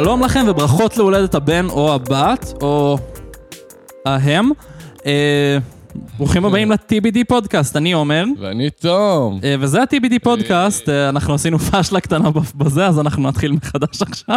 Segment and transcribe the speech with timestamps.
[0.00, 2.98] שלום לכם וברכות להולדת הבן או הבת, או
[4.06, 4.50] ההם.
[5.06, 5.58] אה,
[6.20, 8.24] ברוכים הבאים ל-TBD פודקאסט, אני עומר.
[8.40, 9.40] ואני תום.
[9.44, 14.36] אה, וזה ה-TBD פודקאסט, אה, אנחנו עשינו פאשלה קטנה בזה, אז אנחנו נתחיל מחדש עכשיו.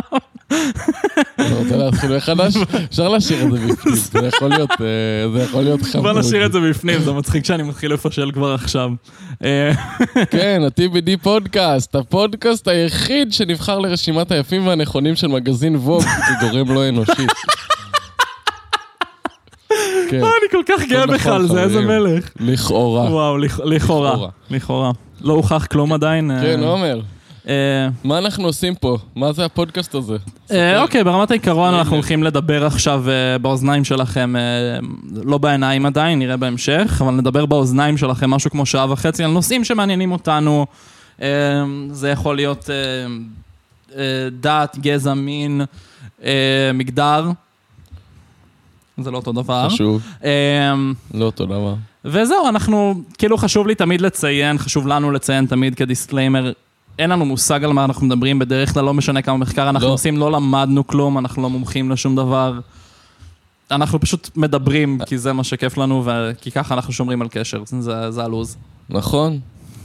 [1.35, 2.53] אתה רוצה להתחיל מחדש?
[2.89, 6.05] אפשר להשאיר את זה בפנים, זה יכול להיות, אה, זה יכול להיות חמוד.
[6.05, 8.89] בוא נשאיר את זה בפנים, זה מצחיק שאני מתחיל לפשל כבר עכשיו.
[9.43, 9.71] אה,
[10.31, 16.03] כן, ה-TBD פודקאסט, הפודקאסט היחיד שנבחר לרשימת היפים והנכונים של מגזין ווג
[16.39, 17.25] כגורם לא אנושי.
[20.19, 21.81] כן, אה, אני כל כך גאה נכון, בך על זה, איזה.
[21.81, 22.29] מלך.
[22.39, 23.11] לכאורה.
[23.11, 24.15] וואו, לכ- לכאורה,
[24.49, 24.91] לכאורה.
[25.21, 26.31] לא הוכח כלום עדיין.
[26.31, 26.99] אה, כן, עומר,
[27.47, 27.53] אה,
[28.03, 28.97] מה אנחנו עושים פה?
[29.15, 30.15] מה זה הפודקאסט הזה?
[30.79, 31.73] אוקיי, ברמת העיקרון.
[31.73, 33.03] אנחנו הולכים לדבר עכשיו
[33.41, 34.33] באוזניים שלכם,
[35.23, 39.63] לא בעיניים עדיין, נראה בהמשך, אבל נדבר באוזניים שלכם משהו כמו שעה וחצי על נושאים
[39.63, 40.65] שמעניינים אותנו.
[41.91, 42.69] זה יכול להיות
[44.39, 45.61] דת, גזע, מין,
[46.73, 47.25] מגדר.
[48.97, 49.69] זה לא אותו דבר.
[49.69, 50.73] חשוב, אה,
[51.13, 51.75] לא אותו דבר.
[52.05, 56.51] וזהו, אנחנו, כאילו חשוב לי תמיד לציין, חשוב לנו לציין תמיד כדיסקליימר,
[56.99, 59.93] אין לנו מושג על מה אנחנו מדברים, בדרך כלל לא משנה כמה מחקר אנחנו לא.
[59.93, 62.59] עושים, לא למדנו כלום, אנחנו לא מומחים לשום דבר.
[63.71, 68.11] אנחנו פשוט מדברים, כי זה מה שכיף לנו, וכי ככה אנחנו שומרים על קשר, זה,
[68.11, 68.57] זה הלו"ז.
[68.89, 69.39] נכון,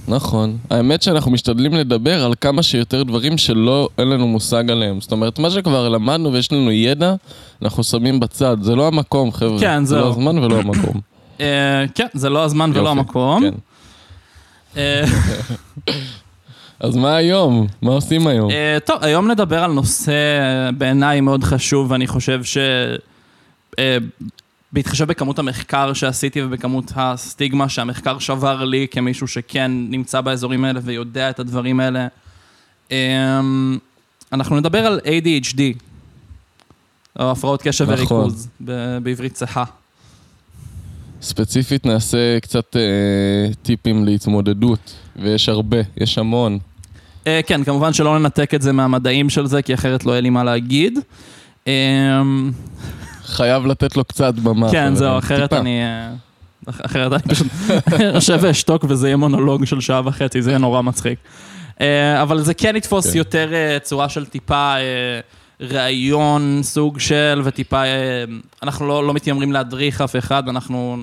[0.08, 0.58] נכון.
[0.70, 5.00] האמת שאנחנו משתדלים לדבר על כמה שיותר דברים שלא, אין לנו מושג עליהם.
[5.00, 7.14] זאת אומרת, מה שכבר למדנו ויש לנו ידע,
[7.62, 8.56] אנחנו שמים בצד.
[8.60, 9.60] זה לא המקום, חבר'ה.
[9.60, 10.04] כן, זה זהו.
[10.04, 11.00] לא הזמן ולא המקום.
[11.40, 13.42] אה, כן, זה לא הזמן ולא המקום.
[13.42, 13.54] כן.
[14.76, 15.04] אה,
[16.80, 17.66] אז מה היום?
[17.82, 18.50] מה עושים היום?
[18.50, 20.12] אה, טוב, היום נדבר על נושא
[20.78, 22.58] בעיניי מאוד חשוב, ואני חושב ש...
[24.72, 31.30] בהתחשב בכמות המחקר שעשיתי ובכמות הסטיגמה שהמחקר שבר לי כמישהו שכן נמצא באזורים האלה ויודע
[31.30, 32.06] את הדברים האלה,
[32.92, 33.40] אה,
[34.32, 35.60] אנחנו נדבר על ADHD,
[37.18, 37.96] או הפרעות קשב נכון.
[37.98, 39.64] וריכוז, ב- בעברית צחה.
[41.22, 46.58] ספציפית נעשה קצת אה, טיפים להתמודדות, ויש הרבה, יש המון.
[47.26, 50.30] אה, כן, כמובן שלא ננתק את זה מהמדעים של זה, כי אחרת לא יהיה לי
[50.30, 50.98] מה להגיד.
[51.68, 52.22] אה,
[53.28, 54.70] חייב לתת לו קצת במה.
[54.70, 55.52] כן, זהו, אה, אחרת.
[55.52, 55.82] אני...
[55.82, 56.10] אה,
[56.70, 57.46] אח- אחרת אני פשוט
[58.14, 61.18] יושב ואשתוק וזה יהיה מונולוג של שעה וחצי, זה יהיה נורא מצחיק.
[61.80, 63.18] אה, אבל זה כן יתפוס כן.
[63.18, 63.48] יותר
[63.82, 64.74] צורה של טיפה
[65.60, 67.82] ראיון, סוג של, וטיפה...
[68.62, 70.96] אנחנו לא לא מתיימרים להדריך אף אחד, אנחנו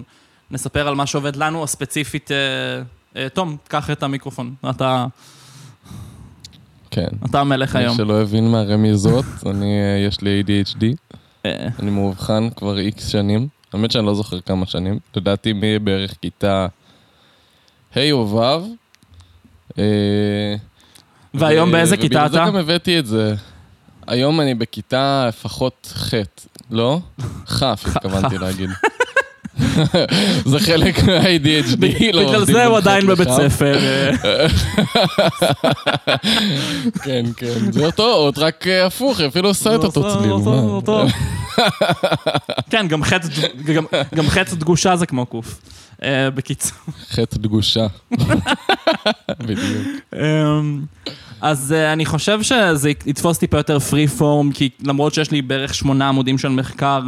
[0.52, 2.32] נספר על מה שעובד לנו, או ספציפית...
[2.32, 5.06] אה, תום, קח את המיקרופון, אתה
[6.92, 7.08] כן.
[7.30, 7.98] אתה המלך מי היום.
[7.98, 9.74] שלא הבין מהרמיזות, אני,
[10.08, 10.84] יש לי ADHD.
[11.46, 13.48] אה, אני מאובחן כבר איקס שנים.
[13.74, 15.00] האמת שאני לא זוכר כמה שנים.
[15.16, 16.68] לדעתי מבערך כיתה
[17.96, 18.76] ה' או ו'.
[19.80, 20.56] אה,
[21.34, 22.46] והיום באיזה כיתה ובגלל אתה?
[22.46, 23.36] זה גם הבאתי את זה.
[24.08, 26.14] היום אני בכיתה לפחות ח',
[26.72, 27.00] לא?
[27.60, 28.70] כ' התכוונתי להגיד.
[30.46, 32.14] זה חלק מה-ADHD.
[32.14, 33.28] לא בגלל זה הוא עדיין בבית.
[33.30, 33.80] ספר.
[37.04, 37.72] כן, כן.
[37.72, 40.32] זה אותו אות, רק אה, הפוך, אפילו עושה את אותו צליל.
[42.70, 43.28] כן, גם חץ,
[44.28, 45.60] חץ דגושה זה כמו קוף.
[46.04, 46.78] אה, בקיצור.
[47.10, 47.88] חטא דגושה.
[49.40, 49.88] בדיוק.
[50.16, 50.82] אמ,
[51.42, 55.74] אז אה, אני חושב שזה יתפוס טיפה יותר פרי פורם, כי למרות שיש לי בערך
[55.74, 57.02] שמונה עמודים של מחקר,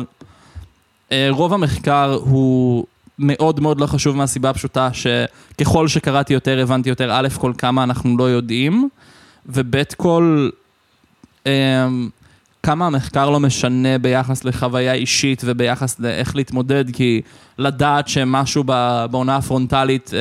[1.29, 2.85] רוב המחקר הוא
[3.19, 8.17] מאוד מאוד לא חשוב מהסיבה הפשוטה שככל שקראתי יותר, הבנתי יותר, א', כל כמה אנחנו
[8.17, 8.89] לא יודעים,
[9.45, 10.49] וב', כל...
[11.45, 12.09] אמ,
[12.63, 17.21] כמה המחקר לא משנה ביחס לחוויה אישית וביחס לאיך להתמודד, כי
[17.57, 18.63] לדעת שמשהו
[19.11, 20.19] בעונה הפרונטלית אה,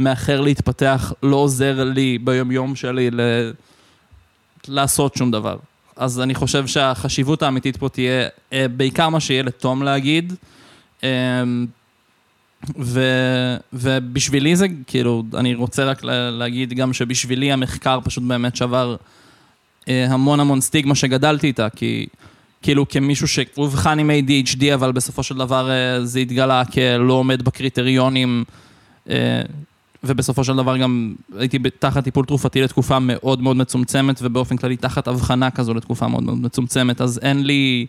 [0.00, 3.52] מאחר להתפתח לא עוזר לי ביומיום שלי ל-
[4.68, 5.56] לעשות שום דבר.
[5.96, 10.32] אז אני חושב שהחשיבות האמיתית פה תהיה אה, בעיקר מה שיהיה לתום להגיד.
[11.04, 11.42] אה,
[12.78, 13.00] ו,
[13.72, 18.96] ובשבילי זה, כאילו, אני רוצה רק לה- להגיד גם שבשבילי המחקר פשוט באמת שבר
[19.88, 22.06] אה, המון המון סטיגמה שגדלתי איתה, כי
[22.62, 25.70] כאילו כמישהו שאובחן עם ADHD, אבל בסופו של דבר
[26.04, 28.44] זה התגלה כלא עומד בקריטריונים,
[30.04, 35.08] ובסופו של דבר גם הייתי תחת טיפול תרופתי לתקופה מאוד מאוד מצומצמת, ובאופן כללי תחת
[35.08, 37.86] הבחנה כזו לתקופה מאוד מאוד מצומצמת, אז אין לי...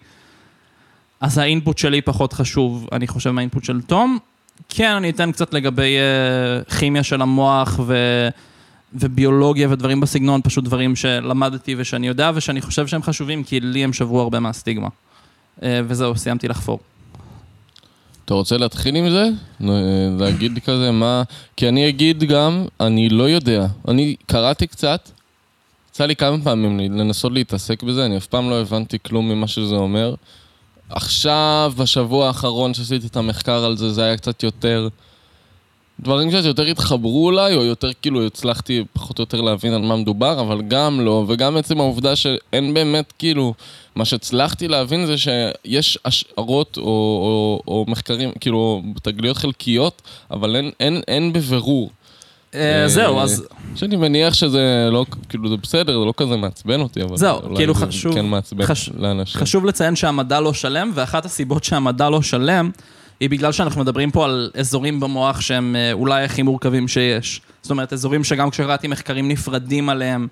[1.21, 4.17] אז האינפוט שלי פחות חשוב, אני חושב, מהאינפוט של תום.
[4.69, 5.97] כן, אני אתן קצת לגבי
[6.67, 7.95] uh, כימיה של המוח ו...
[8.95, 13.93] וביולוגיה ודברים בסגנון, פשוט דברים שלמדתי ושאני יודע ושאני חושב שהם חשובים, כי לי הם
[13.93, 14.87] שברו הרבה מהסטיגמה.
[15.59, 16.79] Uh, וזהו, סיימתי לחפור.
[18.25, 19.29] אתה רוצה להתחיל עם זה?
[20.19, 21.23] להגיד כזה מה...
[21.55, 23.65] כי אני אגיד גם, אני לא יודע.
[23.87, 25.09] אני קראתי קצת,
[25.89, 29.75] יצא לי כמה פעמים לנסות להתעסק בזה, אני אף פעם לא הבנתי כלום ממה שזה
[29.75, 30.15] אומר.
[30.89, 34.87] עכשיו, בשבוע האחרון שעשיתי את המחקר על זה, זה היה קצת יותר...
[35.99, 39.95] דברים קצת יותר התחברו אליי, או יותר כאילו הצלחתי פחות או יותר להבין על מה
[39.95, 43.53] מדובר, אבל גם לא, וגם עצם העובדה שאין באמת כאילו...
[43.95, 50.01] מה שהצלחתי להבין זה שיש השערות או, או, או מחקרים, כאילו, תגליות חלקיות,
[50.31, 51.89] אבל אין, אין, אין בבירור.
[52.55, 53.47] אה, זהו, אז...
[53.75, 57.17] שאני מניח שזה לא, כאילו זה בסדר, זה לא כזה מעצבן אותי, אבל...
[57.17, 58.13] זהו, כאילו חשוב...
[58.13, 58.65] כן מעצבן.
[58.97, 59.41] לאנשים.
[59.41, 62.71] חשוב לציין שהמדע לא שלם, ואחת הסיבות שהמדע לא שלם,
[63.19, 67.41] היא בגלל שאנחנו מדברים פה על אזורים במוח שהם אה, אולי הכי מורכבים שיש.
[67.61, 70.27] זאת אומרת, אזורים שגם כשקראתי מחקרים נפרדים עליהם,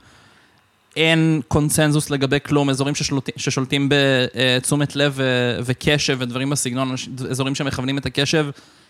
[0.95, 5.19] אין קונצנזוס לגבי כלום, אזורים ששולט, ששולטים בתשומת לב
[5.65, 6.95] וקשב ודברים בסגנון,
[7.29, 8.47] אזורים שמכוונים את הקשב,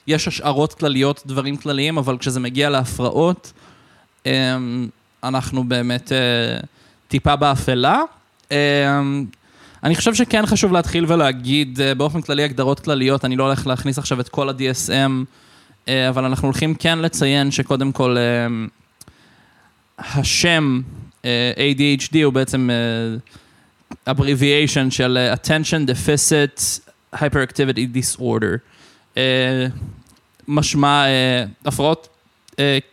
[0.07, 3.53] יש השערות כלליות, דברים כלליים, אבל כשזה מגיע להפרעות,
[4.25, 4.87] אמ,
[5.23, 6.17] אנחנו באמת אה,
[7.07, 8.01] טיפה באפלה.
[9.83, 13.97] אני חושב שכן חשוב להתחיל ולהגיד אה, באופן כללי הגדרות כלליות, אני לא הולך להכניס
[13.97, 15.11] עכשיו את כל ה-DSM,
[15.87, 18.17] אה, אבל אנחנו הולכים כן לציין שקודם כל
[19.99, 20.81] השם
[21.57, 22.69] ADHD הוא בעצם
[24.09, 26.79] abbreviation של attention deficit
[27.15, 28.57] hyperactivity disorder.
[30.47, 31.05] משמע
[31.65, 32.07] הפרעות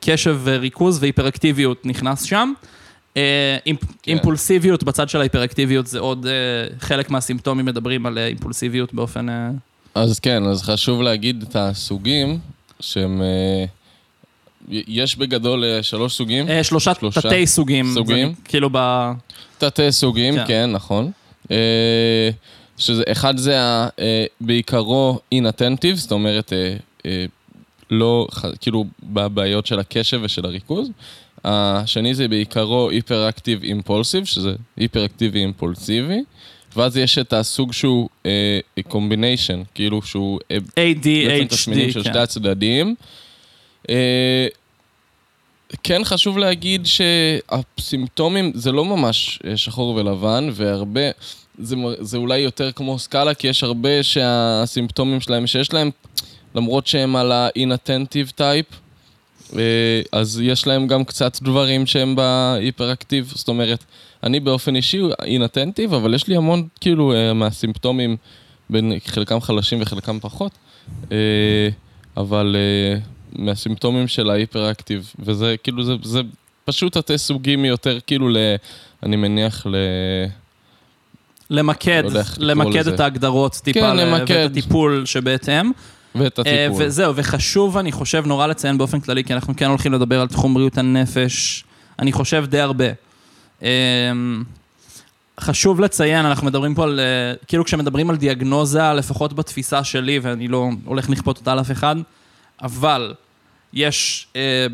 [0.00, 2.52] קשב וריכוז והיפראקטיביות נכנס שם.
[3.16, 4.12] אימפ, כן.
[4.12, 6.26] אימפולסיביות בצד של ההיפראקטיביות זה עוד
[6.80, 9.26] חלק מהסימפטומים מדברים על אימפולסיביות באופן...
[9.94, 12.38] אז כן, אז חשוב להגיד את הסוגים
[12.80, 13.22] שהם...
[14.70, 16.46] יש בגדול שלוש סוגים?
[16.62, 17.86] שלושה, שלושה תתי סוגים.
[17.94, 18.28] סוגים?
[18.28, 19.10] זה, כאילו ב...
[19.58, 21.10] תתי סוגים, כן, כן נכון.
[22.78, 23.58] שזה, אחד זה
[24.40, 26.52] בעיקרו inattentive, זאת אומרת,
[27.90, 28.26] לא,
[28.60, 30.90] כאילו, בבעיות של הקשב ושל הריכוז.
[31.44, 36.22] השני זה בעיקרו היפראקטיב אימפולסיב, שזה היפראקטיבי אימפולסיבי.
[36.76, 38.08] ואז יש את הסוג שהוא
[38.88, 40.40] קומביניישן, כאילו שהוא...
[40.50, 41.04] ADHD,
[41.74, 41.90] כן.
[41.90, 42.94] של שתי הצדדים.
[45.82, 51.10] כן חשוב להגיד שהסימפטומים זה לא ממש שחור ולבן, והרבה,
[51.58, 55.90] זה, זה אולי יותר כמו סקאלה, כי יש הרבה שהסימפטומים שלהם, שיש להם,
[56.54, 58.87] למרות שהם על ה-inattentive type, אה,
[60.12, 63.84] אז יש להם גם קצת דברים שהם בהיפראקטיב, זאת אומרת,
[64.22, 68.16] אני באופן אישי inattentive, אבל יש לי המון כאילו אה, מהסימפטומים,
[68.70, 70.52] בין חלקם חלשים וחלקם פחות,
[71.12, 71.68] אה,
[72.16, 72.56] אבל...
[73.32, 76.20] מהסימפטומים של ההיפראקטיב, וזה כאילו, זה, זה
[76.64, 78.36] פשוט תתי סוגים יותר כאילו ל...
[79.02, 79.76] אני מניח ל...
[81.50, 84.34] למקד, לא למקד את ההגדרות טיפה, כן, למקד.
[84.34, 85.70] ואת הטיפול שבהתאם.
[86.14, 86.82] ואת הטיפול.
[86.82, 90.28] Uh, וזהו, וחשוב, אני חושב, נורא לציין באופן כללי, כי אנחנו כן הולכים לדבר על
[90.28, 91.64] תחום בריאות הנפש,
[91.98, 92.86] אני חושב די הרבה.
[93.60, 93.64] Uh,
[95.40, 97.00] חשוב לציין, אנחנו מדברים פה על,
[97.40, 101.70] uh, כאילו כשמדברים על דיאגנוזה, לפחות בתפיסה שלי, ואני לא הולך לכפות אותה על אף
[101.70, 101.96] אחד,
[102.62, 103.14] אבל
[103.72, 104.66] יש אה,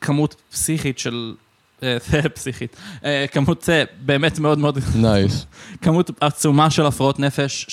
[0.00, 1.34] כמות פסיכית של...
[1.82, 1.98] אה,
[2.34, 2.76] פסיכית.
[3.04, 4.78] אה, כמות אה, באמת מאוד מאוד...
[4.96, 5.42] נייס.
[5.42, 5.78] Nice.
[5.84, 7.66] כמות עצומה של הפרעות נפש,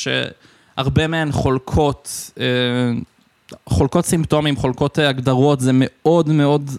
[0.75, 2.45] שהרבה מהן חולקות, אה,
[3.65, 6.69] חולקות סימפטומים, חולקות אה, הגדרות, זה מאוד מאוד...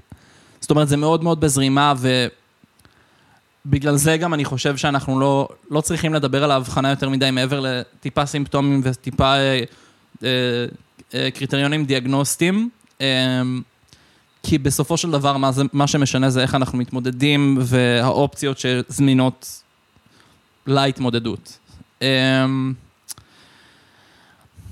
[0.60, 1.94] זאת אומרת, זה מאוד מאוד בזרימה,
[3.66, 7.60] ובגלל זה גם אני חושב שאנחנו לא, לא צריכים לדבר על ההבחנה יותר מדי מעבר
[7.60, 9.62] לטיפה סימפטומים וטיפה אה,
[10.24, 10.28] אה,
[11.14, 12.70] אה, קריטריונים דיאגנוסטיים.
[13.00, 13.62] אמ,
[14.42, 19.62] כי בסופו של דבר, מה, זה, מה שמשנה זה איך אנחנו מתמודדים והאופציות שזמינות
[20.66, 21.58] להתמודדות.
[22.02, 22.72] אמ,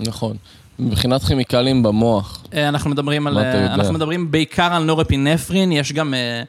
[0.01, 0.37] נכון.
[0.79, 2.45] מבחינת כימיקלים במוח.
[2.55, 3.39] אה, אנחנו מדברים על...
[3.39, 6.15] אנחנו מדברים בעיקר על נורפינפרין, יש גם...
[6.15, 6.43] אה,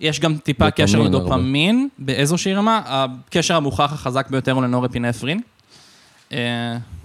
[0.00, 2.80] יש גם טיפה קשר לדופמין, באיזושהי רמה.
[2.86, 5.40] הקשר המוכח החזק ביותר הוא לנורפינפרין.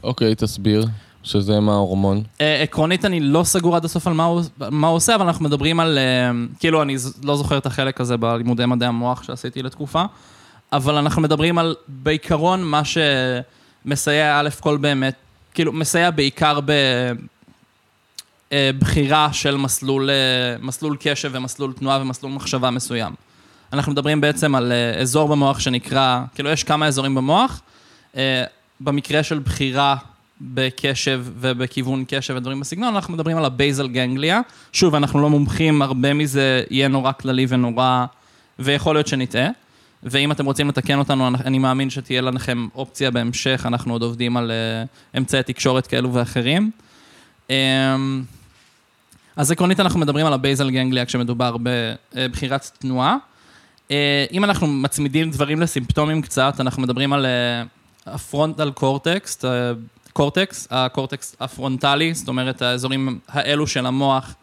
[0.03, 0.85] אוקיי, תסביר.
[1.23, 2.23] שזה מה ההורמון?
[2.41, 5.45] אה, עקרונית אני לא סגור עד הסוף על מה הוא, מה הוא עושה, אבל אנחנו
[5.45, 10.03] מדברים על, אה, כאילו אני לא זוכר את החלק הזה בלימודי מדעי המוח שעשיתי לתקופה,
[10.73, 12.81] אבל אנחנו מדברים על בעיקרון מה
[13.85, 15.15] שמסייע א' כל באמת,
[15.53, 16.59] כאילו מסייע בעיקר
[18.51, 20.09] בבחירה אה, של מסלול,
[20.61, 23.13] מסלול קשב ומסלול תנועה ומסלול מחשבה מסוים.
[23.73, 27.61] אנחנו מדברים בעצם על אזור במוח שנקרא, כאילו יש כמה אזורים במוח,
[28.79, 29.95] במקרה של בחירה
[30.41, 34.41] בקשב ובכיוון קשב ודברים בסגנון, אנחנו מדברים על ה basal ganglia.
[34.73, 38.05] שוב, אנחנו לא מומחים, הרבה מזה יהיה נורא כללי ונורא,
[38.59, 39.47] ויכול להיות שנטעה.
[40.03, 44.51] ואם אתם רוצים לתקן אותנו, אני מאמין שתהיה לכם אופציה בהמשך, אנחנו עוד עובדים על
[44.51, 46.71] uh, אמצעי תקשורת כאלו ואחרים.
[47.47, 47.51] Um,
[49.35, 51.55] אז עקרונית אנחנו מדברים על ה basal ganglia כשמדובר
[52.13, 53.17] בבחירת תנועה.
[53.91, 57.25] אה, אם אנחנו מצמידים דברים לסימפטומים קצת, אנחנו מדברים על
[58.05, 59.45] הפרונטל קורטקס,
[60.13, 64.35] קורטקס, הקורטקס הפרונטלי, זאת אומרת האזורים האלו של המוח,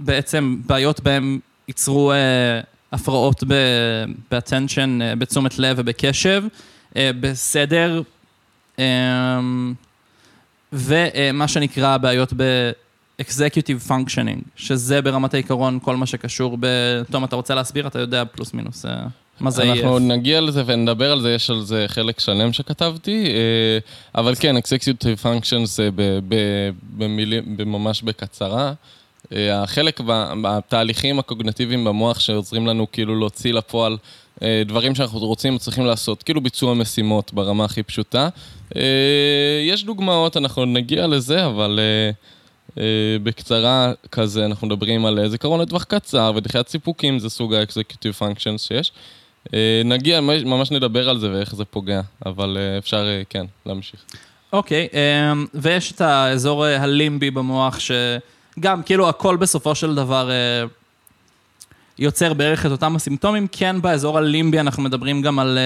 [0.00, 2.60] שבעצם בעיות בהם ייצרו אה,
[2.96, 6.44] הפרעות ב-attention, אה, בתשומת לב ובקשב,
[6.98, 8.02] בסדר,
[10.72, 16.66] ומה שנקרא בעיות ב-executive functioning, שזה ברמת העיקרון כל מה שקשור ב...
[17.10, 17.86] תום, אתה רוצה להסביר?
[17.86, 18.84] אתה יודע פלוס מינוס.
[19.40, 19.66] מה זה EF?
[19.66, 23.78] אנחנו נגיע לזה ונדבר על זה, יש על זה חלק שלם שכתבתי, אה,
[24.14, 25.88] אבל כן, Executive Functions זה
[26.96, 28.72] במילים, ממש בקצרה.
[29.32, 30.00] אה, החלק
[30.42, 33.96] בתהליכים הקוגנטיביים במוח שעוזרים לנו כאילו להוציא לפועל
[34.42, 38.28] אה, דברים שאנחנו רוצים צריכים לעשות, כאילו ביצוע משימות ברמה הכי פשוטה.
[39.66, 41.80] יש דוגמאות, אנחנו נגיע לזה, אבל
[43.22, 48.92] בקצרה כזה אנחנו מדברים על זיכרון לטווח קצר ודחיית סיפוקים, זה סוג ה-executive functions שיש.
[49.54, 54.04] אה, נגיע, ממש נדבר על זה ואיך זה פוגע, אבל אה, אפשר, אה, כן, להמשיך.
[54.52, 57.78] אוקיי, אמ, ויש את האזור הלימבי במוח,
[58.58, 60.30] שגם, כאילו, הכל בסופו של דבר
[61.98, 63.46] יוצר בערך את אותם הסימפטומים.
[63.52, 65.58] כן, באזור הלימבי אנחנו מדברים גם על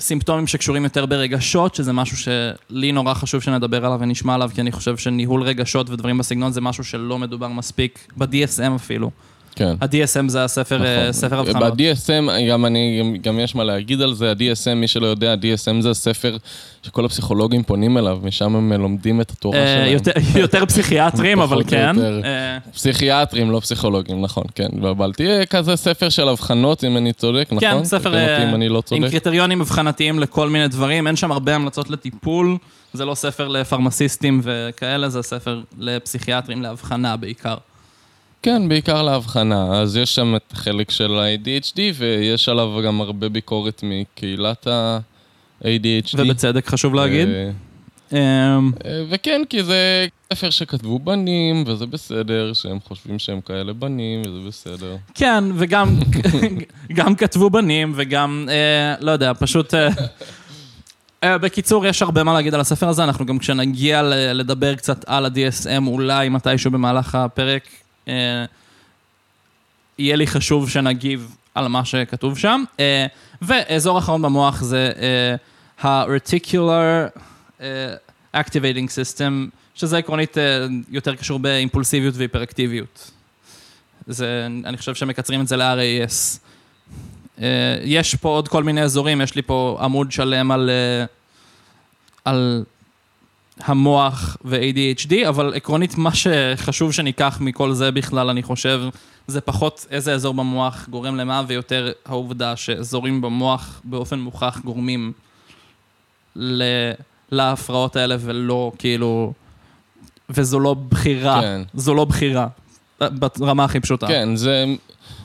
[0.00, 4.72] סימפטומים שקשורים יותר ברגשות, שזה משהו שלי נורא חשוב שנדבר עליו ונשמע עליו, כי אני
[4.72, 9.10] חושב שניהול רגשות ודברים בסגנון זה משהו שלא מדובר מספיק, ב-DSM אפילו.
[9.54, 9.74] כן.
[9.80, 10.86] ה-DSM זה הספר, נכון.
[10.86, 11.76] אה, ספר הבחנות.
[11.76, 15.90] ב-DSM, גם אני, גם יש מה להגיד על זה, ה-DSM, מי שלא יודע, ה-DSM זה
[15.90, 16.36] הספר
[16.82, 19.92] שכל הפסיכולוגים פונים אליו, משם הם לומדים את התורה אה, שלהם.
[19.92, 20.12] יותר,
[20.44, 21.96] יותר פסיכיאטרים, אבל כן.
[22.24, 22.58] אה.
[22.72, 25.26] פסיכיאטרים, לא פסיכולוגים, נכון, כן, התבלבלתי.
[25.50, 27.60] כזה ספר של הבחנות, אם אני צודק, נכון?
[27.60, 32.56] כן, ספר לא עם קריטריונים אבחנתיים לכל מיני דברים, אין שם הרבה המלצות לטיפול,
[32.92, 37.54] זה לא ספר לפרמסיסטים וכאלה, זה ספר לפסיכיאטרים, להבחנה בעיקר.
[38.42, 39.80] כן, בעיקר להבחנה.
[39.80, 46.14] אז יש שם את החלק של ה-ADHD, ויש עליו גם הרבה ביקורת מקהילת ה-ADHD.
[46.18, 47.28] ובצדק, חשוב להגיד.
[48.12, 54.22] אמ, אה, וכן, כי זה ספר שכתבו בנים, וזה בסדר, שהם חושבים שהם כאלה בנים,
[54.26, 54.96] וזה בסדר.
[55.14, 55.98] כן, וגם
[56.98, 59.74] גם כתבו בנים, וגם, אה, לא יודע, פשוט...
[59.74, 59.88] אה,
[61.24, 64.02] אה, בקיצור, יש הרבה מה להגיד על הספר הזה, אנחנו גם כשנגיע
[64.34, 67.79] לדבר קצת על ה-DSM, אולי מתישהו במהלך הפרק, אה,
[69.98, 72.64] יהיה לי חשוב שנגיב על מה שכתוב שם.
[72.80, 73.06] אה,
[73.42, 75.34] ואזור אחרון במוח זה אה,
[75.88, 77.18] ה-reticular
[78.36, 80.36] activating system, שזה עקרונית
[80.88, 83.10] יותר קשור באימפולסיביות והיפראקטיביות.
[84.06, 86.38] זה, אני חושב שמקצרים את זה ל-RAS.
[87.84, 90.70] יש פה עוד כל מיני אזורים, יש לי פה עמוד שלם על,
[92.24, 92.64] על
[93.64, 98.82] המוח ו-ADHD, אבל עקרונית מה שחשוב שניקח מכל זה בכלל, אני חושב,
[99.26, 105.12] זה פחות איזה אזור במוח גורם למה, ויותר העובדה שאזורים במוח באופן מוכח גורמים
[106.36, 106.62] ל...
[107.32, 109.32] להפרעות האלה, ולא כאילו...
[110.30, 111.62] וזו לא בחירה, כן.
[111.74, 112.46] זו לא בחירה,
[113.38, 114.06] ברמה הכי פשוטה.
[114.06, 114.64] כן, זה...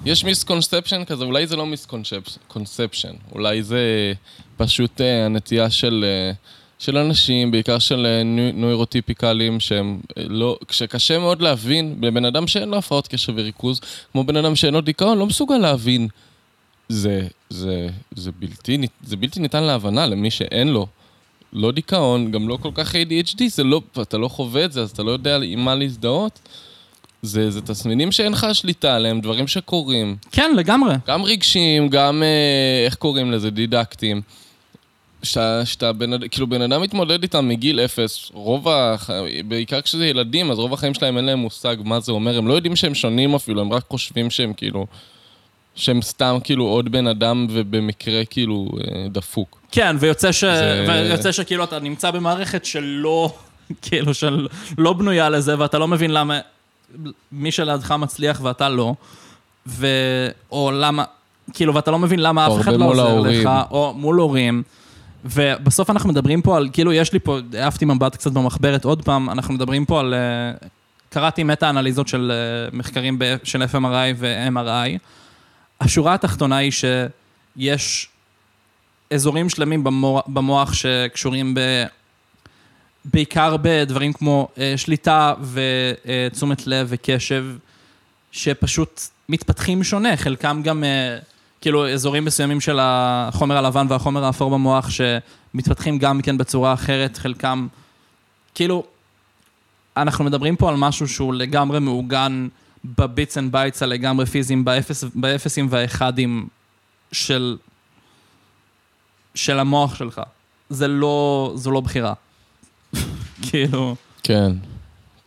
[0.05, 4.13] יש מיסקונספשן כזה, אולי זה לא מיסקונספשן, אולי זה
[4.57, 6.05] פשוט uh, הנטייה של...
[6.33, 6.35] Uh,
[6.85, 8.23] של אנשים, בעיקר של אה,
[8.53, 13.79] נוירוטיפיקלים, שהם אה, לא, שקשה מאוד להבין, בבן אדם שאין לו הפרעות קשב וריכוז,
[14.11, 16.07] כמו בן אדם שאין לו דיכאון, לא מסוגל להבין.
[16.89, 20.87] זה, זה, זה, בלתי, זה בלתי ניתן להבנה למי שאין לו.
[21.53, 24.91] לא דיכאון, גם לא כל כך ADHD, זה לא, אתה לא חווה את זה, אז
[24.91, 26.39] אתה לא יודע עם מה להזדהות.
[27.21, 30.15] זה, זה תסמינים שאין לך שליטה עליהם, דברים שקורים.
[30.31, 30.95] כן, לגמרי.
[31.07, 34.21] גם רגשיים, גם, אה, איך קוראים לזה, דידקטיים.
[35.25, 40.59] שאתה בן, כאילו בן אדם מתמודד איתם מגיל אפס, רוב החיים, בעיקר כשזה ילדים, אז
[40.59, 43.61] רוב החיים שלהם אין להם מושג מה זה אומר, הם לא יודעים שהם שונים אפילו,
[43.61, 44.87] הם רק חושבים שהם כאילו,
[45.75, 49.61] שהם סתם כאילו עוד בן אדם ובמקרה כאילו אה, דפוק.
[49.71, 50.43] כן, ויוצא, ש...
[50.43, 50.85] זה...
[51.09, 53.33] ויוצא שכאילו אתה נמצא במערכת שלא,
[53.81, 56.39] כאילו שלא בנויה לזה, ואתה לא מבין למה
[57.31, 58.93] מי שלידך מצליח ואתה לא,
[59.67, 59.87] ו...
[60.51, 61.03] או למה,
[61.53, 64.63] כאילו, ואתה לא מבין למה אף אחד לא עוזר לך, או מול הורים.
[65.25, 69.29] ובסוף אנחנו מדברים פה על, כאילו יש לי פה, העפתי מבט קצת במחברת עוד פעם,
[69.29, 70.13] אנחנו מדברים פה על,
[70.61, 70.65] uh,
[71.09, 72.31] קראתי מטה-אנליזות של
[72.71, 74.97] uh, מחקרים של FMRI ו-MRI.
[75.81, 78.09] השורה התחתונה היא שיש
[79.13, 79.83] אזורים שלמים
[80.27, 81.59] במוח, שקשורים ב...
[83.05, 87.45] בעיקר בדברים כמו uh, שליטה ותשומת uh, לב וקשב,
[88.31, 90.83] שפשוט מתפתחים שונה, חלקם גם...
[90.83, 91.34] Uh,
[91.65, 97.67] כאילו אזורים מסוימים של החומר הלבן והחומר האפור במוח שמתפתחים גם כן בצורה אחרת, חלקם,
[98.55, 98.83] כאילו,
[99.97, 102.47] אנחנו מדברים פה על משהו שהוא לגמרי מעוגן
[102.85, 106.47] ב bits and bytes הלגמרי פיזיים, באפס, באפסים והאחדים
[107.11, 107.57] של,
[109.35, 110.21] של המוח שלך.
[110.69, 112.13] זה לא, זו לא בחירה.
[113.49, 114.51] כאילו, כן,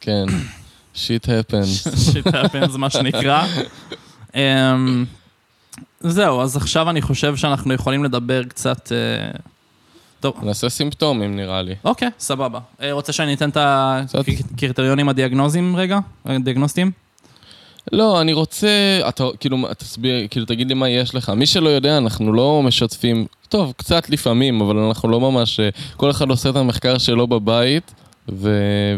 [0.00, 0.24] כן.
[0.94, 1.96] shit happens.
[2.12, 3.46] Shit happens, מה שנקרא.
[6.00, 8.86] זהו, אז עכשיו אני חושב שאנחנו יכולים לדבר קצת...
[8.86, 9.38] Uh,
[10.20, 11.74] טוב, נעשה סימפטומים נראה לי.
[11.84, 12.58] אוקיי, סבבה.
[12.78, 13.56] Uh, רוצה שאני אתן את.
[14.54, 15.98] הקריטריונים הדיאגנוזיים רגע?
[16.24, 16.90] הדיאגנוסטיים?
[17.92, 21.28] לא, אני רוצה, אתה כאילו, תסביר, כאילו, תגיד לי מה יש לך.
[21.28, 26.10] מי שלא יודע, אנחנו לא משתפים, טוב, קצת לפעמים, אבל אנחנו לא ממש, אה, כל
[26.10, 27.94] אחד עושה את המחקר שלו בבית,
[28.32, 28.50] ו...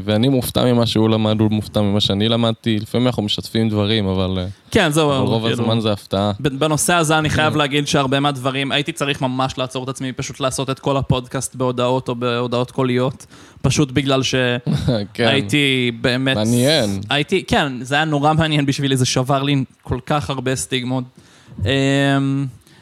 [0.05, 2.79] ואני מופתע ממה שהוא למד, הוא מופתע ממה שאני למדתי.
[2.79, 5.11] לפעמים אנחנו משתפים דברים, אבל, אה, כן, זהו.
[5.11, 6.33] אבל רוב כאילו, הזמן זה הפתעה.
[6.41, 7.35] בנושא הזה אני כן.
[7.35, 11.55] חייב להגיד שהרבה מהדברים, הייתי צריך ממש לעצור את עצמי, פשוט לעשות את כל הפודקאסט
[11.55, 13.27] בהודעות או בהודעות קוליות,
[13.63, 16.37] פשוט בגלל כן, שהייתי באמת...
[16.37, 17.01] מעניין.
[17.11, 21.05] הייתי, כן, זה היה נורא מעניין בשבילי, זה שבר לי כל כך הרבה סטיגמות.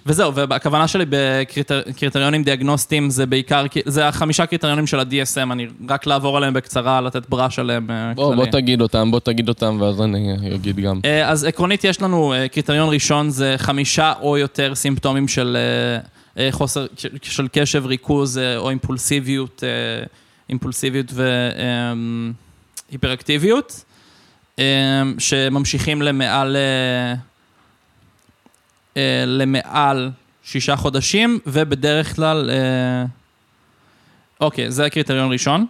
[0.09, 6.07] אמ, וזהו, והכוונה שלי בקריטריונים דיאגנוסטיים זה בעיקר, זה החמישה קריטריונים של ה-DSM, אני רק
[6.07, 8.47] לעבור עליהם בקצרה, לתת בראש עליהם אה, בוא, בוא.
[8.47, 11.01] תגיד אותם, בוא תגיד אותם, ואז אני אגיד גם.
[11.05, 15.57] אה, אז עקרונית יש לנו, אה, קריטריון ראשון זה חמישה או יותר סימפטומים של
[16.51, 16.87] חוסר,
[17.23, 19.65] של קשב, ריכוז או אימפולסיביות,
[20.49, 21.13] אימפולסיביות
[22.91, 23.85] והיפראקטיביות,
[25.19, 26.57] שממשיכים למעל,
[28.99, 30.11] אה, למעל
[30.43, 33.05] שישה חודשים, ובדרך כלל, אה,
[34.41, 35.67] אוקיי, זה הקריטריון ראשון,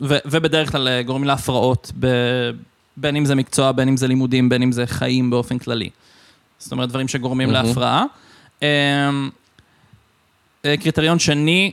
[0.00, 2.50] ו- ובדרך כלל אה, גורמים להפרעות, ב-
[2.96, 5.90] בין אם זה מקצוע, בין אם זה לימודים, בין אם זה חיים באופן כללי.
[6.58, 7.66] זאת אומרת, דברים שגורמים מהמם.
[7.68, 8.04] להפרעה.
[8.62, 8.66] אמ,
[10.64, 11.70] אה, קריטריון שני,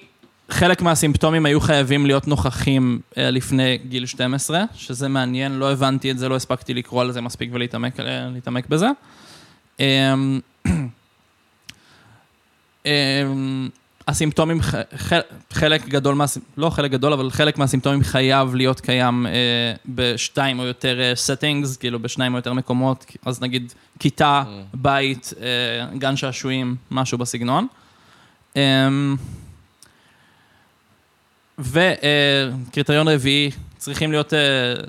[0.50, 6.18] חלק מהסימפטומים היו חייבים להיות נוכחים אה, לפני גיל 12, שזה מעניין, לא הבנתי את
[6.18, 8.00] זה, לא הספקתי לקרוא על זה מספיק ולהתעמק
[8.34, 8.88] להתעמק בזה.
[12.86, 13.70] אמ,
[14.08, 14.60] הסימפטומים,
[15.52, 16.26] חלק גדול, מה,
[16.58, 19.32] לא חלק גדול, אבל חלק מהסימפטומים חייב להיות קיים אה,
[19.86, 25.98] בשתיים או יותר אה, settings, כאילו בשניים או יותר מקומות, אז נגיד כיתה, בית, אה,
[25.98, 27.68] גן שעשועים, משהו בסגנון.
[28.56, 29.16] אמ,
[31.60, 34.40] וקריטריון רביעי, צריכים להיות, אה,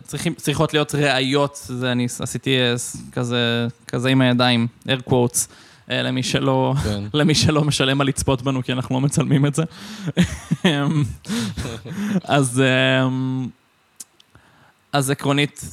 [0.02, 2.74] צריכים, צריכות להיות ראיות, זה אני עשיתי אה,
[3.12, 5.48] כזה, כזה עם הידיים, air quotes,
[5.90, 7.04] למי שלא, כן.
[7.18, 9.62] למי שלא משלם על לצפות בנו, כי אנחנו לא מצלמים את זה.
[10.64, 11.04] אמ,
[12.24, 13.48] אז, אמ,
[14.92, 15.64] אז עקרונית,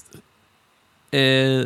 [1.14, 1.62] אה,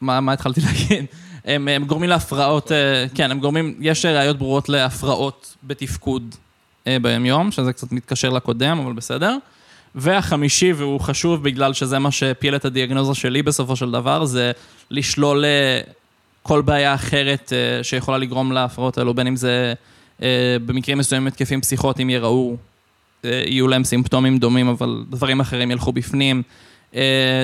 [0.00, 1.06] מה, מה התחלתי להגיד?
[1.44, 6.34] הם, הם גורמים להפרעות, אה, כן, הם גורמים, יש ראיות ברורות להפרעות בתפקוד
[6.86, 9.36] אה, ביום-יום, שזה קצת מתקשר לקודם, אבל בסדר.
[9.94, 14.52] והחמישי, והוא חשוב בגלל שזה מה שהפיל את הדיאגנוזה שלי בסופו של דבר, זה
[14.90, 15.80] לשלול אה,
[16.42, 19.74] כל בעיה אחרת אה, שיכולה לגרום להפרעות האלו, בין אם זה
[20.22, 22.56] אה, במקרים מסוימים התקפים פסיכוטיים יראו,
[23.24, 26.42] אה, יהיו להם סימפטומים דומים, אבל דברים אחרים ילכו בפנים.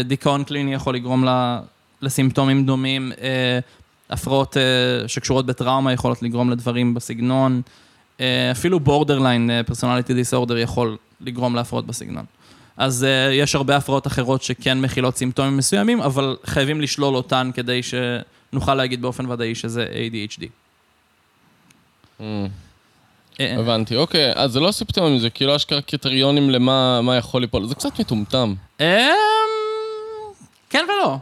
[0.04, 1.24] דיכאון קליני יכול לגרום
[2.02, 3.12] לסימפטומים דומים.
[4.10, 4.56] הפרעות
[5.06, 7.62] שקשורות בטראומה יכולות לגרום לדברים בסגנון.
[8.52, 12.24] אפילו בורדרליין, פרסונליטי דיסאורדר, יכול לגרום להפרעות בסגנון.
[12.76, 17.80] אז אה, יש הרבה הפרעות אחרות שכן מכילות סימפטומים מסוימים, אבל חייבים לשלול אותן כדי
[18.50, 20.44] שנוכל להגיד באופן ודאי שזה ADHD.
[22.20, 22.22] Mm,
[23.40, 27.66] אה, הבנתי, אוקיי, אז זה לא סימפטומים, זה כאילו אשכרה קריטריונים למה מה יכול ליפול,
[27.66, 28.54] זה קצת מטומטם.
[28.80, 28.86] אמ,
[30.70, 31.16] כן ולא.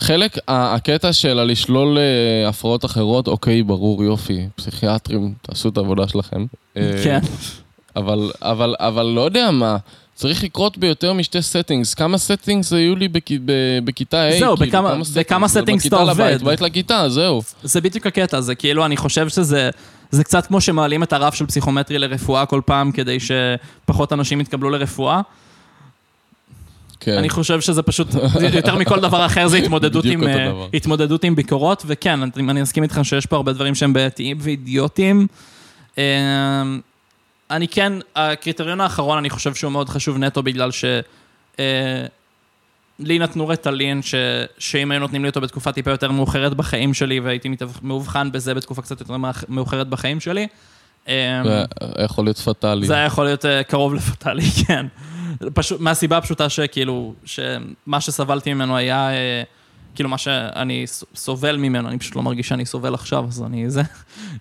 [0.00, 6.46] חלק, הקטע של הלשלול אה, הפרעות אחרות, אוקיי, ברור, יופי, פסיכיאטרים, תעשו את העבודה שלכם.
[6.76, 7.18] אה, כן.
[7.96, 9.76] אבל, אבל, אבל לא יודע מה,
[10.14, 11.94] צריך לקרות ביותר משתי settings.
[11.96, 13.22] כמה settings היו לי בכ,
[13.84, 14.32] בכיתה A?
[14.38, 14.94] זהו, כאילו, בכמה-
[15.78, 16.44] בכיתה אתה לבית, עובד.
[16.50, 17.42] בית לכיתה, זהו.
[17.62, 19.70] זה בדיוק הקטע, זה כאילו, אני חושב שזה...
[20.10, 24.70] זה קצת כמו שמעלים את הרף של פסיכומטרי לרפואה כל פעם כדי שפחות אנשים יתקבלו
[24.70, 25.20] לרפואה.
[27.00, 27.12] כן.
[27.18, 28.08] אני חושב שזה פשוט,
[28.54, 30.52] יותר מכל דבר אחר זה התמודדות עם, אה.
[30.74, 35.26] התמודדות עם ביקורות, וכן, אני, אני מסכים איתך שיש פה הרבה דברים שהם בעייתיים ואידיוטיים.
[37.50, 40.84] אני כן, הקריטריון האחרון, אני חושב שהוא מאוד חשוב נטו בגלל ש...
[41.58, 42.06] אה,
[42.98, 44.14] לי נתנו רטלין, ש...
[44.58, 48.82] שאם היו נותנים לי אותו בתקופה טיפה יותר מאוחרת בחיים שלי, והייתי מאובחן בזה בתקופה
[48.82, 49.16] קצת יותר
[49.48, 50.46] מאוחרת בחיים שלי,
[51.08, 51.64] אה, זה
[52.04, 52.86] יכול להיות פטאלי.
[52.86, 54.86] זה היה יכול להיות אה, קרוב לפטאלי, כן.
[55.54, 59.42] פשוט, מהסיבה הפשוטה שכאילו, שמה שסבלתי ממנו היה, אה,
[59.94, 63.82] כאילו מה שאני סובל ממנו, אני פשוט לא מרגיש שאני סובל עכשיו, אז אני זה.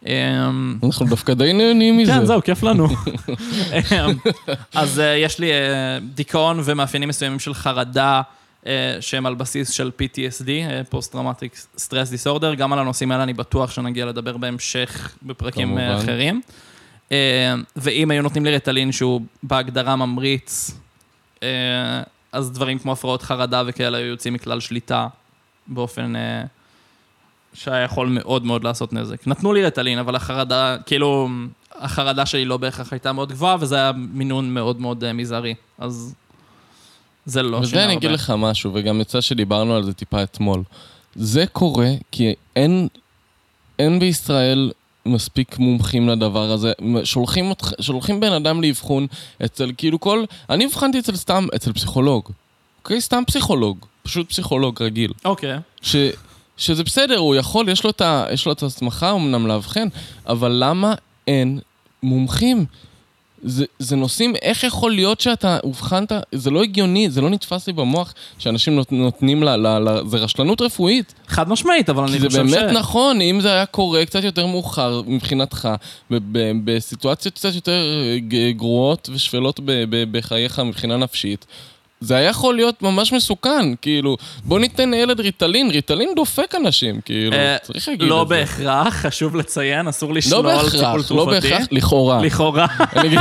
[0.06, 2.12] אמ, אנחנו דווקא די נהנים מזה.
[2.12, 2.88] כן, זהו, כיף לנו.
[2.88, 4.16] אמ,
[4.74, 5.58] אז אה, יש לי אה,
[6.14, 8.22] דיכאון ומאפיינים מסוימים של חרדה,
[8.68, 10.50] אה, שהם על בסיס של PTSD,
[10.90, 12.54] post-traumatic stress disorder.
[12.54, 15.96] גם על הנושאים האלה אני בטוח שנגיע לדבר בהמשך בפרקים כמובן.
[16.04, 16.42] אחרים.
[17.76, 20.72] ואם היו נותנים לי ריטלין שהוא בהגדרה ממריץ,
[22.32, 25.08] אז דברים כמו הפרעות חרדה וכאלה היו יוצאים מכלל שליטה
[25.68, 26.44] באופן אה,
[27.54, 29.28] שהיה יכול מאוד מאוד לעשות נזק.
[29.28, 31.30] נתנו לי רטלין, אבל החרדה, כאילו,
[31.76, 35.54] החרדה שלי לא בהכרח הייתה מאוד גבוהה, וזה היה מינון מאוד מאוד אה, מזערי.
[35.78, 36.16] אז
[37.26, 37.86] זה לא שינה וזה הרבה.
[37.86, 40.64] אני אגיד לך משהו, וגם יצא שדיברנו על זה טיפה אתמול.
[41.16, 42.88] זה קורה כי אין,
[43.80, 44.72] אין בישראל
[45.06, 46.72] מספיק מומחים לדבר הזה.
[47.04, 49.08] שולחים, אותך, שולחים בן אדם לאבחון
[49.46, 50.24] אצל כאילו כל...
[50.50, 52.30] אני אבחנתי אצל סתם, אצל פסיכולוג.
[52.80, 53.02] אוקיי?
[53.02, 53.86] סתם פסיכולוג.
[54.04, 55.12] פשוט פסיכולוג רגיל.
[55.26, 55.58] אוקיי.
[55.82, 55.96] ש,
[56.58, 59.88] שזה בסדר, הוא יכול, יש לו את ה- יש לו את ההסמכה אמנם לאבחן,
[60.28, 60.94] אבל למה
[61.28, 61.60] אין
[62.04, 62.66] מומחים?
[63.46, 67.74] זה, זה נושאים, איך יכול להיות שאתה אובחנת, זה לא הגיוני, זה לא נתפס לי
[67.74, 69.50] במוח שאנשים נות, נותנים ל...
[69.56, 71.14] ל, ל זה רשלנות רפואית.
[71.28, 72.74] חד משמעית, אבל כי אני זה חושב באמת ש...
[72.78, 75.70] נכון, אם זה היה קורה קצת יותר מאוחר מבחינתך,
[76.64, 78.18] בסיטואציות קצת יותר אה,
[78.52, 79.60] גרועות ושפלות
[80.12, 81.46] בחייך מבחינה נפשית,
[82.04, 87.36] זה היה יכול להיות ממש מסוכן, כאילו, בוא ניתן לילד ריטלין, ריטלין דופק אנשים, כאילו,
[87.36, 88.36] אה, צריך להגיד לא את זה.
[88.36, 91.14] בהכרח, חשוב לציין, אסור לא לשלול טיפול בהכרח, תרופתי.
[91.14, 92.22] לא בהכרח, לכאורה.
[92.22, 92.66] לכאורה.
[92.96, 93.20] אני אגיד-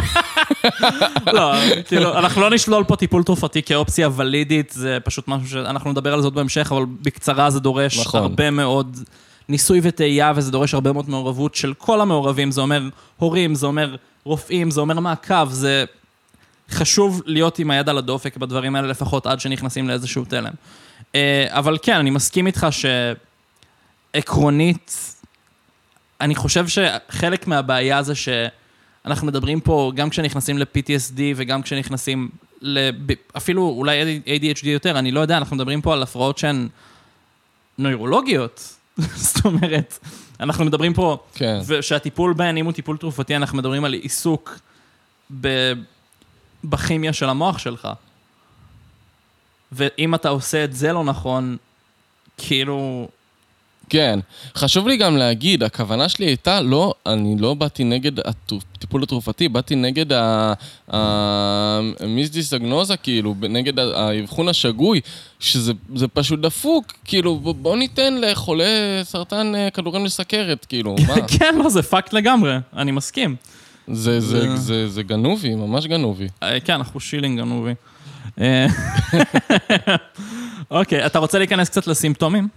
[1.32, 1.52] לא,
[1.88, 6.22] כאילו, אנחנו לא נשלול פה טיפול תרופתי כאופציה ולידית, זה פשוט משהו שאנחנו נדבר על
[6.22, 8.20] זאת בהמשך, אבל בקצרה זה דורש נכון.
[8.22, 8.96] הרבה מאוד
[9.48, 12.82] ניסוי וטעייה, וזה דורש הרבה מאוד מעורבות של כל המעורבים, זה אומר
[13.16, 15.84] הורים, זה אומר רופאים, זה אומר מעקב, זה
[16.72, 20.52] חשוב להיות עם היד על הדופק בדברים האלה, לפחות עד שנכנסים לאיזשהו תלם.
[21.14, 22.66] אה, אבל כן, אני מסכים איתך
[24.14, 25.16] שעקרונית,
[26.20, 32.28] אני חושב שחלק מהבעיה זה שאנחנו מדברים פה, גם כשנכנסים ל-PTSD וגם כשנכנסים,
[32.62, 32.94] לב...
[33.36, 36.68] אפילו אולי ADHD יותר, אני לא יודע, אנחנו מדברים פה על הפרעות שהן
[37.78, 38.76] נוירולוגיות.
[39.16, 39.98] זאת אומרת,
[40.40, 41.60] אנחנו מדברים פה, כן.
[41.66, 44.58] ושהטיפול בהן, אם הוא טיפול תרופתי, אנחנו מדברים על עיסוק
[45.40, 45.72] ב...
[46.64, 47.88] בכימיה של המוח שלך.
[49.72, 51.56] ואם אתה עושה את זה לא נכון,
[52.38, 53.08] כאילו...
[53.88, 54.20] כן.
[54.56, 59.76] חשוב לי גם להגיד, הכוונה שלי הייתה, לא, אני לא באתי נגד הטיפול התרופתי, באתי
[59.76, 60.06] נגד
[60.88, 65.00] המיסדיסגנוזה, כאילו, נגד האבחון השגוי,
[65.40, 71.14] שזה זה פשוט דפוק, כאילו, בוא ניתן לחולה סרטן אה, כדורים לסכרת, כאילו, מה?
[71.38, 73.36] כן, לא, זה פאקט לגמרי, אני מסכים.
[73.88, 76.28] זה, זה, זה- זה, גנובי, ממש גנובי.
[76.42, 77.72] אה, כן, אנחנו שילינג גנובי.
[78.40, 78.66] אה,
[80.70, 82.48] אוקיי, אתה רוצה להיכנס קצת לסימפטומים?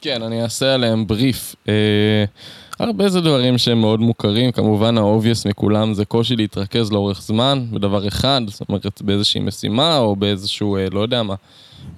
[0.00, 1.54] כן, אני אעשה עליהם בריף.
[1.68, 2.24] אה,
[2.78, 8.08] הרבה זה דברים שהם מאוד מוכרים, כמובן ה-obvious מכולם זה קושי להתרכז לאורך זמן בדבר
[8.08, 11.34] אחד, זאת אומרת באיזושהי משימה או באיזשהו, אה, לא יודע מה.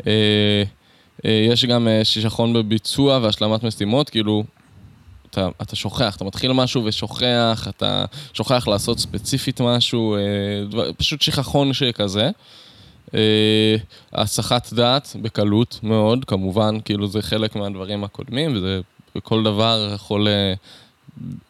[0.06, 0.62] אה,
[1.24, 4.44] אה, יש גם אה, שישכון בביצוע והשלמת משימות, כאילו,
[5.32, 10.20] אתה, אתה שוכח, אתה מתחיל משהו ושוכח, אתה שוכח לעשות ספציפית משהו, אה,
[10.70, 12.30] דבר, פשוט שיככון שכזה.
[13.14, 13.76] אה,
[14.12, 18.80] הסחת דעת בקלות מאוד, כמובן, כאילו זה חלק מהדברים הקודמים, וזה
[19.22, 20.28] כל דבר יכול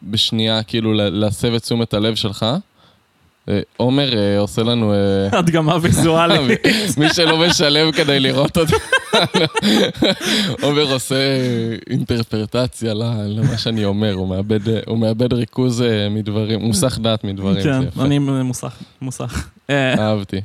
[0.03, 2.45] בשנייה כאילו לה- להסב את תשומת הלב שלך.
[3.49, 4.93] אה, עומר עושה לנו...
[5.31, 6.59] הדגמה ויזואלית.
[6.97, 8.77] מי שלא משלם כדי לראות אותו.
[10.61, 11.15] עומר עושה
[11.89, 14.13] אינטרפרטציה למה שאני אומר,
[14.85, 17.63] הוא מאבד, ריכוז אה, מדברים, מוסך דעת מדברים.
[17.63, 18.01] כן.
[18.01, 19.47] אני מוסך, מוסך.
[19.69, 20.41] אה, אהבתי.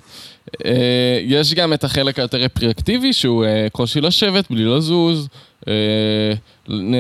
[0.65, 5.29] אה, יש גם את החלק היותר רפריאקטיבי, שהוא קושי לשבת בלי לזוז,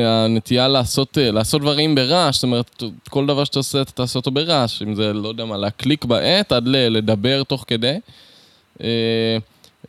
[0.06, 4.82] הנטייה לעשות, לעשות דברים ברעש, זאת אומרת, כל דבר שאתה עושה, אתה תעשה אותו ברעש,
[4.82, 7.96] אם זה, לא יודע מה, להקליק בעט עד לדבר תוך כדי.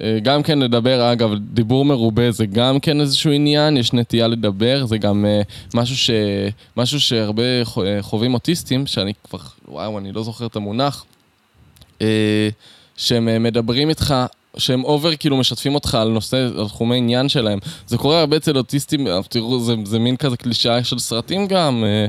[0.04, 4.86] אה, גם כן לדבר, אגב, דיבור מרובה זה גם כן איזשהו עניין, יש נטייה לדבר,
[4.86, 5.42] זה גם אה,
[5.74, 6.10] משהו, ש,
[6.78, 7.64] משהו שהרבה אה,
[8.02, 11.06] חווים אוטיסטים, שאני כבר, וואו, אני לא זוכר את המונח,
[12.02, 12.50] אה,
[12.98, 14.16] שהם אה, מדברים איתך,
[14.58, 17.60] שהם אובר כאילו משתפים אותך על נושא, על תחומי עניין שלהם.
[17.88, 21.84] זה קורה הרבה אצל אוטיסטים, תראו, זה, זה מין כזה קלישאה של סרטים גם.
[21.84, 22.08] אה,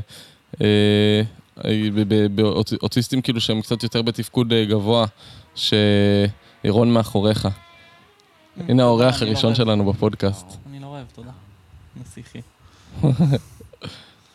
[0.61, 1.21] אה,
[1.65, 5.05] אה, ב- ב- באוט- אוטיסטים כאילו שהם קצת יותר בתפקוד גבוה,
[5.55, 7.47] שירון מאחוריך.
[8.69, 9.55] הנה האורח לא הראשון.
[9.55, 10.45] שלנו בפודקאסט.
[10.69, 11.29] אני לא אוהב, תודה.
[12.01, 12.41] נסיכי.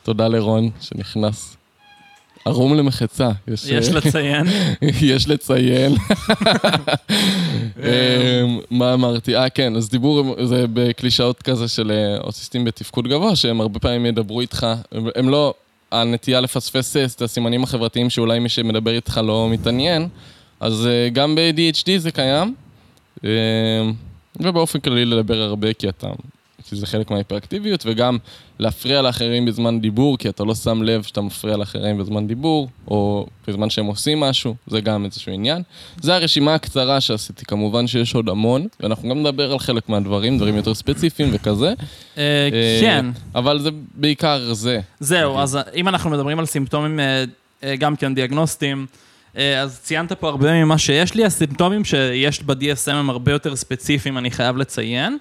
[0.03, 1.57] תודה לרון שנכנס.
[2.45, 3.31] ערום למחצה.
[3.49, 4.47] יש, יש אה, לציין.
[5.13, 5.93] יש לציין.
[7.79, 9.37] אמ, מה אמרתי?
[9.37, 14.07] אה, כן, אז דיבור זה בקלישאות כזה של אה, אוטיסטים בתפקוד גבוה, שהם הרבה פעמים
[14.07, 14.67] ידברו איתך,
[15.17, 15.55] הם- לא,
[15.93, 20.09] הנטייה לפספס אה, את הסימנים החברתיים שאולי מי שמדבר איתך לא מתעניין,
[20.61, 22.55] אז אה, גם ב-ADHD זה קיים.
[23.25, 23.29] אמ,
[24.41, 26.09] ובאופן כללי לדבר הרבה כי אתה...
[26.69, 28.19] כי זה חלק מההיפראקטיביות, וגם
[28.59, 33.27] להפריע לאחרים בזמן דיבור, כי אתה לא שם לב שאתה מפריע לאחרים בזמן דיבור, או
[33.49, 35.63] בזמן שהם עושים משהו, זה גם איזשהו עניין.
[36.01, 40.57] זה הרשימה הקצרה שעשיתי, כמובן שיש עוד המון, ואנחנו גם נדבר על חלק מהדברים, דברים
[40.57, 41.69] יותר ספציפיים וכזה.
[42.19, 43.07] אה, אה, כן.
[43.35, 44.81] אבל זה בעיקר זה.
[45.01, 47.25] זהו, אז אם אנחנו מדברים על סימפטומים אה,
[47.65, 49.06] אה, גם כן דיאגנוסטיים, אה,
[49.63, 54.31] אז ציינת פה הרבה ממה שיש לי, הסימפטומים שיש ב-DSM הם הרבה יותר ספציפיים, אני
[54.31, 55.19] חייב לציין.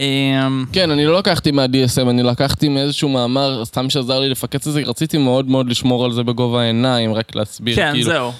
[0.00, 4.72] אה, כן, אני לא לקחתי מה-DSM, אני לקחתי מאיזשהו מאמר, סתם שעזר לי לפקץ את
[4.72, 8.32] זה, רציתי מאוד מאוד לשמור על זה בגובה העיניים, רק להסביר, כן, כאילו, זהו.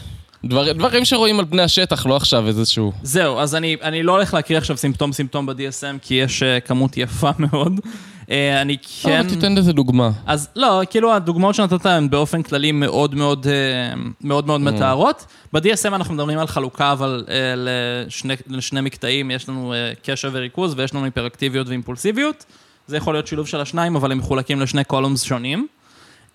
[0.45, 2.93] דבר, דברים שרואים על פני השטח, לא עכשיו איזשהו...
[3.03, 7.31] זהו, אז אני, אני לא הולך להקריא עכשיו סימפטום-סימפטום ב-DSM, כי יש uh, כמות יפה
[7.51, 7.81] מאוד.
[8.25, 8.31] Uh,
[8.63, 8.85] אני כן...
[9.03, 9.19] כן.
[9.21, 10.11] אבל תיתן לזה דוגמה.
[10.27, 15.27] אז לא, כאילו הדוגמאות שנתת הן באופן כללי מאוד מאוד, אה, מאוד, מאוד מתארות.
[15.53, 20.75] ב-DSM אנחנו מדברים על חלוקה, אבל אה, לשני, לשני מקטעים, יש לנו אה, קשב וריכוז
[20.77, 22.45] ויש לנו היפראקטיביות ואימפולסיביות.
[22.87, 25.67] זה יכול להיות שילוב של השניים, אבל הם מחולקים לשני קולומס שונים.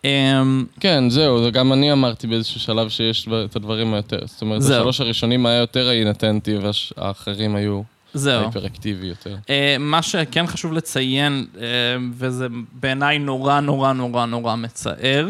[0.06, 0.42] אה,
[0.80, 4.20] כן, זהו, זה גם אני אמרתי באיזשהו שלב שיש את הדברים היותר.
[4.26, 4.80] זאת אומרת, זהו.
[4.80, 7.82] השלוש הראשונים היה יותר אינטנטי, והאחרים היו
[8.14, 8.46] זהו.
[8.46, 9.36] היפראקטיבי יותר.
[9.50, 11.66] אה, מה שכן חשוב לציין, אה,
[12.14, 15.28] וזה בעיניי נורא נורא נורא נורא מצער,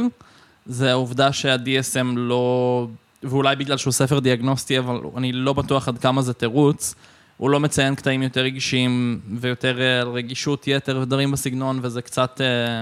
[0.65, 2.87] זה העובדה שה-DSM לא,
[3.23, 6.95] ואולי בגלל שהוא ספר דיאגנוסטי, אבל אני לא בטוח עד כמה זה תירוץ,
[7.37, 12.41] הוא לא מציין קטעים יותר רגשיים ויותר אה, על רגישות יתר ודברים בסגנון, וזה קצת,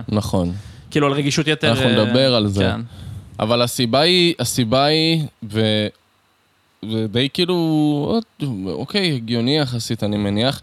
[0.09, 0.53] נכון.
[0.91, 1.71] כאילו על רגישות יתר...
[1.71, 2.63] אנחנו נדבר על זה.
[2.63, 2.81] כן.
[3.39, 5.87] אבל הסיבה היא, הסיבה היא, ו...
[6.83, 8.19] ודי כאילו,
[8.65, 10.61] אוקיי, הגיוני יחסית, אני מניח.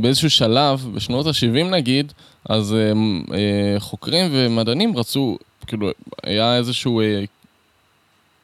[0.00, 2.12] באיזשהו שלב, בשנות ה-70 נגיד,
[2.48, 2.92] אז אה,
[3.36, 5.90] אה, חוקרים ומדענים רצו, כאילו,
[6.22, 7.24] היה איזשהו אה,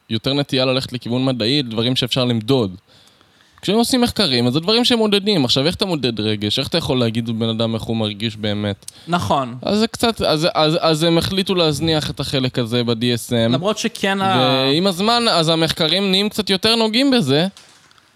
[0.09, 2.75] יותר נטייה ללכת לכיוון מדעי, דברים שאפשר למדוד.
[3.61, 5.45] כשהם עושים מחקרים, אז זה דברים שהם מודדים.
[5.45, 6.59] עכשיו, איך אתה מודד רגש?
[6.59, 8.91] איך אתה יכול להגיד לבן אדם איך הוא מרגיש באמת?
[9.07, 9.55] נכון.
[9.61, 13.33] אז זה קצת, אז, אז, אז הם החליטו להזניח את החלק הזה ב-DSM.
[13.49, 14.37] למרות שכן ה...
[14.39, 17.47] ועם הזמן, אז המחקרים נהיים קצת יותר נוגעים בזה,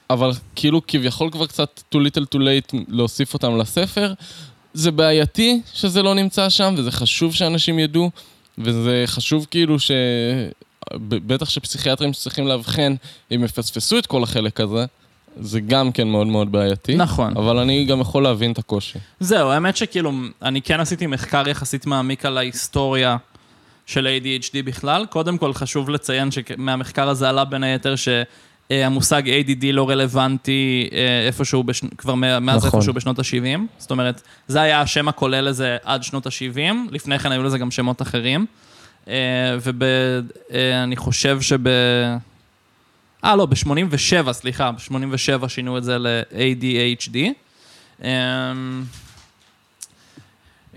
[0.10, 4.14] אבל כאילו כביכול כבר קצת too little too late להוסיף אותם לספר.
[4.74, 8.12] זה בעייתי שזה לא נמצא שם, וזה חשוב שאנשים ידעו,
[8.58, 9.92] וזה חשוב כאילו ש...
[10.98, 12.96] בטח שפסיכיאטרים שצריכים לאבחן,
[13.36, 14.86] אם יפספסו את כל החלק הזה,
[15.40, 16.96] זה גם כן מאוד מאוד בעייתי.
[16.96, 17.38] נכון.
[17.38, 19.00] אבל אני גם יכול להבין את הקושי.
[19.20, 23.18] זהו, האמת שכאילו, אני כן עשיתי מחקר יחסית מעמיק על ההיסטוריה
[23.86, 25.06] של ADHD בכלל.
[25.10, 31.64] קודם כל, חשוב לציין שמהמחקר הזה עלה בין היתר שהמושג ADD לא רלוונטי אה, איפשהו,
[31.64, 31.82] בש...
[31.98, 32.80] כבר מאז נכון.
[32.80, 33.60] איפשהו בשנות ה-70.
[33.78, 37.72] זאת אומרת, זה היה השם הכולל לזה עד שנות ה-70, לפני כן היו לזה גם
[37.72, 38.46] שמות אחרים.
[39.74, 41.60] ואני חושב שב...
[43.24, 47.18] אה, לא, ב-87, סליחה, ב-87 שינו את זה ל-ADHD.
[48.04, 48.84] אמ,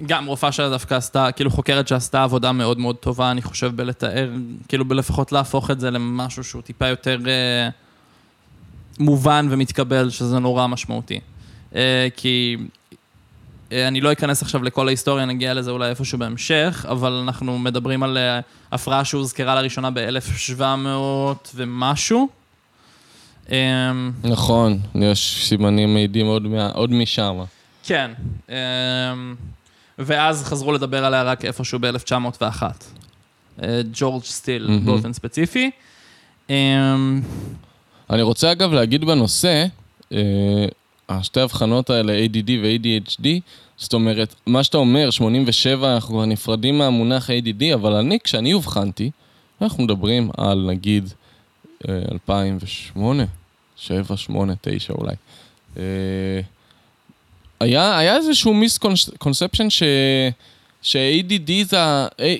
[0.06, 4.30] גם רופאה שדווקא עשתה, כאילו חוקרת שעשתה עבודה מאוד מאוד טובה, אני חושב, בלתאר,
[4.68, 7.68] כאילו בלפחות להפוך את זה למשהו שהוא טיפה יותר אה,
[8.98, 11.20] מובן ומתקבל, שזה נורא משמעותי.
[11.74, 12.56] אה, כי
[13.72, 18.18] אני לא אכנס עכשיו לכל ההיסטוריה, נגיע לזה אולי איפשהו בהמשך, אבל אנחנו מדברים על
[18.18, 18.40] אה,
[18.72, 20.86] הפרעה שהוזכרה לראשונה ב-1700
[21.54, 22.28] ומשהו.
[23.50, 27.36] אמ, נכון, יש סימנים מעידים עוד, מה, עוד משם.
[27.82, 28.10] כן,
[28.48, 28.54] אמ,
[29.98, 32.62] ואז חזרו לדבר עליה רק איפשהו ב-1901.
[33.92, 34.86] ג'ורג' סטיל מהמם.
[34.86, 35.70] באופן ספציפי.
[36.50, 36.54] אמ,
[38.10, 39.66] אני רוצה אגב להגיד בנושא,
[40.12, 40.66] אה,
[41.08, 43.26] השתי ההבחנות האלה, ADD ו-ADHD,
[43.76, 49.10] זאת אומרת, מה שאתה אומר, 87, אנחנו כבר נפרדים מהמונח ADD, אבל אני, כשאני אובחנתי,
[49.62, 51.08] אנחנו מדברים על נגיד
[51.88, 53.24] אה, 2008,
[53.76, 55.14] 7, 8, 9 אולי.
[55.76, 55.82] אה,
[57.60, 59.82] היה, היה איזשהו מיסקונספצ'ן ש...
[60.82, 61.78] ש-ADD זה,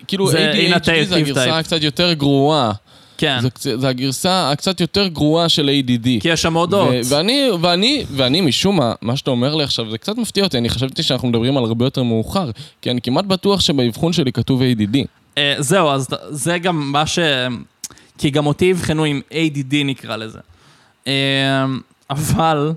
[0.09, 1.59] כאילו ADHD זה הגרסה.
[1.59, 2.73] הקצת יותר גרועה.
[3.19, 6.09] כן, זה, זה הגרסה הקצת יותר גרועה של ADD.
[6.21, 6.89] כי יש שם הודעות.
[6.89, 10.59] ו- ואני, ואני, ואני משום מה, מה שאתה אומר לי עכשיו, זה קצת מפתיע אותי,
[10.59, 12.51] אני חשבתי שאנחנו מדברים על הרבה יותר מאוחר,
[12.83, 14.97] כי אני כמעט בטוח שבאבחון שלי כתוב ADD.
[15.39, 17.19] אה, זהו, אז זה גם מה ש...
[18.19, 20.39] כי גם אותי אבחנו עם ADD נקרא לזה.
[21.07, 21.13] אה,
[22.11, 22.73] אבל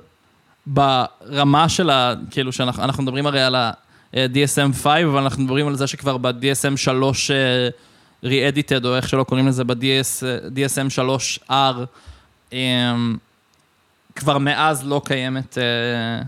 [0.67, 2.13] ברמה של ה...
[2.31, 7.31] כאילו שאנחנו אנחנו מדברים הרי על ה-DSM-5, אבל אנחנו מדברים על זה שכבר ב-DSM 3
[8.25, 10.99] re-edited, או איך שלא קוראים לזה, ב-DSM
[11.49, 11.51] 3R,
[12.53, 12.95] אה,
[14.15, 15.57] כבר מאז לא קיימת...
[15.57, 16.21] אה,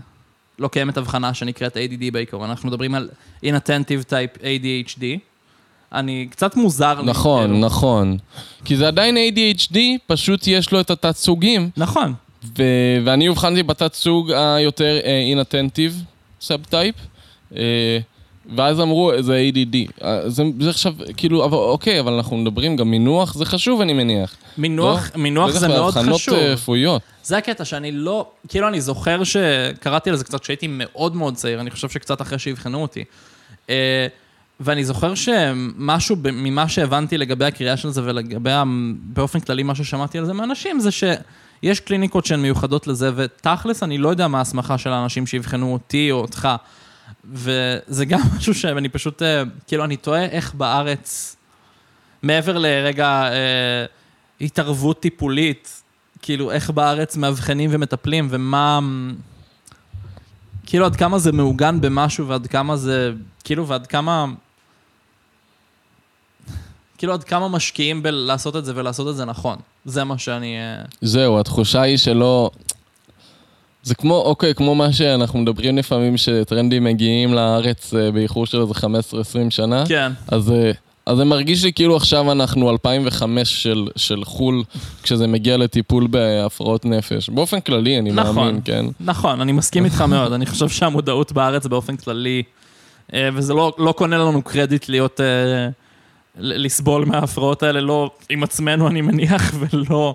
[0.58, 3.08] לא קיימת הבחנה שנקראת ADD בעיקרון, אנחנו מדברים על
[3.44, 5.02] inattentive type ADHD.
[5.92, 7.06] אני קצת מוזר לי.
[7.06, 7.66] נכון, כאילו.
[7.66, 8.18] נכון.
[8.64, 9.76] כי זה עדיין ADHD,
[10.06, 12.14] פשוט יש לו את התת-סוגים, נכון.
[12.58, 16.04] ו- ואני אובחנתי בתת סוג היותר inattentive
[16.40, 16.94] sub-type.
[18.56, 20.04] ואז אמרו, זה ADD.
[20.04, 23.92] אה, זה, זה עכשיו, כאילו, אבל, אוקיי, אבל אנחנו מדברים, גם מינוח זה חשוב, אני
[23.92, 24.36] מניח.
[24.58, 25.22] מינוח, לא?
[25.22, 26.34] מינוח בטח זה מאוד חשוב.
[26.34, 27.02] אה, רפואיות.
[27.22, 31.60] זה הקטע שאני לא, כאילו אני זוכר שקראתי על זה קצת כשהייתי מאוד מאוד צעיר,
[31.60, 33.04] אני חושב שקצת אחרי שאבחנו אותי.
[33.70, 34.06] אה,
[34.60, 38.50] ואני זוכר שמשהו ממה שהבנתי לגבי הקריאה של זה ולגבי,
[39.02, 43.98] באופן כללי מה ששמעתי על זה מאנשים, זה שיש קליניקות שהן מיוחדות לזה, ותכלס אני
[43.98, 46.48] לא יודע מה ההסמכה של האנשים שאבחנו אותי או אותך.
[47.32, 51.36] וזה גם משהו שאני פשוט, אה, כאילו אני תוהה איך בארץ,
[52.22, 53.84] מעבר לרגע אה,
[54.40, 55.82] התערבות טיפולית,
[56.22, 58.78] כאילו, איך בארץ מאבחנים ומטפלים, ומה...
[60.66, 63.12] כאילו, עד כמה זה מעוגן במשהו, ועד כמה זה...
[63.44, 64.26] כאילו, ועד כמה...
[66.98, 69.58] כאילו, עד כמה משקיעים בלעשות את זה ולעשות את זה נכון.
[69.84, 70.58] זה מה שאני...
[70.58, 72.50] אה, זהו, התחושה היא שלא...
[73.82, 78.72] זה כמו, אוקיי, כמו מה שאנחנו מדברים לפעמים, שטרנדים מגיעים לארץ אה, באיחור של איזה
[78.74, 79.84] 15-20 שנה.
[79.88, 80.12] כן.
[80.28, 80.70] אז, אה,
[81.06, 84.62] אז זה מרגיש לי כאילו עכשיו אנחנו 2005 של, של חו"ל,
[85.02, 87.28] כשזה מגיע לטיפול בהפרעות נפש.
[87.28, 88.34] באופן כללי, אני נכון.
[88.34, 88.84] מאמין, כן.
[89.00, 90.32] נכון, אני מסכים איתך מאוד.
[90.32, 92.42] אני חושב שהמודעות בארץ באופן כללי,
[93.14, 95.20] אה, וזה לא, לא קונה לנו קרדיט להיות...
[96.38, 100.14] לסבול מההפרעות האלה, לא עם עצמנו, אני מניח, ולא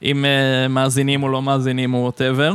[0.00, 2.52] עם אה, מאזינים או לא מאזינים או whatever.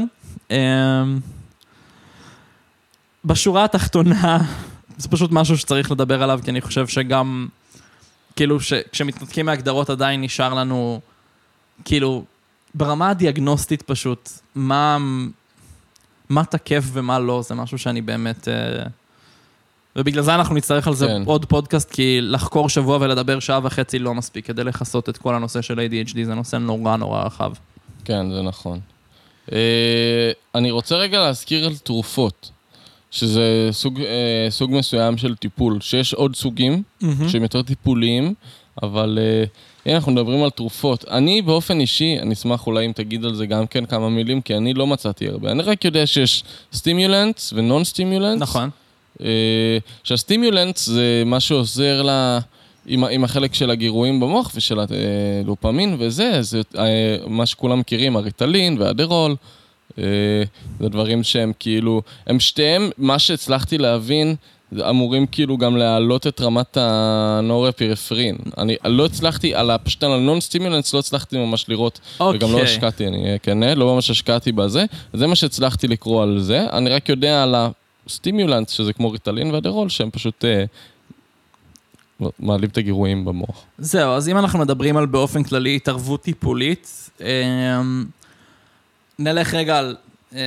[3.25, 4.37] בשורה התחתונה,
[4.97, 7.47] זה פשוט משהו שצריך לדבר עליו, כי אני חושב שגם,
[8.35, 8.57] כאילו,
[8.91, 10.99] כשמתנתקים מהגדרות עדיין נשאר לנו,
[11.85, 12.25] כאילו,
[12.75, 14.97] ברמה הדיאגנוסטית פשוט, מה,
[16.29, 18.47] מה תקף ומה לא, זה משהו שאני באמת...
[18.47, 18.83] אה,
[19.95, 21.21] ובגלל זה אנחנו נצטרך על זה כן.
[21.25, 25.61] עוד פודקאסט, כי לחקור שבוע ולדבר שעה וחצי לא מספיק כדי לכסות את כל הנושא
[25.61, 27.51] של ADHD, זה נושא נורא נורא רחב.
[28.05, 28.79] כן, זה נכון.
[29.53, 32.51] אה, אני רוצה רגע להזכיר על תרופות,
[33.11, 36.83] שזה סוג, אה, סוג מסוים של טיפול, שיש עוד סוגים
[37.27, 38.33] שהם יותר טיפוליים,
[38.83, 39.43] אבל אה,
[39.85, 41.05] הנה אנחנו מדברים על תרופות.
[41.11, 44.55] אני באופן אישי, אני אשמח אולי אם תגיד על זה גם כן כמה מילים, כי
[44.55, 45.51] אני לא מצאתי הרבה.
[45.51, 48.41] אני רק יודע שיש stimulants ו non-stimulants.
[48.41, 48.69] נכון.
[49.21, 52.39] אה, שה stimulant זה מה שעוזר לה
[52.87, 56.83] עם, ה- עם החלק של הגירויים במוח ושל הדופמין וזה, זה אה,
[57.27, 59.35] מה שכולם מכירים, הריטלין ו Adderall.
[59.99, 60.03] אה,
[60.79, 64.35] זה דברים שהם כאילו, הם שתיהם, מה שהצלחתי להבין,
[64.89, 68.35] אמורים כאילו גם להעלות את רמת הנורפינפרין.
[68.57, 72.53] אני לא הצלחתי, על ה- פשוט על ה non-stimulants לא הצלחתי ממש לראות, וגם לא
[72.53, 72.61] אוקיי.
[72.63, 74.85] השקעתי, אני אהיה כן, לא ממש השקעתי בזה.
[75.13, 76.65] זה מה שהצלחתי לקרוא על זה.
[76.73, 77.55] אני רק יודע על
[78.05, 80.63] ה stimulant, שזה כמו ריטלין ו Adderall, שהם פשוט אה,
[82.39, 83.63] מעלים את הגירויים במוח.
[83.77, 88.05] זהו, אז אם אנחנו מדברים על באופן כללי התערבות טיפולית, אמ,
[89.19, 89.95] נלך רגע על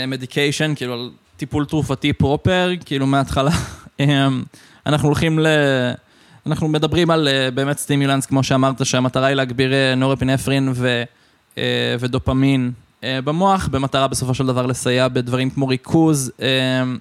[0.09, 3.51] מדיקיישן, כאילו על טיפול תרופתי פרופר, כאילו מההתחלה.
[4.01, 4.43] אמ,
[4.87, 5.47] אנחנו הולכים ל...
[6.47, 11.03] אנחנו מדברים על אה, באמת סטימולנס, כמו שאמרת, שהמטרה היא להגביר אה, נורפינפרין ו,
[11.59, 12.73] אה, ודופמין
[13.05, 16.99] אה, במוח, במטרה בסופו של דבר לסייע בדברים כמו ריכוז אמ,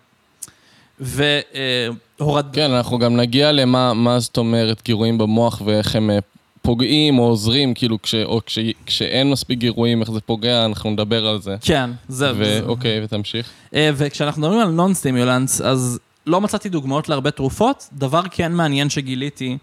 [0.99, 2.45] והורד...
[2.53, 6.19] כן, אנחנו גם נגיע למה מה זאת אומרת גירויים במוח ואיך הם אה,
[6.61, 11.27] פוגעים או עוזרים, כאילו, כש, או כש, כשאין מספיק גירויים, איך זה פוגע, אנחנו נדבר
[11.27, 11.55] על זה.
[11.61, 12.33] כן, זה...
[12.33, 13.49] זה- ואוקיי, ותמשיך.
[13.75, 17.87] אה, וכשאנחנו מדברים על נון סטימולנס, אז לא מצאתי דוגמאות להרבה תרופות.
[17.93, 19.57] דבר כן מעניין שגיליתי,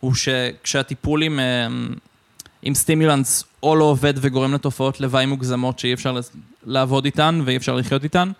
[0.00, 1.66] הוא שכשהטיפול עם, אה,
[2.62, 6.16] עם סטימולנס או לא עובד וגורם לתופעות לוואי מוגזמות שאי אפשר
[6.66, 8.30] לעבוד איתן ואי אפשר לחיות איתן,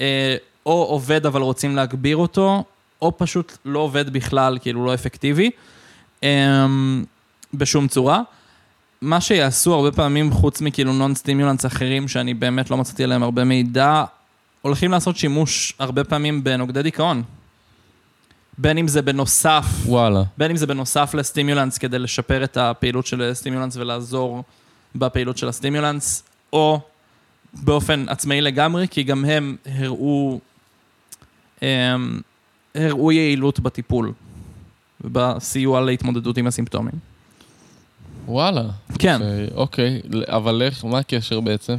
[0.00, 2.64] אה, או עובד אבל רוצים להגביר אותו,
[3.02, 5.50] או פשוט לא עובד בכלל, כאילו לא אפקטיבי,
[6.24, 6.66] אה,
[7.54, 8.22] בשום צורה.
[9.00, 13.44] מה שיעשו הרבה פעמים, חוץ מכאילו נון סטימולנס אחרים, שאני באמת לא מצאתי עליהם הרבה
[13.44, 14.04] מידע,
[14.62, 17.22] הולכים לעשות שימוש הרבה פעמים בנוגדי דיכאון.
[18.58, 20.22] בין אם זה בנוסף, וואלה.
[20.38, 24.44] בין אם זה בנוסף לסטימולנס כדי לשפר את הפעילות של סטימולנס ולעזור
[24.94, 26.22] בפעילות של הסטימולנס,
[26.52, 26.80] או
[27.52, 30.40] באופן עצמאי לגמרי, כי גם הם הראו,
[32.74, 34.12] הראו יעילות בטיפול
[35.00, 36.92] ובסיוע להתמודדות עם הסימפטומים.
[38.26, 38.62] וואלה.
[38.98, 39.18] כן.
[39.18, 41.74] ש- אוקיי, אבל איך, מה הקשר בעצם?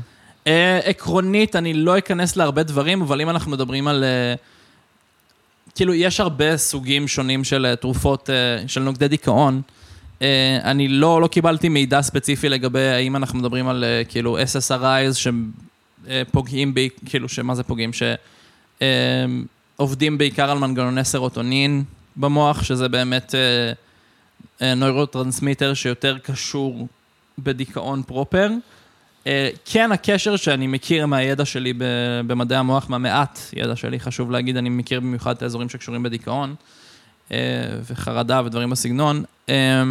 [0.47, 4.03] אה, עקרונית, אני לא אכנס להרבה דברים, אבל אם אנחנו מדברים על...
[4.03, 4.33] אה,
[5.75, 8.29] כאילו, יש הרבה סוגים שונים של אה, תרופות,
[8.67, 9.61] של נוגדי דיכאון.
[10.63, 15.29] אני לא, לא קיבלתי מידע ספציפי לגבי האם אנחנו מדברים על כאילו SSRIs
[16.27, 17.91] שפוגעים, ב, כאילו, שמה זה פוגעים?
[19.77, 21.83] שעובדים בעיקר על מנגנוני סרוטונין
[22.15, 23.73] במוח, שזה באמת אה,
[24.61, 26.87] אה, נוירוטרנסמיטר שיותר קשור
[27.39, 28.51] בדיכאון proper.
[29.27, 31.73] אה, כן, הקשר שאני מכיר מהידע שלי
[32.27, 36.55] במדעי המוח, מהמעט ידע שלי, חשוב להגיד, אני מכיר במיוחד את האזורים שקשורים בדיכאון
[37.31, 37.37] אה,
[37.85, 39.23] וחרדה ודברים בסגנון.
[39.49, 39.83] אה,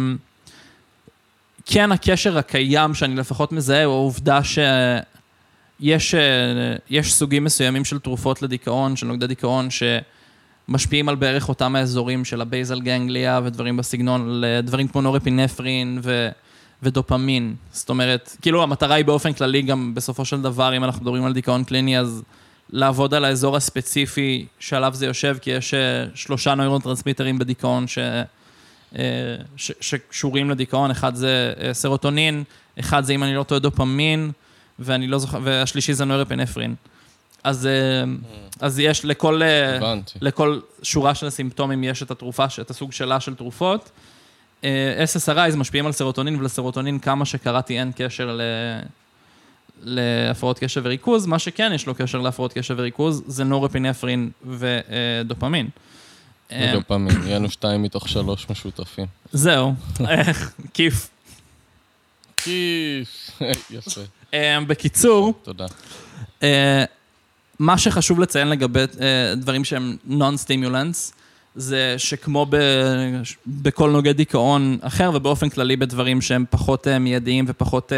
[1.65, 4.63] כן, הקשר הקיים שאני לפחות מזהה הוא העובדה שיש
[5.85, 9.67] אה, יש סוגים מסוימים של תרופות לדיכאון, של נוגדי דיכאון,
[10.69, 16.29] שמשפיעים על בערך אותם האזורים של ה basal ganglia ודברים בסגנון, לדברים כמו נורפינפרין ו...
[16.83, 17.55] ודופמין.
[17.71, 21.33] זאת אומרת, כאילו המטרה היא באופן כללי גם בסופו של דבר, אם אנחנו מדברים על
[21.33, 22.23] דיכאון קליני, אז
[22.69, 27.97] לעבוד על האזור הספציפי שעליו זה יושב, כי יש אה, שלושה נוירוטרנסמיטרים בדיכאון ש...
[28.95, 29.71] אה, ש...
[29.81, 32.43] שקשורים לדיכאון, אחד זה סרוטונין,
[32.79, 34.31] אחד זה, אם אני לא טועה, דופמין,
[34.79, 36.75] ואני לא זוכר, והשלישי זה נורפינפרין.
[37.43, 37.69] אז,
[38.59, 39.41] אז יש לכל,
[39.77, 40.19] הבנתי.
[40.21, 43.89] לכל שורה של סימפטומים יש את התרופה, את הסוג שלה של תרופות.
[44.63, 48.41] אה, SSRIs משפיעים על סרוטונין, ולסרוטונין כמה שקראתי אין קשר ל...
[49.83, 55.69] להפרעות קשב וריכוז, מה שכן יש לו קשר להפרעות קשב וריכוז זה נורפינפרין ודופמין.
[56.51, 59.05] ודופמין, יהיה לנו שתיים מתוך שלוש משותפים.
[59.31, 59.73] זהו,
[60.73, 61.09] כיף.
[62.37, 63.31] כיף,
[63.71, 64.01] יפה.
[64.33, 65.65] אה, בקיצור, תודה.
[66.43, 66.83] אה,
[67.59, 68.79] מה שחשוב לציין לגבי
[69.37, 71.13] דברים שהם נון-סטימולנטס,
[71.55, 72.57] זה שכמו ב,
[73.47, 77.91] בכל נוגד דיכאון אחר, ובאופן כללי בדברים שהם פחות uh, מיידיים ופחות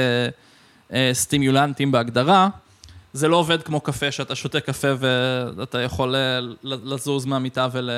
[1.13, 2.49] סטימולנטיים בהגדרה,
[3.13, 4.87] זה לא עובד כמו קפה, שאתה שותה קפה
[5.57, 6.15] ואתה יכול
[6.63, 7.89] לזוז מהמיטה ול,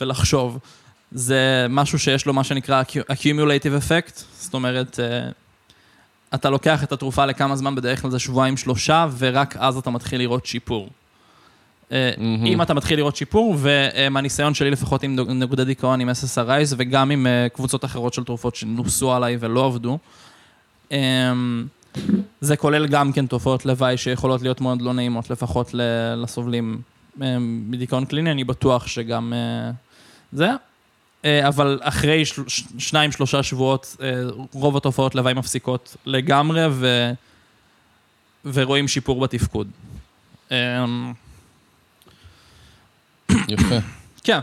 [0.00, 0.58] ולחשוב.
[1.12, 2.82] זה משהו שיש לו מה שנקרא
[3.12, 5.00] accumulative effect, זאת אומרת,
[6.34, 10.20] אתה לוקח את התרופה לכמה זמן, בדרך כלל זה שבועיים שלושה, ורק אז אתה מתחיל
[10.20, 10.88] לראות שיפור.
[11.88, 11.92] Mm-hmm.
[12.46, 17.26] אם אתה מתחיל לראות שיפור, ומהניסיון שלי לפחות עם נקודי דיכאון, עם SSRIs, וגם עם
[17.26, 19.98] אה, קבוצות אחרות של תרופות שנוסו עליי ולא עבדו,
[20.90, 21.66] אמ,
[22.40, 25.70] זה כולל גם כן תופעות לוואי שיכולות להיות מאוד לא נעימות, לפחות
[26.16, 26.80] לסובלים
[27.22, 29.32] אמ, מדיכאון קליני, אני בטוח שגם
[30.32, 30.50] זה.
[31.24, 32.22] אבל אחרי
[32.78, 33.96] שניים, שלושה שבועות,
[34.52, 37.12] רוב התופעות לוואי מפסיקות לגמרי, ו...
[38.44, 39.68] ורואים שיפור בתפקוד.
[40.50, 41.12] אמ,
[43.48, 43.78] יפה.
[44.24, 44.38] כן.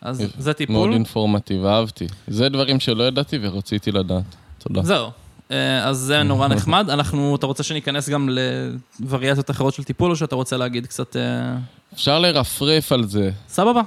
[0.00, 0.42] אז יפה.
[0.42, 0.74] זה טיפול.
[0.74, 2.06] מאוד אינפורמטיב, אהבתי.
[2.28, 4.24] זה דברים שלא ידעתי ורציתי לדעת.
[4.58, 4.82] תודה.
[4.82, 5.10] זהו.
[5.50, 6.90] אה, אז זה נורא נחמד.
[6.90, 8.28] אנחנו, אתה רוצה שניכנס גם
[9.00, 11.16] לווריאציות אחרות של טיפול, או שאתה רוצה להגיד קצת...
[11.16, 11.56] אה?
[11.94, 13.30] אפשר לרפרף על זה.
[13.48, 13.80] סבבה.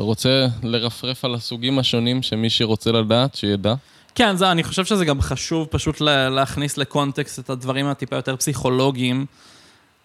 [0.00, 3.74] אתה רוצה לרפרף על הסוגים השונים שמי שרוצה לדעת, שידע?
[4.14, 9.26] כן, זה, אני חושב שזה גם חשוב פשוט להכניס לקונטקסט את הדברים הטיפה יותר פסיכולוגיים.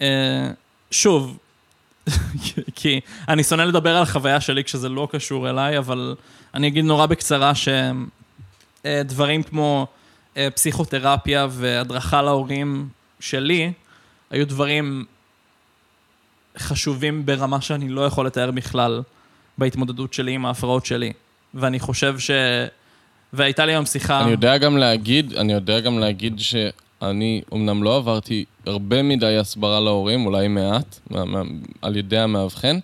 [0.02, 0.50] אה,
[0.92, 1.38] שוב,
[2.76, 6.16] כי אני שונא לדבר על החוויה שלי כשזה לא קשור אליי, אבל
[6.54, 7.52] אני אגיד נורא בקצרה
[8.86, 9.88] שדברים כמו
[10.38, 12.88] אה, פסיכותרפיה והדרכה להורים
[13.20, 13.72] שלי,
[14.30, 15.06] היו דברים
[16.58, 19.02] חשובים ברמה שאני לא יכול לתאר בכלל
[19.58, 21.14] בהתמודדות שלי עם ההפרעות שלי.
[21.54, 22.32] ואני חושב ש...
[23.34, 24.22] והייתה לי היום שיחה...
[24.24, 26.56] אני יודע גם להגיד, אני יודע גם להגיד ש...
[27.02, 31.00] אני אמנם לא עברתי הרבה מדי הסברה להורים, אולי מעט,
[31.82, 32.80] על ידי המאבחן,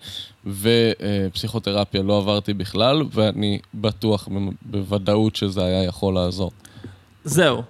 [0.45, 4.27] ופסיכותרפיה לא עברתי בכלל, ואני בטוח
[4.61, 6.51] בוודאות שזה היה יכול לעזור.
[7.23, 7.63] זהו.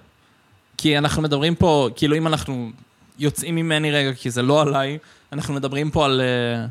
[0.76, 2.70] כי אנחנו מדברים פה, כאילו אם אנחנו
[3.18, 4.98] יוצאים ממני רגע, כי זה לא עליי,
[5.32, 6.68] אנחנו מדברים פה על uh,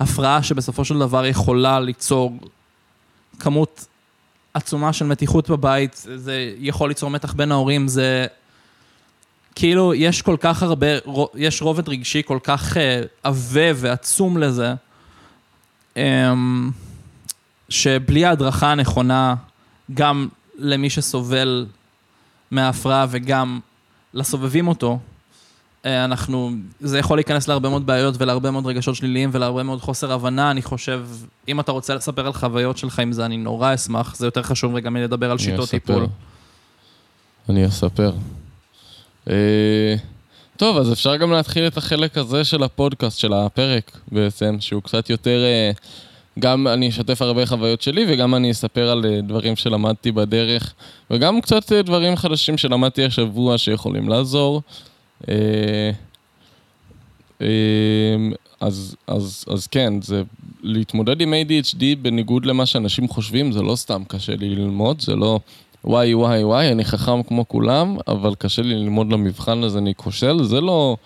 [0.00, 2.38] הפרעה שבסופו של דבר יכולה ליצור
[3.38, 3.86] כמות
[4.54, 8.26] עצומה של מתיחות בבית, זה יכול ליצור מתח בין ההורים, זה
[9.54, 10.86] כאילו, יש כל כך הרבה,
[11.34, 14.74] יש רובד רגשי כל כך אה, עבה ועצום לזה,
[15.96, 16.70] אמ,
[17.68, 19.34] שבלי ההדרכה הנכונה,
[19.94, 20.28] גם
[20.58, 21.66] למי שסובל
[22.50, 23.60] מההפרעה וגם
[24.14, 24.98] לסובבים אותו,
[25.84, 26.50] אנחנו,
[26.80, 30.62] זה יכול להיכנס להרבה מאוד בעיות ולהרבה מאוד רגשות שליליים ולהרבה מאוד חוסר הבנה, אני
[30.62, 31.06] חושב,
[31.48, 34.74] אם אתה רוצה לספר על חוויות שלך עם זה, אני נורא אשמח, זה יותר חשוב
[34.74, 36.06] רגע מלדבר על שיטות טיפול.
[37.48, 38.12] אני אספר.
[39.30, 39.94] אה,
[40.56, 45.10] טוב, אז אפשר גם להתחיל את החלק הזה של הפודקאסט, של הפרק בעצם, שהוא קצת
[45.10, 45.42] יותר...
[45.44, 45.70] אה,
[46.38, 50.74] גם אני אשתף הרבה חוויות שלי וגם אני אספר על אה, דברים שלמדתי בדרך
[51.10, 54.62] וגם קצת דברים חדשים שלמדתי השבוע שיכולים לעזור.
[58.60, 60.22] אז, אז, אז כן, זה
[60.62, 65.40] להתמודד עם ADHD בניגוד למה שאנשים חושבים, זה לא סתם קשה לי ללמוד, זה לא
[65.84, 70.42] וואי, וואי, וואי, אני חכם כמו כולם, אבל קשה לי ללמוד למבחן הזה, אני כושל,
[70.42, 70.96] זה לא...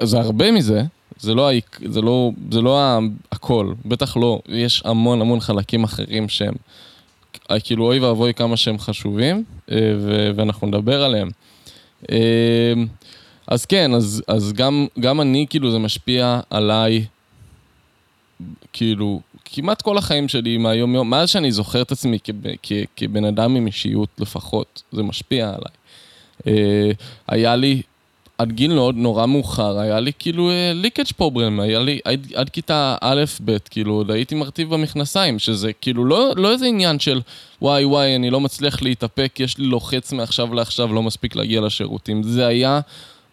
[0.00, 0.82] זה הרבה מזה,
[1.18, 1.50] זה לא,
[1.84, 2.98] זה לא, זה לא
[3.32, 6.54] הכל, בטח לא, יש המון המון חלקים אחרים שהם,
[7.64, 9.76] כאילו אוי ואבוי כמה שהם חשובים, אה,
[10.36, 11.28] ואנחנו נדבר עליהם.
[13.48, 17.04] אה, אז כן, אז, אז גם, גם אני, כאילו, זה משפיע עליי,
[18.72, 23.56] כאילו, כמעט כל החיים שלי מהיום-יום, מאז שאני זוכר את עצמי כב, כ, כבן אדם
[23.56, 25.74] עם אישיות לפחות, זה משפיע עליי.
[26.46, 26.90] אה,
[27.28, 27.82] היה לי,
[28.38, 32.96] עד גיל מאוד נורא מאוחר, היה לי כאילו ליקג' פרובלם, היה לי עד, עד כיתה
[33.00, 37.20] א'-ב', כאילו, עוד הייתי מרטיב במכנסיים, שזה כאילו לא, לא איזה עניין של
[37.62, 42.22] וואי וואי, אני לא מצליח להתאפק, יש לי לוחץ מעכשיו לעכשיו, לא מספיק להגיע לשירותים.
[42.22, 42.80] זה היה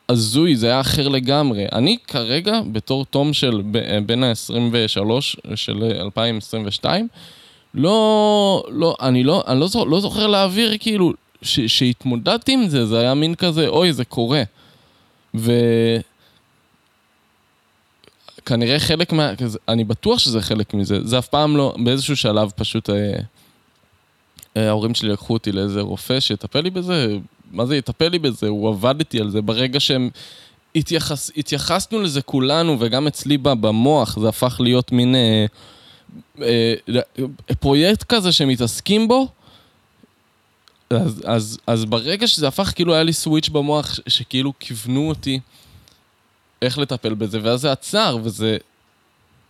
[0.09, 1.65] הזוי, זה היה אחר לגמרי.
[1.71, 3.61] אני כרגע, בתור תום של
[4.05, 7.07] בין ה-23 של 2022,
[7.73, 12.99] לא, לא, אני לא, אני לא, זוכר, לא זוכר להעביר כאילו, שהתמודדתי עם זה, זה
[12.99, 14.43] היה מין כזה, אוי, זה קורה.
[15.33, 15.99] וכנראה
[18.79, 19.33] חלק מה...
[19.67, 20.99] אני בטוח שזה חלק מזה.
[21.03, 21.75] זה אף פעם לא...
[21.83, 22.95] באיזשהו שלב פשוט אה,
[24.57, 27.17] אה, ההורים שלי לקחו אותי לאיזה רופא שיטפל לי בזה.
[27.53, 28.47] מה זה יטפל לי בזה?
[28.47, 29.41] הוא עבד איתי על זה.
[29.41, 30.09] ברגע שהם...
[30.75, 35.45] התייחס, התייחסנו לזה כולנו, וגם אצלי במוח זה הפך להיות מין אה,
[36.41, 36.73] אה,
[37.59, 39.27] פרויקט כזה שמתעסקים בו.
[40.89, 45.39] אז, אז, אז ברגע שזה הפך, כאילו היה לי סוויץ' במוח שכאילו כיוונו אותי
[46.61, 48.57] איך לטפל בזה, ואז זה עצר, וזה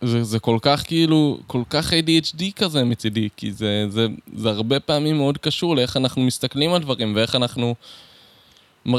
[0.02, 4.80] זה, זה כל כך כאילו, כל כך ADHD כזה מצידי, כי זה, זה, זה הרבה
[4.80, 7.74] פעמים מאוד קשור לאיך אנחנו מסתכלים על דברים ואיך אנחנו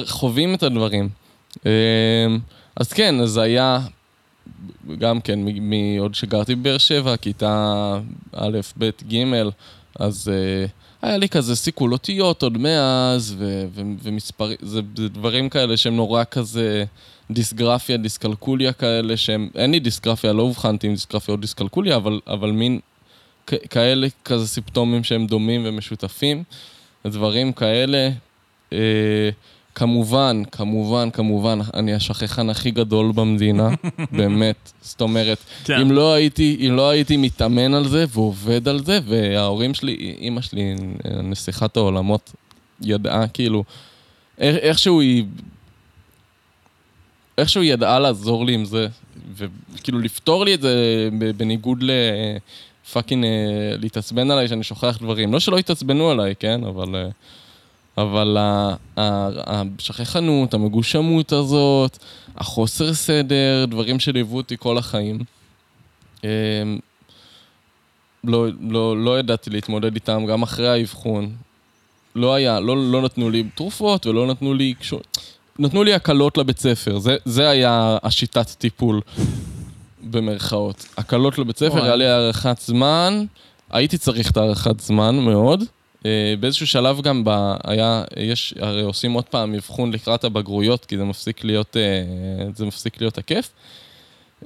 [0.05, 1.09] חווים את הדברים.
[1.65, 1.69] אמ,
[2.75, 3.79] אז כן, זה היה
[4.97, 7.99] גם כן, מעוד שגרתי בבאר שבע, כיתה
[8.33, 9.23] א', ב', ג',
[9.99, 10.31] אז...
[10.67, 10.69] Uh,
[11.05, 13.35] היה לי כזה סיכול אותיות עוד מאז,
[14.03, 16.85] ומספרים, זה, זה דברים כאלה שהם נורא כזה
[17.32, 22.51] דיסגרפיה, דיסקלקוליה כאלה, שהם, אין לי דיסגרפיה, לא אובחנתי עם דיסגרפיה או דיסקלקוליה, אבל, אבל
[22.51, 22.80] מין
[23.45, 26.43] כאלה כזה סימפטומים שהם דומים ומשותפים,
[27.05, 28.09] דברים כאלה.
[28.73, 29.30] אה,
[29.76, 33.69] כמובן, כמובן, כמובן, אני השכחן הכי גדול במדינה,
[34.17, 34.71] באמת.
[34.82, 35.80] זאת אומרת, כן.
[35.80, 40.41] אם, לא הייתי, אם לא הייתי מתאמן על זה ועובד על זה, וההורים שלי, אימא
[40.41, 40.76] שלי,
[41.23, 42.34] נסיכת העולמות,
[42.82, 43.63] ידעה כאילו,
[44.38, 45.23] איכשהו היא...
[47.38, 48.88] איכשהו היא ידעה לעזור לי עם זה,
[49.36, 51.91] וכאילו לפתור לי את זה בניגוד ל...
[52.93, 53.29] פאקינג אה,
[53.77, 55.33] להתעצבן עליי שאני שוכח דברים.
[55.33, 56.63] לא שלא התעצבנו עליי, כן?
[56.63, 56.95] אבל...
[56.95, 57.09] אה,
[57.97, 58.38] אבל
[58.97, 61.97] השכחנות, המגושמות הזאת,
[62.36, 65.19] החוסר סדר, דברים שליוו אותי כל החיים.
[66.23, 66.29] אמ,
[68.23, 71.31] לא, לא, לא ידעתי להתמודד איתם, גם אחרי האבחון.
[72.15, 74.73] לא היה, לא, לא נתנו לי תרופות ולא נתנו לי...
[75.60, 79.01] נתנו לי הקלות לבית ספר, זה, זה היה השיטת טיפול,
[80.03, 80.86] במרכאות.
[80.97, 83.26] הקלות לבית ספר, היה לי הארכת זמן,
[83.70, 85.64] הייתי צריך את הארכת זמן מאוד.
[86.06, 87.56] אה, באיזשהו שלב גם ב...
[87.64, 92.66] היה, יש, הרי עושים עוד פעם אבחון לקראת הבגרויות, כי זה מפסיק להיות, אה, זה
[92.66, 93.49] מפסיק להיות הכיף.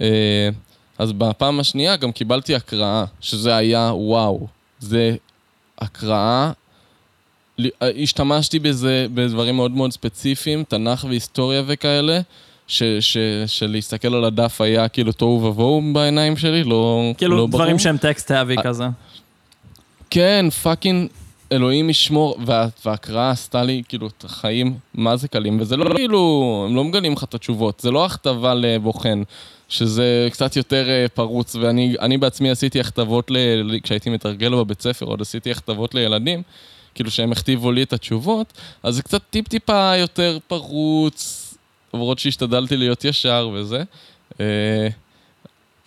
[0.01, 0.49] אה,
[0.97, 4.47] אז בפעם השנייה גם קיבלתי הקראה, שזה היה וואו.
[4.79, 5.15] זה
[5.79, 6.51] הקראה,
[7.81, 12.21] השתמשתי בזה בדברים מאוד מאוד ספציפיים, תנ"ך והיסטוריה וכאלה.
[12.67, 17.67] ש, ש, שלהסתכל על הדף היה כאילו תוהו ובוהו בעיניים שלי, לא, כאילו לא דברים
[17.67, 17.79] ברור.
[17.79, 18.85] שהם text heavy כזה.
[20.09, 21.09] כן, fucking
[21.51, 26.65] אלוהים ישמור, וה, וההקראה עשתה לי כאילו את החיים מה זה קלים, וזה לא כאילו,
[26.69, 29.23] הם לא מגלים לך את התשובות, זה לא הכתבה לבוחן,
[29.69, 33.37] שזה קצת יותר uh, פרוץ, ואני בעצמי עשיתי הכתבות, ל,
[33.83, 36.41] כשהייתי מתרגל בבית ספר, עוד עשיתי הכתבות לילדים,
[36.99, 41.45] כאילו שהם הכתיבו לי את התשובות, אז זה קצת טיפ-טיפה יותר פרוץ,
[41.93, 43.83] למרות שהשתדלתי להיות ישר וזה.
[44.31, 44.37] Uh,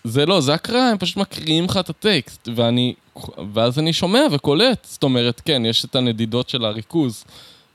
[0.04, 2.94] זה לא, זה הקראה, הם פשוט מקריאים לך את הטקסט, ואני,
[3.52, 4.86] ואז אני שומע וקולט.
[4.90, 7.24] זאת אומרת, כן, יש את הנדידות של הריכוז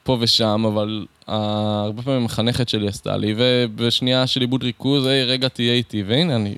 [0.03, 5.47] פה ושם, אבל הרבה פעמים המחנכת שלי עשתה לי, ובשנייה של עיבוד ריכוז, היי, רגע,
[5.47, 6.55] תהיה איתי, והנה, אני,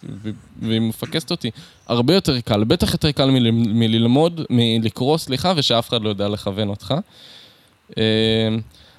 [0.62, 1.52] והיא מפקסת אותי.
[1.88, 6.70] הרבה יותר קל, בטח יותר קל מל, מללמוד, מלקרוא, סליחה, ושאף אחד לא יודע לכוון
[6.70, 6.94] אותך.
[7.92, 7.96] Uh,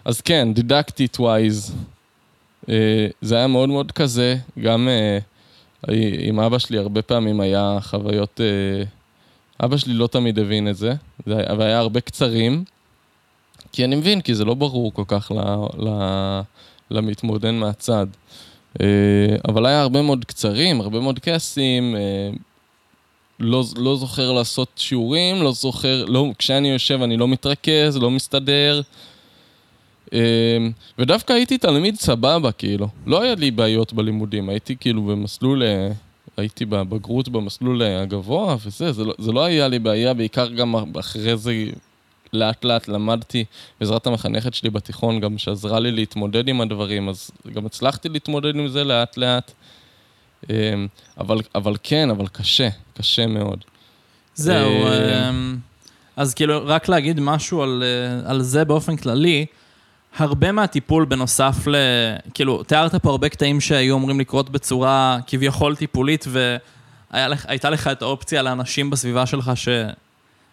[0.04, 1.74] אז כן, דידקטית ווייז,
[2.62, 2.68] uh,
[3.20, 4.88] זה היה מאוד מאוד כזה, גם...
[4.88, 5.24] Uh,
[6.18, 8.40] עם אבא שלי הרבה פעמים היה חוויות...
[8.40, 8.84] אה,
[9.66, 10.94] אבא שלי לא תמיד הבין את זה,
[11.26, 12.64] אבל היה הרבה קצרים,
[13.72, 15.38] כי אני מבין, כי זה לא ברור כל כך ל,
[15.84, 15.90] ל,
[16.90, 18.06] למתמודד מהצד.
[18.80, 18.86] אה,
[19.48, 22.30] אבל היה הרבה מאוד קצרים, הרבה מאוד כעסים, אה,
[23.40, 28.82] לא, לא זוכר לעשות שיעורים, לא זוכר, לא, כשאני יושב אני לא מתרכז, לא מסתדר.
[30.12, 30.18] אמ,
[30.98, 32.88] ודווקא הייתי תלמיד סבבה, כאילו.
[33.06, 35.88] לא היה לי בעיות בלימודים, הייתי כאילו במסלול, אה,
[36.36, 41.36] הייתי בבגרות במסלול הגבוה וזה, זה לא, זה לא היה לי בעיה, בעיקר גם אחרי
[41.36, 41.52] זה
[42.32, 43.44] לאט לאט למדתי
[43.80, 48.68] בעזרת המחנכת שלי בתיכון, גם שעזרה לי להתמודד עם הדברים, אז גם הצלחתי להתמודד עם
[48.68, 49.52] זה לאט לאט.
[50.50, 50.86] אמ,
[51.18, 52.68] אבל, אבל כן, אבל קשה,
[52.98, 53.64] קשה מאוד.
[54.34, 55.58] זהו, אה, אמ,
[56.16, 59.46] אז כאילו, רק להגיד משהו על, אה, על זה באופן כללי,
[60.18, 61.76] הרבה מהטיפול בנוסף ל...
[62.34, 66.24] כאילו, תיארת פה הרבה קטעים שהיו אמורים לקרות בצורה כביכול טיפולית,
[67.12, 69.52] והייתה לך את האופציה לאנשים בסביבה שלך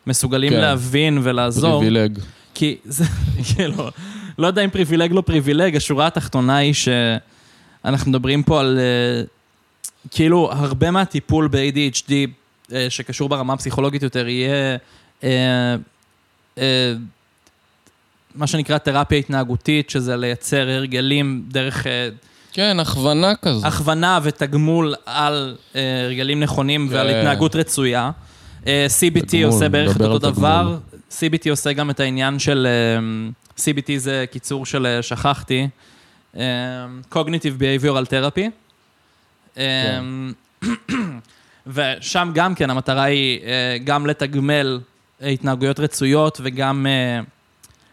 [0.08, 0.62] שמסוגלים כן.
[0.62, 1.80] להבין ולעזור.
[1.80, 2.20] privilege.
[2.54, 3.04] כי זה,
[3.56, 3.90] כאילו,
[4.38, 9.24] לא יודע אם privilege לא privilege, השורה התחתונה היא שאנחנו מדברים פה על, אה,
[10.12, 12.12] כאילו, הרבה מהטיפול ב-ADHD
[12.74, 14.78] אה, שקשור ברמה הפסיכולוגית יותר, יהיה
[15.24, 15.76] אה,
[18.36, 21.88] מה שנקרא תרפיה התנהגותית, שזה לייצר הרגלים דרך
[22.54, 23.66] כן, הכוונה כזאת.
[23.66, 27.18] הכוונה ותגמול על הרגלים נכונים ועל כן.
[27.18, 28.12] התנהגות רצויה.
[28.68, 30.32] אה, CBT עושה בערך את אותו.
[30.32, 30.78] דבר.
[31.12, 32.68] CBT עושה גם את העניין של...
[32.68, 35.68] אה, CBT זה קיצור של אה, שכחתי.
[37.12, 38.50] Cognitive Behavioral Therapy.
[39.58, 40.00] אה,
[41.68, 43.40] ושם גם כן המטרה היא
[43.84, 44.80] גם לתגמל
[45.22, 46.86] התנהגויות רצויות וגם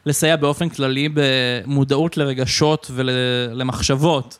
[0.07, 4.39] לסייע באופן כללי במודעות לרגשות ולמחשבות.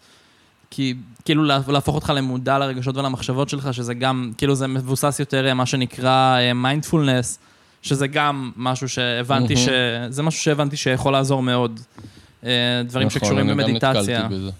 [0.75, 0.95] כי
[1.25, 5.55] כאילו לה- להפוך אותך למודע לרגשות ולמחשבות שלך, שזה גם, כאילו זה מבוסס יותר אה,
[5.55, 7.39] מה שנקרא מיינדפולנס,
[7.83, 9.69] שזה גם משהו שהבנתי ש...
[9.69, 10.13] מהמם.
[10.13, 11.81] זה משהו שהבנתי שיכול לעזור מאוד.
[12.45, 12.51] אה,
[12.87, 13.91] דברים נכון, שקשורים אני גם במדיטציה.
[14.23, 14.51] נתקלתי בזה.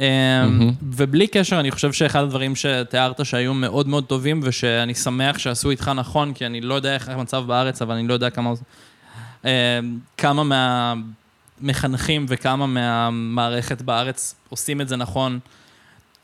[0.00, 0.72] אה, מהמם.
[0.82, 5.88] ובלי קשר, אני חושב שאחד הדברים שתיארת שהיו מאוד מאוד טובים, ושאני שמח שעשו איתך
[5.88, 8.52] נכון, כי אני לא יודע איך המצב בארץ, אבל אני לא יודע כמה...
[9.44, 9.80] אה,
[10.16, 10.44] כמה
[11.60, 15.38] מהמחנכים וכמה מהמערכת בארץ עושים את זה נכון,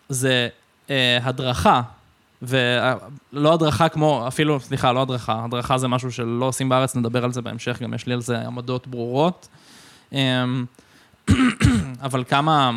[0.09, 0.49] זה
[0.91, 1.82] אה, הדרכה.
[2.43, 7.32] ולא הדרכה כמו, אפילו, סליחה, לא הדרכה, הדרכה זה משהו שלא עושים בארץ, נדבר על
[7.32, 9.49] זה בהמשך, גם יש לי על זה עמדות ברורות.
[10.12, 10.45] אה,
[12.03, 12.70] אבל כמה,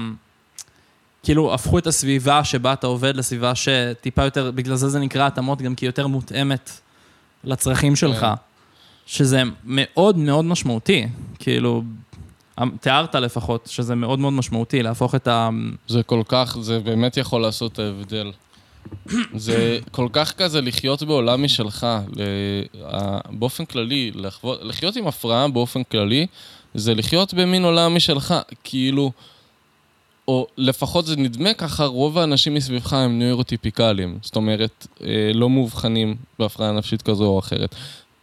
[1.24, 5.62] כאילו, הפכו את הסביבה שבה אתה עובד לסביבה שטיפה יותר, בגלל זה זה נקרא התאמות,
[5.62, 6.72] גם כי יותר מותאמת
[7.43, 8.20] לצרכים שלך.
[8.20, 8.34] כן.
[9.10, 11.07] שזה מאוד מאוד משמעותי.
[11.39, 11.84] כאילו,
[12.80, 15.49] תיארת לפחות שזה מאוד מאוד משמעותי, להפוך את ה...
[15.88, 18.32] זה כל כך, זה באמת יכול לעשות את ההבדל.
[19.36, 21.88] זה כל כך כזה לחיות בעולם משלך,
[23.30, 26.28] באופן כללי, לחוות, לחיות עם הפרעה באופן כללי,
[26.74, 28.34] זה לחיות במין עולם משלך,
[28.64, 29.12] כאילו,
[30.28, 36.16] או לפחות זה נדמה ככה, רוב האנשים מסביבך הם נוירוטיפיקליים, זאת אומרת, אה, לא מאובחנים
[36.39, 37.76] בהפרעה נפשית כזו או אחרת.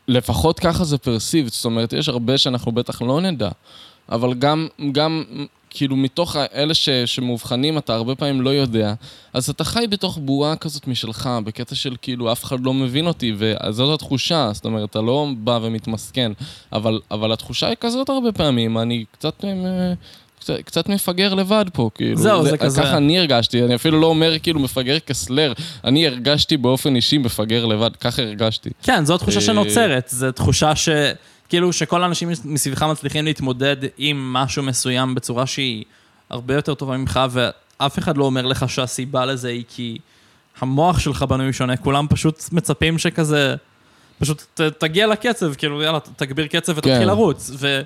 [0.09, 3.51] לפחות ככה זה פרסיבט, זאת אומרת, יש הרבה שאנחנו בטח לא נדע,
[4.09, 5.23] אבל גם, גם
[5.77, 8.95] כאילו מתוך אלה ש, שמאובחנים אתה הרבה פעמים לא יודע,
[9.33, 13.33] אז אתה חי בתוך בועה כזאת משלך, בקטע של כאילו אף אחד לא מבין אותי,
[13.39, 16.33] וזאת התחושה, זאת אומרת, אתה לא בא ומתמסכן,
[16.73, 19.45] אבל, אבל התחושה היא כזאת הרבה פעמים, אני קצת...
[19.45, 19.93] אה,
[20.39, 22.17] קצת, קצת מפגר לבד פה, כאילו.
[22.17, 22.83] זהו, זה כזה.
[22.83, 25.53] ככה אני הרגשתי, אני אפילו לא אומר כאילו מפגר כסלר,
[25.85, 28.71] אני הרגשתי באופן אישי מפגר לבד, ככה הרגשתי.
[28.83, 30.89] כן, זו תחושה אה, שנוצרת, זו תחושה ש...
[31.49, 35.84] כאילו שכל האנשים מסביבך מצליחים להתמודד עם משהו מסוים בצורה שהיא
[36.30, 39.99] הרבה יותר טובה ממך, ואף אחד לא אומר לך שהסיבה לזה היא כי
[40.61, 43.55] המוח שלך בנוי שונה, כולם פשוט מצפים שכזה...
[44.18, 47.07] פשוט ת, תגיע לקצב, כאילו יאללה, תגביר קצב ותתחיל כן.
[47.07, 47.51] לרוץ.
[47.55, 47.80] ו...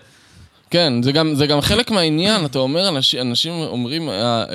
[0.70, 4.46] כן, זה גם, זה גם חלק מהעניין, אתה אומר, אנשים, אנשים אומרים, אה, אה,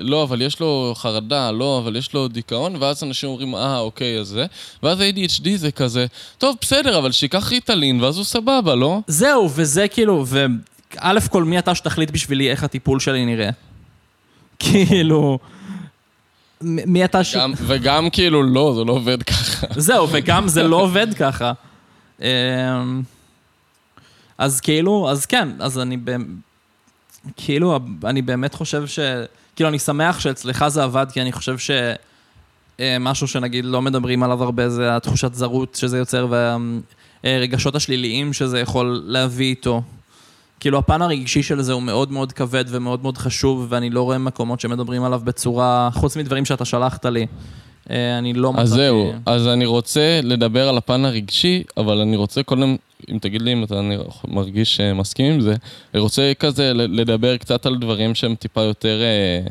[0.00, 4.20] לא, אבל יש לו חרדה, לא, אבל יש לו דיכאון, ואז אנשים אומרים, אה, אוקיי,
[4.20, 4.46] אז זה,
[4.82, 6.06] ואז ADHD זה כזה,
[6.38, 9.00] טוב, בסדר, אבל שייקח ריטלין, ואז הוא סבבה, לא?
[9.06, 13.50] זהו, וזה כאילו, וא' כל מי אתה שתחליט בשבילי איך הטיפול שלי נראה.
[14.58, 15.38] כאילו,
[16.60, 17.36] מי אתה ש...
[17.36, 19.66] גם, וגם כאילו, לא, זה לא עובד ככה.
[19.76, 21.52] זהו, וגם זה לא עובד ככה.
[24.38, 25.96] אז כאילו, אז כן, אז אני.
[27.36, 28.98] כאילו, אני באמת חושב ש...
[29.56, 31.70] כאילו, אני שמח שאצלך זה עבד, כי אני חושב ש...
[32.80, 36.26] אה, משהו שנגיד לא מדברים עליו הרבה זה התחושת זרות שזה יוצר
[37.24, 39.82] והרגשות השליליים שזה יכול להביא איתו.
[40.60, 44.18] כאילו הפן הרגשי של זה הוא מאוד מאוד כבד ומאוד מאוד חשוב ואני לא רואה
[44.18, 47.26] מקומות שמדברים עליו בצורה, חוץ מדברים שאתה שלחת לי.
[47.90, 52.16] אה, אני לא אז מצאתי- זהו, אז אני רוצה לדבר על הפן הרגשי, אבל אני
[52.16, 52.76] רוצה קודם,
[53.12, 53.80] אם תגיד לי אם אתה
[54.28, 55.54] מרגיש אה, מסכים עם זה,
[55.94, 59.00] אני רוצה כזה לדבר קצת על דברים שהם טיפה יותר...
[59.02, 59.46] אה,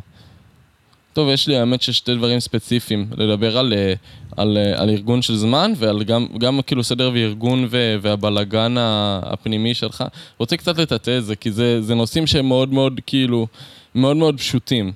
[1.14, 3.94] טוב, יש לי האמת ששתי דברים ספציפיים, לדבר על, אה,
[4.38, 9.74] על, אה, על ארגון של זמן ועל גם, גם כאילו סדר וארגון ו, והבלגן הפנימי
[9.74, 10.04] שלך.
[10.38, 13.48] רוצה קצת לטאטא את זה, כי זה, זה נושאים שהם מאוד מאוד כאילו,
[13.96, 14.92] מאוד מאוד פשוטים.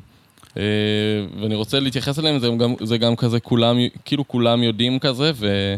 [0.58, 0.64] אה,
[1.42, 5.76] ואני רוצה להתייחס אליהם, זה גם, זה גם כזה כולם, כאילו כולם יודעים כזה, ו...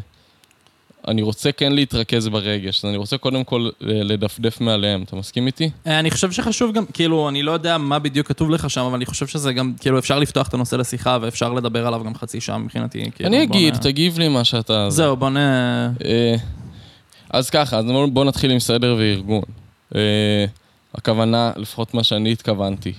[1.08, 5.70] אני רוצה כן להתרכז ברגש, אז אני רוצה קודם כל לדפדף מעליהם, אתה מסכים איתי?
[5.88, 8.96] אה, אני חושב שחשוב גם, כאילו, אני לא יודע מה בדיוק כתוב לך שם, אבל
[8.96, 12.42] אני חושב שזה גם, כאילו, אפשר לפתוח את הנושא לשיחה ואפשר לדבר עליו גם חצי
[12.42, 13.12] שעה מבחינתי.
[13.16, 14.90] כאילו, אני אגיד, נ- תגיב לי מה שאתה...
[14.90, 15.38] זהו, בוא נ...
[15.38, 16.36] אה,
[17.30, 19.44] אז ככה, אז בואו בוא נתחיל עם סדר וארגון.
[19.96, 20.46] אה,
[20.96, 22.94] הכוונה, לפחות מה שאני התכוונתי.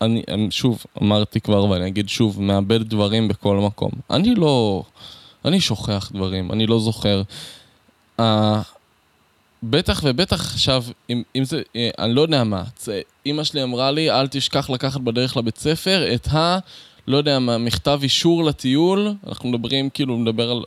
[0.00, 3.90] אני, אני שוב, אמרתי כבר ואני אגיד שוב, מאבד דברים בכל מקום.
[4.10, 4.82] אני לא...
[5.44, 7.22] אני שוכח דברים, אני לא זוכר.
[8.20, 8.62] אה,
[9.62, 12.62] בטח ובטח עכשיו, אם, אם זה, אה, אני לא יודע מה,
[13.26, 16.58] אימא שלי אמרה לי, אל תשכח לקחת בדרך לבית ספר את ה...
[17.08, 20.62] לא יודע מה, מכתב אישור לטיול, אנחנו מדברים, כאילו, מדבר על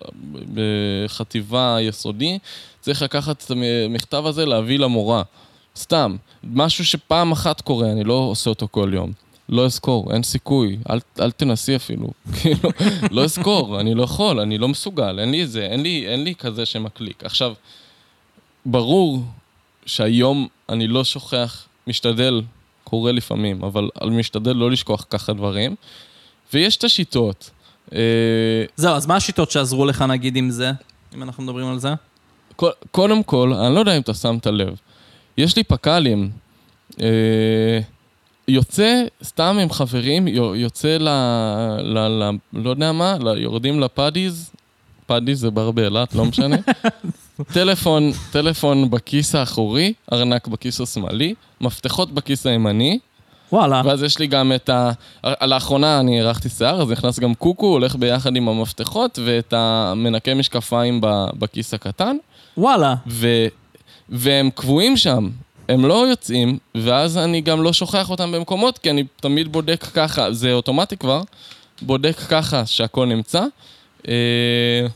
[0.53, 2.39] בחטיבה יסודי,
[2.81, 5.23] צריך לקחת את המכתב הזה, להביא למורה.
[5.79, 9.11] סתם, משהו שפעם אחת קורה, אני לא עושה אותו כל יום.
[9.49, 12.07] לא אזכור, אין סיכוי, אל, אל תנסי אפילו.
[12.41, 12.69] כאילו,
[13.11, 16.35] לא אזכור, אני לא יכול, אני לא מסוגל, אין לי זה, אין לי, אין לי
[16.35, 17.23] כזה שמקליק.
[17.23, 17.53] עכשיו,
[18.65, 19.23] ברור
[19.85, 22.41] שהיום אני לא שוכח, משתדל,
[22.83, 25.75] קורה לפעמים, אבל אני משתדל לא לשכוח ככה דברים.
[26.53, 27.49] ויש את השיטות.
[27.95, 27.99] אה,
[28.75, 30.71] זהו, אז מה השיטות שעזרו לך, נגיד, עם זה?
[31.15, 31.93] אם אנחנו מדברים על זה?
[32.55, 34.75] קו- קודם כל, אני לא יודע אם אתה שמת לב,
[35.39, 36.29] יש לי פק"לים.
[37.01, 37.79] אה,
[38.47, 41.09] יוצא סתם עם חברים, יו- יוצא ל...
[41.81, 44.51] ל, ל לא יודע מה, ל, יורדים לפאדיז,
[45.05, 46.55] פאדיז זה בר באילת, לא משנה.
[47.53, 52.99] טלפון, טלפון בכיס האחורי, ארנק בכיס השמאלי, מפתחות בכיס הימני,
[53.51, 53.81] וואלה.
[53.85, 54.91] ואז יש לי גם את ה...
[55.41, 61.01] לאחרונה אני הארכתי שיער, אז נכנס גם קוקו, הולך ביחד עם המפתחות, ואת המנקה משקפיים
[61.39, 62.17] בכיס הקטן,
[62.57, 62.95] וואלה.
[63.07, 63.27] ו...
[64.09, 65.29] והם קבועים שם.
[65.69, 70.31] הם לא יוצאים, ואז אני גם לא שוכח אותם במקומות, כי אני תמיד בודק ככה,
[70.31, 71.21] זה אוטומטי כבר,
[71.81, 73.43] בודק ככה שהכל נמצא.
[74.07, 74.87] אה,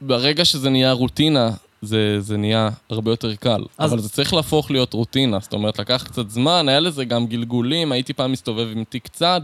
[0.00, 1.50] ברגע שזה נהיה רוטינה,
[1.82, 3.64] זה, זה נהיה הרבה יותר קל.
[3.78, 3.92] אז-.
[3.92, 7.92] אבל זה צריך להפוך להיות רוטינה, זאת אומרת, לקח קצת זמן, היה לזה גם גלגולים,
[7.92, 9.40] הייתי פעם מסתובב עם תיק צד,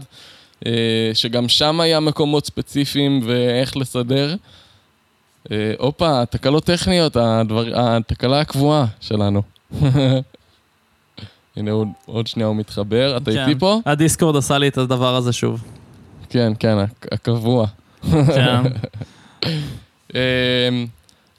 [0.65, 4.35] אה, שגם שם היה מקומות ספציפיים ואיך לסדר.
[5.51, 9.41] אה, הופה, תקלות טכניות, הדבר, התקלה הקבועה שלנו.
[11.55, 13.39] הנה עוד, עוד שנייה הוא מתחבר, אתה כן.
[13.49, 13.79] איתי פה?
[13.85, 15.63] הדיסקורד עשה לי את הדבר הזה שוב.
[16.29, 17.67] כן, כן, הק- הקבוע.
[18.11, 18.61] כן.
[20.13, 20.19] אמ,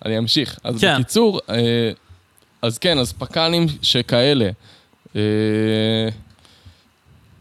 [0.04, 0.58] אני אמשיך.
[0.64, 0.94] אז כן.
[0.94, 1.90] בקיצור, אה,
[2.62, 4.50] אז כן, אז פק"לים שכאלה.
[5.16, 5.20] אה,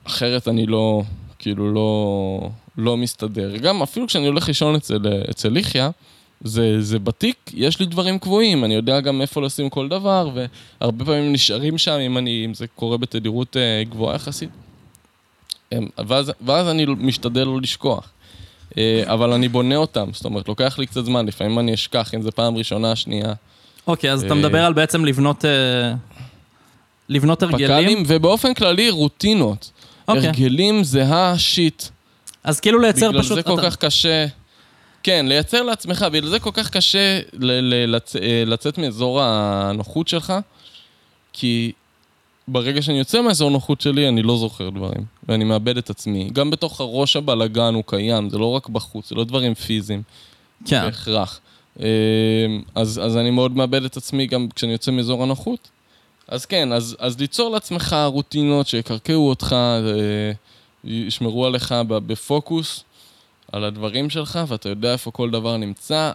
[0.07, 1.03] אחרת אני לא,
[1.39, 3.57] כאילו לא, לא מסתדר.
[3.57, 4.99] גם אפילו כשאני הולך לישון אצל,
[5.31, 5.89] אצל ליחיה,
[6.41, 11.05] זה, זה בתיק, יש לי דברים קבועים, אני יודע גם איפה לשים כל דבר, והרבה
[11.05, 14.49] פעמים נשארים שם אם, אני, אם זה קורה בתדירות אה, גבוהה יחסית.
[16.07, 18.09] ואז, ואז אני משתדל לא לשכוח.
[18.77, 22.21] אה, אבל אני בונה אותם, זאת אומרת, לוקח לי קצת זמן, לפעמים אני אשכח אם
[22.21, 23.33] זה פעם ראשונה, שנייה.
[23.87, 25.45] אוקיי, אז אתה אה, מדבר על בעצם לבנות...
[25.45, 25.93] אה,
[27.09, 27.67] לבנות הרגלים?
[27.67, 29.71] פק"לים, ובאופן כללי רוטינות.
[30.07, 30.27] אוקיי.
[30.27, 31.83] הרגלים זה השיט.
[32.43, 33.35] אז כאילו לייצר בגלל פשוט...
[33.35, 34.25] זה כל אתה- כך קשה...
[35.07, 38.15] כן, לייצר לעצמך, בגלל זה כל כך קשה ל- ל- לצ...
[38.15, 40.33] אה, לצאת מאזור הנוחות שלך,
[41.33, 41.71] כי
[42.47, 46.29] ברגע שאני יוצא מאזור הנוחות שלי, אני לא זוכר דברים, ואני מאבד את עצמי.
[46.33, 50.01] גם בתוך הראש הבלגן הוא קיים, זה לא רק בחוץ, זה לא דברים פיזיים.
[50.65, 50.85] כן.
[50.85, 51.39] בהכרח.
[51.79, 51.87] אה,
[52.75, 55.69] אז, אז אני מאוד מאבד את עצמי גם כשאני יוצא מאזור הנוחות.
[56.27, 60.31] אז כן, אז, אז ליצור לעצמך רוטינות שיקרקעו אותך, אה,
[60.83, 62.83] ישמרו עליך בפוקוס
[63.51, 66.11] על הדברים שלך, ואתה יודע איפה כל דבר נמצא.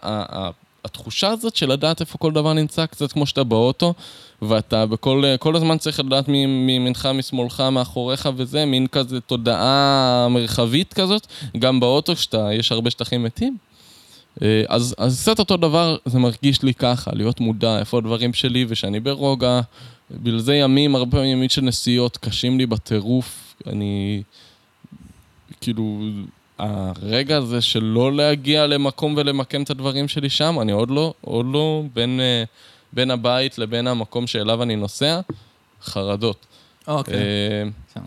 [0.85, 3.95] התחושה הזאת של לדעת איפה כל דבר נמצא, קצת כמו שאתה באוטו,
[4.43, 10.95] ואתה בכל כל הזמן צריך לדעת מי- מימינך, משמאלך, מאחוריך וזה, מין כזה תודעה מרחבית
[10.95, 11.26] כזאת,
[11.59, 13.57] גם באוטו, כשיש הרבה שטחים מתים.
[14.43, 18.64] אה, אז, אז קצת אותו דבר, זה מרגיש לי ככה, להיות מודע איפה הדברים שלי
[18.68, 19.61] ושאני ברוגע.
[20.11, 23.55] בגלל זה ימים, הרבה פעמים ימים של נסיעות, קשים לי בטירוף.
[23.66, 24.22] אני...
[25.61, 26.01] כאילו,
[26.59, 31.47] הרגע הזה של לא להגיע למקום ולמקם את הדברים שלי שם, אני עוד לא, עוד
[31.53, 32.45] לא בין, אה,
[32.93, 35.21] בין הבית לבין המקום שאליו אני נוסע,
[35.83, 36.47] חרדות.
[36.89, 37.15] אוקיי.
[37.15, 37.21] אה,
[37.95, 38.01] כן.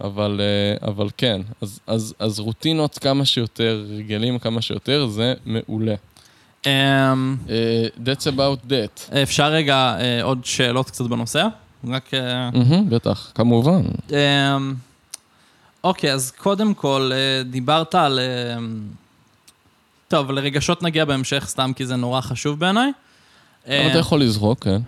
[0.00, 5.94] אבל, אה, אבל כן, אז, אז, אז רוטינות כמה שיותר, רגלים כמה שיותר, זה מעולה.
[6.66, 9.16] אמ, אה, that's about that.
[9.22, 11.46] אפשר רגע אה, עוד שאלות קצת בנושא?
[11.88, 12.14] רק...
[12.14, 13.82] אה, מהמם, בטח, כמובן.
[14.10, 14.74] אמ,
[15.84, 18.18] אוקיי, אז קודם כל, אה, דיברת על...
[18.58, 18.80] אמ,
[20.08, 22.92] טוב, לרגשות נגיע בהמשך סתם כי זה נורא חשוב בעיניי.
[23.66, 24.80] אבל אה, אתה יכול לזרוק, כן.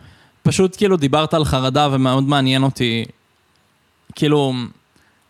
[0.43, 3.05] פשוט כאילו דיברת על חרדה ומאוד מעניין אותי,
[4.15, 4.53] כאילו,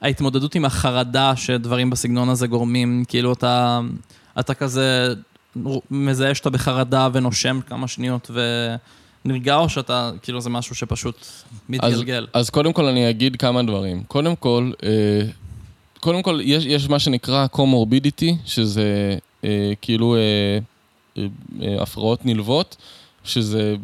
[0.00, 3.80] ההתמודדות עם החרדה שדברים בסגנון הזה גורמים, כאילו אתה,
[4.40, 5.14] אתה כזה
[5.90, 8.30] מזהה שאתה בחרדה ונושם כמה שניות
[9.24, 11.26] ונרגע, או שאתה, כאילו זה משהו שפשוט
[11.68, 12.26] מתגלגל?
[12.32, 14.02] אז, אז קודם כל אני אגיד כמה דברים.
[14.02, 14.90] קודם כל, אה,
[16.04, 20.20] קודם כל, יש, יש מה שנקרא comorbidity, שזה אה, כאילו אה,
[21.18, 21.26] אה,
[21.62, 22.76] אה, הפרעות נלוות,
[23.24, 23.74] שזה,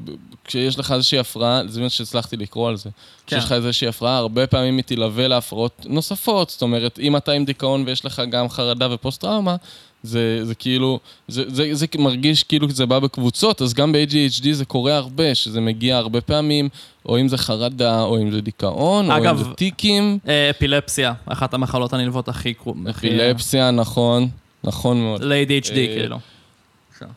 [0.45, 2.91] כשיש לך איזושהי הפרעה, זה מה שהצלחתי לקרוא על זה.
[2.91, 2.91] כן.
[3.27, 6.51] כשיש לך איזושהי הפרעה, הרבה פעמים היא תלווה להפרעות נוספות.
[6.51, 9.57] זאת אומרת, אם אתה עם דיכאון ויש לך גם חרדה ופוסט-טראומה,
[10.03, 10.99] זה, זה כאילו,
[11.29, 15.61] זה, זה, זה מרגיש כאילו זה בא בקבוצות, אז גם ב-ADHD זה קורה הרבה, שזה
[15.61, 16.69] מגיע הרבה פעמים,
[17.07, 20.19] או אם זה חרדה, או אם זה דיכאון, אגב, או אם זה טיקים.
[20.29, 22.55] אה, אפילפסיה, אחת המחלות הנלוות הכי...
[22.55, 24.29] קרו- הכי- אפילפסיה, נכון,
[24.65, 25.23] נכון מאוד.
[25.25, 26.19] ל-ADHD, אה, כאילו.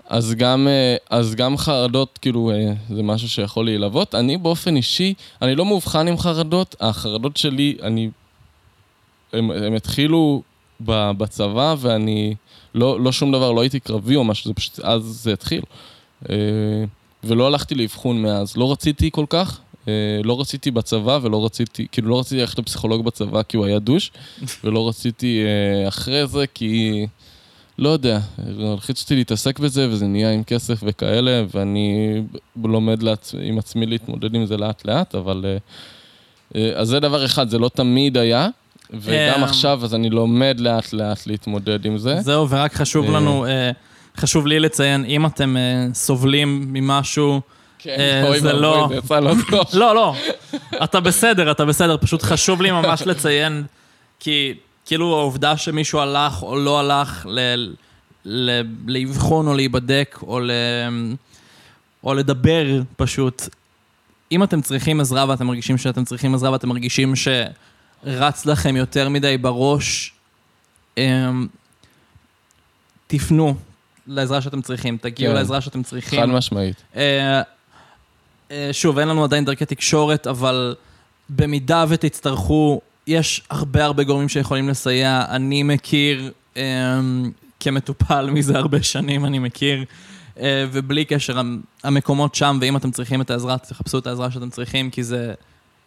[0.10, 4.16] אז גם, אה, אז גם חרדות, כאילו, אה, זה משהו שיכול להילוות.
[4.16, 8.10] אני באופן אישי, אני לא מאובחן עם חרדות, החרדות שלי, אני...
[9.34, 10.42] הם, הם התחילו
[11.18, 12.36] בצבא, ואני...
[12.76, 14.80] לא, לא שום דבר, לא הייתי קרבי או משהו, זה פשוט...
[14.80, 15.62] אז זה התחיל.
[16.30, 16.36] אה,
[17.24, 18.58] ולא הלכתי לאבחון מאז.
[18.58, 19.94] לא רציתי כל כך, אה,
[20.24, 24.12] לא רציתי בצבא ולא רציתי, כאילו לא רציתי ללכת לפסיכולוג בצבא כי הוא היה דוש,
[24.64, 27.06] ולא רציתי אה, אחרי זה כי...
[27.80, 28.20] לא יודע,
[28.90, 32.16] רציתי להתעסק בזה וזה נהיה עם כסף וכאלה, ואני
[32.64, 33.36] לומד לעצ...
[33.42, 35.46] עם עצמי להתמודד עם זה לאט לאט, אבל...
[36.76, 38.50] אז זה דבר אחד, זה לא תמיד היה,
[38.92, 42.22] וגם אה, עכשיו אז אני לומד לאט לאט להתמודד עם זה.
[42.22, 43.12] זהו, ורק חשוב אה.
[43.12, 43.72] לנו, אה,
[44.18, 47.42] חשוב לי לציין, אם אתם אה, סובלים ממשהו,
[47.80, 49.66] כן, אוי זה ואבוי, לא- זה יצא לא טוב.
[49.82, 50.16] לא, לא,
[50.84, 53.64] אתה בסדר, אתה בסדר, פשוט חשוב לי ממש לציין,
[54.20, 54.54] כי
[54.86, 57.26] כאילו העובדה שמישהו הלך או לא הלך
[58.86, 60.52] לאבחון או להיבדק או, ל-
[62.04, 62.66] או לדבר
[62.98, 63.42] פשוט,
[64.32, 67.14] אם אתם צריכים עזרה ואתם מרגישים שאתם צריכים עזרה ואתם מרגישים
[68.06, 70.14] שרץ לכם יותר מדי בראש,
[70.98, 71.48] אמ,
[73.08, 73.56] תפנו
[74.08, 75.38] לעזרה שאתם צריכים, תגיעו כן.
[75.38, 76.20] לעזרה שאתם צריכים.
[76.20, 76.84] חד משמעית.
[76.96, 77.42] אה,
[78.52, 80.76] אה, שוב, אין לנו עדיין דרכי תקשורת, אבל
[81.30, 85.26] במידה ותצטרכו, יש הרבה הרבה גורמים שיכולים לסייע.
[85.30, 87.00] אני מכיר, אה,
[87.60, 89.86] כמטופל מזה הרבה שנים, אני מכיר,
[90.40, 94.50] אה, ובלי קשר, המ- המקומות שם, ואם אתם צריכים את העזרה, תחפשו את העזרה שאתם
[94.50, 95.34] צריכים, כי זה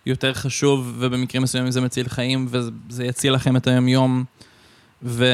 [0.06, 4.24] יותר חשוב, ובמקרים מסוימים זה מציל חיים, וזה יציל לכם את היום-יום,
[5.02, 5.32] ו...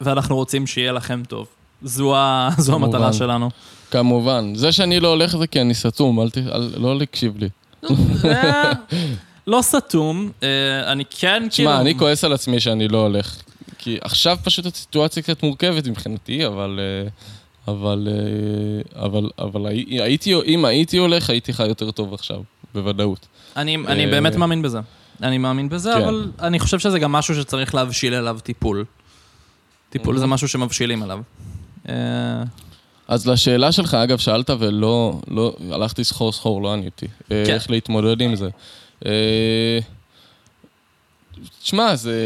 [0.00, 1.46] ואנחנו רוצים שיהיה לכם טוב.
[1.82, 2.48] זו, ה...
[2.58, 2.74] זו.
[2.74, 3.50] המטרה שלנו.
[3.90, 4.52] כמובן.
[4.54, 6.38] זה שאני לא הולך זה כי אני סתום, אל ת...
[6.38, 6.70] אל...
[6.76, 7.48] לא להקשיב לי.
[8.24, 8.72] אה,
[9.46, 11.48] לא סתום, אה, אני כן כאילו...
[11.70, 13.42] תשמע, אני כועס על עצמי שאני לא הולך.
[13.78, 16.80] כי עכשיו פשוט הסיטואציה קצת מורכבת מבחינתי, אבל...
[16.80, 17.08] אה,
[17.72, 18.08] אבל...
[18.10, 19.30] אה, אבל...
[19.38, 20.34] אבל הי- הייתי...
[20.34, 22.40] אם הייתי הולך, הייתי חי יותר טוב עכשיו,
[22.74, 23.26] בוודאות.
[23.56, 24.80] אני, אני אה, באמת מאמין בזה.
[25.22, 26.02] אני מאמין בזה, כן.
[26.02, 28.84] אבל אני חושב שזה גם משהו שצריך להבשיל אליו טיפול.
[29.90, 31.20] טיפול זה משהו שמבשילים אליו.
[31.88, 31.94] אה,
[33.08, 35.20] אז לשאלה שלך, אגב, שאלת ולא...
[35.28, 37.06] לא, הלכתי סחור סחור, לא עניתי.
[37.06, 37.54] אה, כן.
[37.54, 38.48] איך להתמודד עם זה.
[39.06, 39.78] אה,
[41.62, 42.18] תשמע, זה...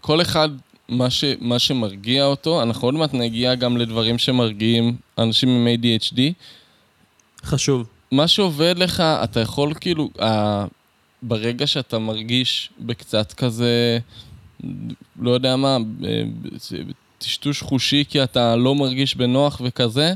[0.00, 0.48] כל אחד,
[0.88, 6.18] מה, ש, מה שמרגיע אותו, אנחנו עוד מעט נגיע גם לדברים שמרגיעים אנשים עם ADHD.
[7.44, 7.86] חשוב.
[8.12, 10.64] מה שעובד לך, אתה יכול כאילו, ה...
[11.22, 13.98] ברגע שאתה מרגיש בקצת כזה,
[15.20, 16.24] לא יודע מה, ב-
[17.18, 20.14] טשטוש חושי כי אתה לא מרגיש בנוח וכזה,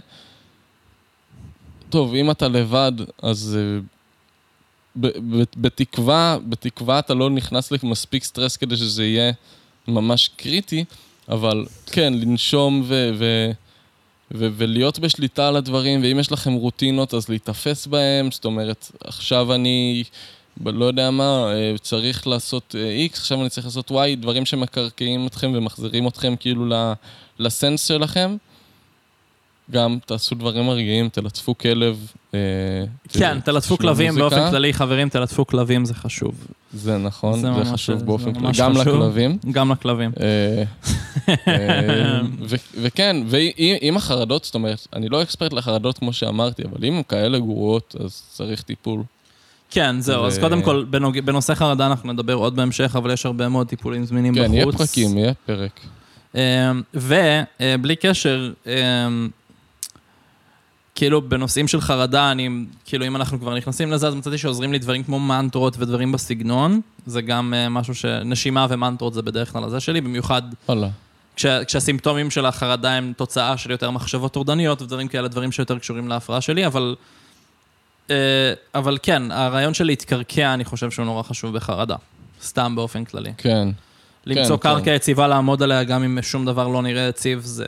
[1.88, 2.92] טוב, אם אתה לבד,
[3.22, 3.80] אז אה,
[4.96, 9.32] ב- ב- בתקווה, בתקווה אתה לא נכנס למספיק סטרס כדי שזה יהיה
[9.88, 10.84] ממש קריטי,
[11.28, 13.10] אבל כן, לנשום ו...
[13.18, 13.50] ו-
[14.34, 19.54] ו- ולהיות בשליטה על הדברים, ואם יש לכם רוטינות, אז להיתפס בהם, זאת אומרת, עכשיו
[19.54, 20.04] אני,
[20.64, 25.26] לא יודע מה, אה, צריך לעשות אה, X, עכשיו אני צריך לעשות Y, דברים שמקרקעים
[25.26, 26.66] אתכם ומחזירים אתכם כאילו
[27.38, 28.36] לסנס שלכם.
[29.70, 32.06] גם תעשו דברים מרגיעים, תלטפו כלב.
[32.34, 32.38] אה,
[33.08, 34.14] כן, תלטפו כלבים.
[34.14, 36.46] באופן כללי, חברים, תלטפו כלבים זה חשוב.
[36.74, 38.72] זה נכון, זה חשוב באופן כללי, גם.
[38.72, 39.38] לכלבים.
[39.52, 40.10] גם לכלבים.
[40.20, 40.62] אה,
[41.48, 42.20] אה,
[42.82, 47.38] וכן, ועם החרדות, זאת אומרת, אני לא אקספרט לחרדות כמו שאמרתי, אבל אם הן כאלה
[47.38, 49.02] גרועות, אז צריך טיפול.
[49.70, 50.84] כן, זהו, אז קודם כל.
[51.24, 54.46] בנושא חרדה אנחנו נדבר עוד בהמשך, אבל יש הרבה מאוד טיפולים זמינים בחוץ.
[54.46, 55.80] כן, יהיה פרקים, יהיה פרק.
[56.94, 59.28] ובלי קשר, אמ,
[60.94, 62.48] כאילו בנושאים של חרדה, אני,
[62.84, 66.80] כאילו אם אנחנו כבר נכנסים לזה, אז מצאתי שעוזרים לי דברים כמו מנטרות ודברים בסגנון.
[67.06, 68.04] זה גם אה, משהו ש...
[68.04, 70.88] נשימה ומנטרות זה בדרך כלל הזה שלי, במיוחד וואלה.
[71.36, 76.08] כש, כשהסימפטומים של החרדה הם תוצאה של יותר מחשבות טורדניות ודברים כאלה, דברים שיותר קשורים
[76.08, 76.96] להפרעה שלי, אבל...
[78.10, 81.96] אה, אבל כן, הרעיון של להתקרקע, אני חושב שהוא נורא חשוב בחרדה.
[82.42, 83.32] סתם באופן כללי.
[83.38, 83.68] כן.
[84.26, 84.62] למצוא כן.
[84.62, 87.66] קרקע יציבה לעמוד עליה, גם אם שום דבר לא נראה יציב, זה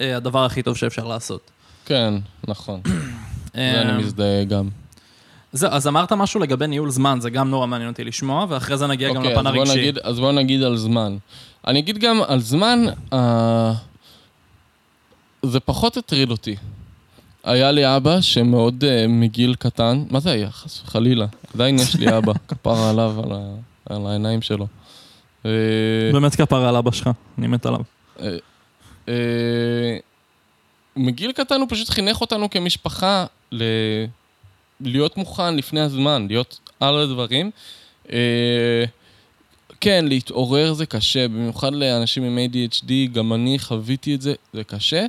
[0.00, 1.50] אה, הדבר הכי טוב שאפשר לעשות.
[1.90, 2.14] כן,
[2.48, 2.80] נכון.
[3.54, 4.68] זה אני מזדהה גם.
[5.52, 8.86] זהו, אז אמרת משהו לגבי ניהול זמן, זה גם נורא מעניין אותי לשמוע, ואחרי זה
[8.86, 9.78] נגיע גם אוקיי, לפן הרגשי.
[9.78, 11.16] נגיד, אז בואו נגיד על זמן.
[11.66, 13.72] אני אגיד גם על זמן, אה,
[15.42, 16.56] זה פחות הטריד אותי.
[17.44, 20.50] היה לי אבא שמאוד אה, מגיל קטן, מה זה היה?
[20.50, 21.26] חס וחלילה.
[21.54, 23.38] עדיין יש לי אבא, כפרה עליו, על, ה,
[23.94, 24.66] על העיניים שלו.
[25.46, 25.50] אה,
[26.12, 27.80] באמת כפרה על אבא שלך, אני מת עליו.
[28.20, 28.36] אה,
[29.08, 29.98] אה,
[30.96, 33.62] מגיל קטן הוא פשוט חינך אותנו כמשפחה ל...
[34.80, 37.50] להיות מוכן לפני הזמן, להיות על הדברים.
[38.12, 38.84] אה,
[39.80, 45.06] כן, להתעורר זה קשה, במיוחד לאנשים עם ADHD, גם אני חוויתי את זה, זה קשה.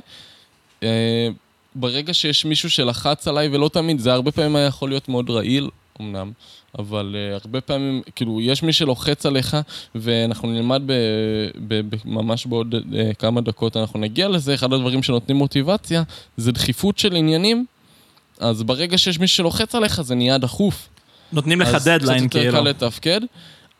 [0.82, 1.28] אה,
[1.74, 5.68] ברגע שיש מישהו שלחץ עליי, ולא תמיד, זה הרבה פעמים היה יכול להיות מאוד רעיל,
[6.00, 6.32] אמנם,
[6.78, 9.56] אבל uh, הרבה פעמים, כאילו, יש מי שלוחץ עליך,
[9.94, 10.92] ואנחנו נלמד ב,
[11.68, 16.02] ב, ב, ממש בעוד uh, כמה דקות, אנחנו נגיע לזה, אחד הדברים שנותנים מוטיבציה,
[16.36, 17.66] זה דחיפות של עניינים,
[18.40, 20.88] אז ברגע שיש מי שלוחץ עליך, זה נהיה דחוף.
[21.32, 22.64] נותנים לך אז דדליין, קצת יותר כאילו.
[22.64, 23.20] קל לתפקד.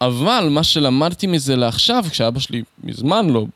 [0.01, 3.47] אבל מה שלמדתי מזה לעכשיו, כשאבא שלי מזמן לא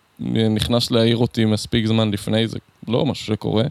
[0.51, 3.65] נכנס להעיר אותי מספיק זמן לפני, זה לא משהו שקורה,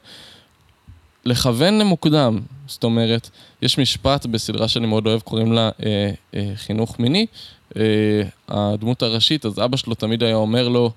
[1.25, 2.39] לכוון למוקדם.
[2.67, 3.29] זאת אומרת,
[3.61, 7.25] יש משפט בסדרה שאני מאוד אוהב, קוראים לה אה, אה, חינוך מיני.
[7.77, 10.91] אה, הדמות הראשית, אז אבא שלו תמיד היה אומר לו,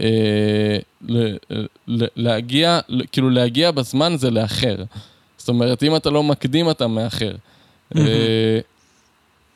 [0.00, 0.78] אה,
[1.08, 1.36] ל,
[1.86, 2.80] ל, להגיע,
[3.12, 4.76] כאילו להגיע בזמן זה לאחר.
[5.38, 7.32] זאת אומרת, אם אתה לא מקדים, אתה מאחר.
[7.96, 8.60] אה,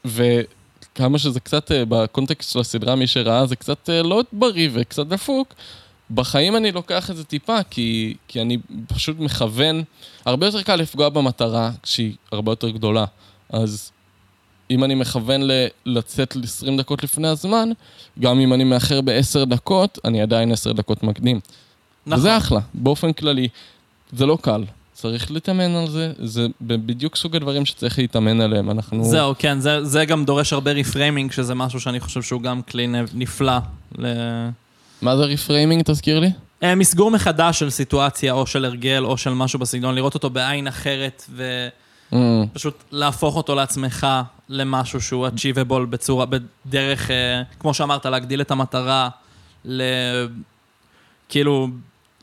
[0.05, 5.07] וכמה שזה קצת, אה, בקונטקסט של הסדרה, מי שראה, זה קצת אה, לא בריא וקצת
[5.07, 5.55] דפוק.
[6.15, 9.83] בחיים אני לוקח את זה טיפה, כי, כי אני פשוט מכוון.
[10.25, 13.05] הרבה יותר קל לפגוע במטרה כשהיא הרבה יותר גדולה.
[13.51, 13.91] אז
[14.71, 17.69] אם אני מכוון ל- לצאת ל-20 דקות לפני הזמן,
[18.21, 21.41] גם אם אני מאחר ב-10 דקות, אני עדיין 10 דקות מקדים.
[22.07, 22.19] נכון.
[22.19, 23.49] וזה אחלה, באופן כללי.
[24.13, 24.65] זה לא קל.
[24.93, 28.71] צריך להתאמן על זה, זה בדיוק סוג הדברים שצריך להתאמן עליהם.
[28.71, 29.05] אנחנו...
[29.05, 32.87] זהו, כן, זה, זה גם דורש הרבה reframing, שזה משהו שאני חושב שהוא גם כלי
[33.15, 33.59] נפלא.
[33.99, 34.07] ל...
[35.03, 36.31] מה זה reframing, תזכיר לי?
[36.63, 40.67] אה, מסגור מחדש של סיטואציה, או של הרגל, או של משהו בסגנון, לראות אותו בעין
[40.67, 44.07] אחרת, ופשוט Mm, להפוך אותו לעצמך
[44.49, 49.09] למשהו שהוא achievable בצורה, בדרך, אה, כמו שאמרת, להגדיל את המטרה,
[49.65, 49.83] ל...
[51.29, 51.69] כאילו,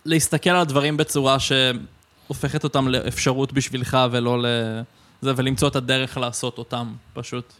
[0.06, 4.46] להסתכל על הדברים בצורה שהופכת אותם לאפשרות בשבילך ולא ל...
[5.22, 7.54] זה, ולמצוא את הדרך לעשות אותם, פשוט.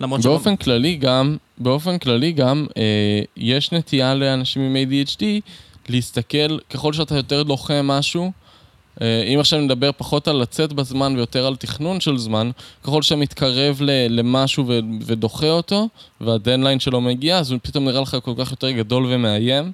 [0.00, 5.24] למרות באופן כללי גם, באופן כללי גם, אה, יש נטייה לאנשים עם ADHD
[5.88, 8.32] להסתכל, ככל שאתה יותר דוחה משהו,
[9.02, 12.50] אה, אם עכשיו נדבר פחות על לצאת בזמן ויותר על תכנון של זמן,
[12.82, 15.88] ככל שאתה מתקרב ל- למשהו ו- ודוחה אותו,
[16.20, 19.72] והדדליין שלו מגיע, אז הוא פתאום נראה לך כל כך יותר גדול ומאיים.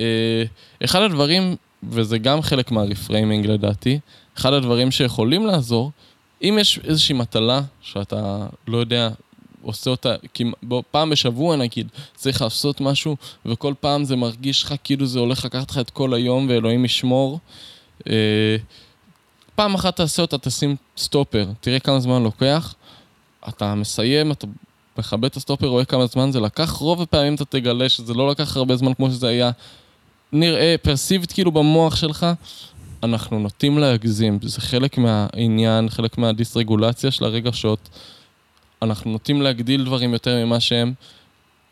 [0.00, 0.44] אה,
[0.84, 3.98] אחד הדברים, וזה גם חלק מהרפריימינג לדעתי,
[4.36, 5.90] אחד הדברים שיכולים לעזור,
[6.42, 9.08] אם יש איזושהי מטלה שאתה לא יודע,
[9.62, 14.74] עושה אותה, כמעט- בוא, פעם בשבוע נגיד, צריך לעשות משהו, וכל פעם זה מרגיש לך
[14.84, 17.38] כאילו זה הולך לקחת לך את כל היום, ואלוהים ישמור.
[18.08, 18.56] אה,
[19.54, 22.74] פעם אחת תעשה אותה, תשים סטופר, תראה כמה זמן לוקח,
[23.48, 24.46] אתה מסיים, אתה
[24.98, 28.56] מכבה את הסטופר, רואה כמה זמן זה לקח, רוב הפעמים אתה תגלה שזה לא לקח
[28.56, 29.50] הרבה זמן כמו שזה היה
[30.32, 32.26] נראה, perceived כאילו במוח שלך,
[33.02, 37.88] אנחנו נוטים להגזים, זה חלק מהעניין, חלק מהדיסרגולציה של הרגשות.
[38.82, 40.92] אנחנו נוטים להגדיל דברים יותר ממה שהם.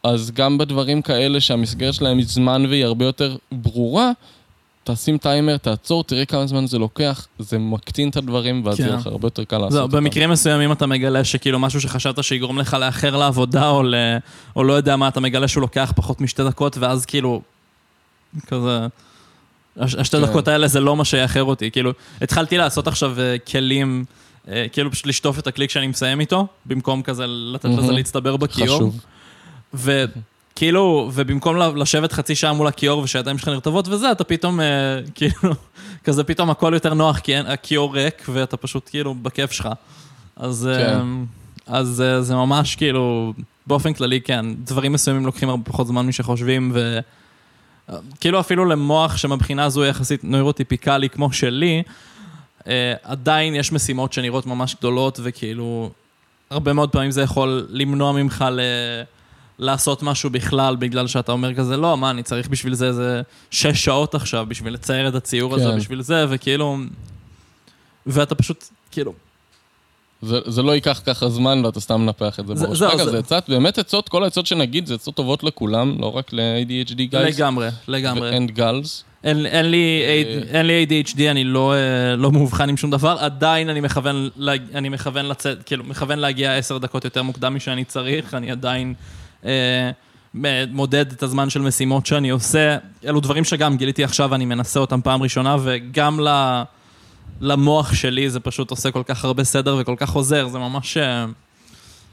[0.02, 4.10] אז גם בדברים כאלה שהמסגרת שלהם היא זמן והיא הרבה יותר ברורה,
[4.84, 8.82] תשים טיימר, תעצור, תראה כמה זמן זה לוקח, זה מקטין את הדברים, ואז כן.
[8.82, 9.96] יהיה לך הרבה יותר קל לעשות זהו, אותם.
[9.96, 13.94] במקרים מסוימים אתה מגלה שכאילו משהו שחשבת שיגרום לך לאחר לעבודה, או, ל...
[14.56, 17.40] או לא יודע מה, אתה מגלה שהוא לוקח פחות משתי דקות, ואז כאילו,
[18.46, 18.86] כזה...
[19.80, 20.26] הש- השתי כן.
[20.26, 21.70] דקות האלה זה לא מה שיאחר אותי.
[21.70, 24.14] כאילו, התחלתי לעשות עכשיו אה, כלים, אה,
[24.72, 27.92] כאילו פשוט לשטוף את הכלי כשאני מסיים איתו, במקום כזה לתת לזה.
[27.92, 28.76] להצטבר בכיור.
[28.76, 29.00] חשוב.
[29.74, 34.66] וכאילו, ובמקום לשבת חצי שעה מול הכיור ושהידיים שלך נרטבות וזה, אתה פתאום, אה,
[35.14, 35.54] כאילו,
[36.04, 39.68] כזה פתאום הכל יותר נוח, כי הכיור ריק ואתה פשוט כאילו בכיף שלך.
[40.36, 40.86] אז, כן.
[40.86, 41.02] אה,
[41.66, 43.32] אז אה, זה ממש כאילו,
[43.66, 46.98] באופן כללי, כן, דברים מסוימים לוקחים הרבה פחות זמן משחושבים, ו...
[48.20, 51.82] כאילו אפילו למוח שמבחינה זו יחסית נוירוטיפיקלי כמו שלי, אה,
[53.02, 55.90] עדיין יש משימות שנראות ממש גדולות, וכאילו,
[56.50, 58.60] הרבה מאוד פעמים זה יכול למנוע ממך ל...
[59.58, 63.84] לעשות משהו בכלל, בגלל שאתה אומר כזה, לא, מה, אני צריך בשביל זה איזה שש
[63.84, 65.76] שעות עכשיו, בשביל לצייר את הציור הזה, כן.
[65.76, 66.76] בשביל זה, וכאילו...
[68.06, 69.12] ואתה פשוט, כאילו...
[70.22, 72.78] זה, זה לא ייקח ככה זמן ואתה סתם מנפח את זה זה- בראש.
[72.78, 76.16] זהו, רגע, זה- זה עצות, באמת עצות, כל העצות שנגיד זה עצות טובות לכולם, לא
[76.16, 77.16] רק ל-ADHD guys.
[77.18, 78.30] לגמרי, לגמרי.
[78.38, 79.02] ו-and gals.
[79.24, 80.22] אין, אין, לי, אה,
[80.58, 84.74] אין לי ADHD, אני לא, אה, לא מאובחן עם שום דבר, עדיין אני מכוון, להג-
[84.74, 88.94] אני מכוון לצאת, כאילו, מכוון להגיע עשר דקות יותר מוקדם משאני צריך, אני עדיין
[89.44, 89.90] אה,
[90.70, 92.76] מודד את הזמן של משימות שאני עושה.
[93.04, 96.62] אלו דברים שגם גיליתי עכשיו, אני מנסה אותם פעם ראשונה, וגם ל,
[97.40, 100.96] למוח שלי זה פשוט עושה כל כך הרבה סדר וכל כך עוזר, זה ממש,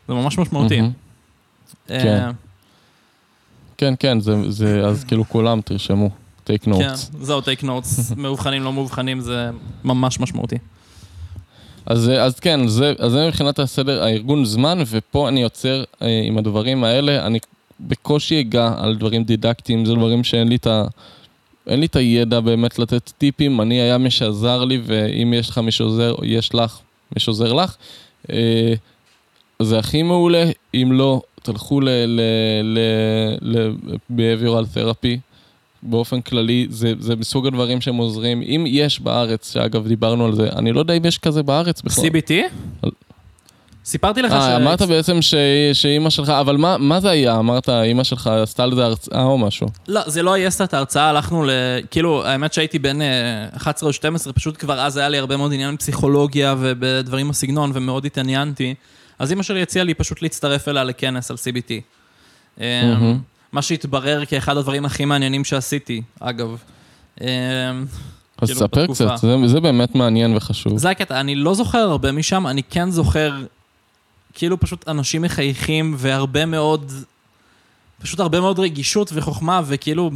[0.07, 0.79] זה ממש משמעותי.
[1.89, 2.29] אה, כן.
[3.77, 6.09] כן, כן, זה, זה, אז כאילו כולם תרשמו,
[6.47, 7.17] take כן, notes.
[7.21, 9.49] זהו, טייק נוטס, מאובחנים, לא מאובחנים, זה
[9.83, 10.55] ממש משמעותי.
[11.85, 16.37] אז, אז כן, זה, אז זה מבחינת הסדר, הארגון זמן, ופה אני עוצר אה, עם
[16.37, 17.39] הדברים האלה, אני
[17.79, 20.85] בקושי אגע על דברים דידקטיים, זה דברים שאין לי את ה...
[21.67, 25.57] אין לי את הידע באמת לתת טיפים, אני היה מי שעזר לי, ואם יש לך
[25.57, 26.79] מי שעוזר, יש לך
[27.15, 27.75] מי שעוזר לך,
[28.31, 28.73] אה,
[29.61, 35.17] זה הכי מעולה, אם לא, תלכו ל-behavioral therapy,
[35.85, 38.41] באופן כללי, זה, זה מסוג הדברים שהם עוזרים.
[38.41, 42.03] אם יש בארץ, שאגב דיברנו על זה, אני לא יודע אם יש כזה בארץ בכלל.
[42.05, 42.31] CBT?
[42.81, 42.91] על-
[43.85, 44.33] סיפרתי לך ש...
[44.35, 45.33] אה, אמרת בעצם ש-
[45.73, 47.35] שאימא שלך, אבל מה, מה זה היה?
[47.39, 49.67] אמרת, אימא שלך עשתה לזה הרצאה או משהו?
[49.87, 51.49] לא, זה לא היה סטאט ההרצאה, הלכנו ל...
[51.91, 53.07] כאילו, האמת שהייתי בן אה,
[53.57, 58.05] 11 או 12, פשוט כבר אז היה לי הרבה מאוד עניין בפסיכולוגיה ובדברים בסגנון, ומאוד
[58.05, 58.73] התעניינתי.
[59.19, 61.71] אז אימא שלי הציעה לי פשוט להצטרף אליה לכנס על CBT.
[62.61, 63.19] אה, מהמם.
[63.55, 66.57] מה שהתברר כאחד הדברים הכי מעניינים שעשיתי, אגב.
[67.21, 67.27] אה,
[68.37, 69.05] אז כאילו, ספר בתקופה.
[69.05, 70.77] קצת, זה, זה באמת מעניין וחשוב.
[70.77, 73.33] זה הקטע, אני לא זוכר הרבה משם, אני כן זוכר,
[74.33, 76.91] כאילו פשוט אנשים מחייכים והרבה מאוד,
[78.01, 80.11] פשוט הרבה מאוד רגישות וחוכמה, וכאילו,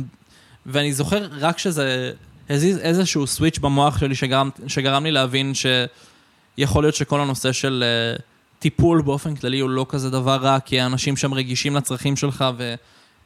[0.66, 2.12] ואני זוכר רק שזה
[2.50, 7.84] הזיז איזשהו סוויץ' במוח שלי שגרם, שגרם לי להבין שיכול להיות שכל הנושא של
[8.18, 8.22] uh,
[8.60, 12.46] טיפול באופן כללי הוא לא כזה דבר רע, כי האנשים שם רגישים לצרכים שלך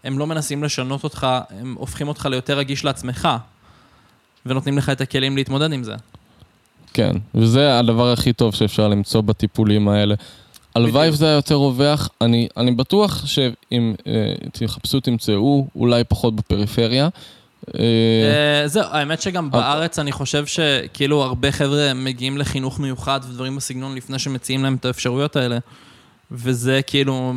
[0.04, 3.30] והם לא מנסים לשנות אותך, הם הופכים אותך ליותר רגיש לעצמך.
[4.45, 5.95] ונותנים לך את הכלים להתמודד עם זה.
[6.93, 10.16] כן, וזה הדבר הכי טוב שאפשר למצוא בטיפולים האלה.
[10.76, 11.10] הלוואי.
[11.10, 17.10] וזה היה יותר רווח, אני, אני בטוח שאם אה, תחפשו, תמצאו, אולי פחות בפריפריה.
[17.76, 23.56] אה, אה, זהו, האמת שגם בארץ אני חושב שכאילו הרבה חבר'ה מגיעים לחינוך מיוחד ודברים
[23.56, 25.58] בסגנון לפני שמציעים להם את האפשרויות האלה.
[26.32, 27.34] וזה כאילו,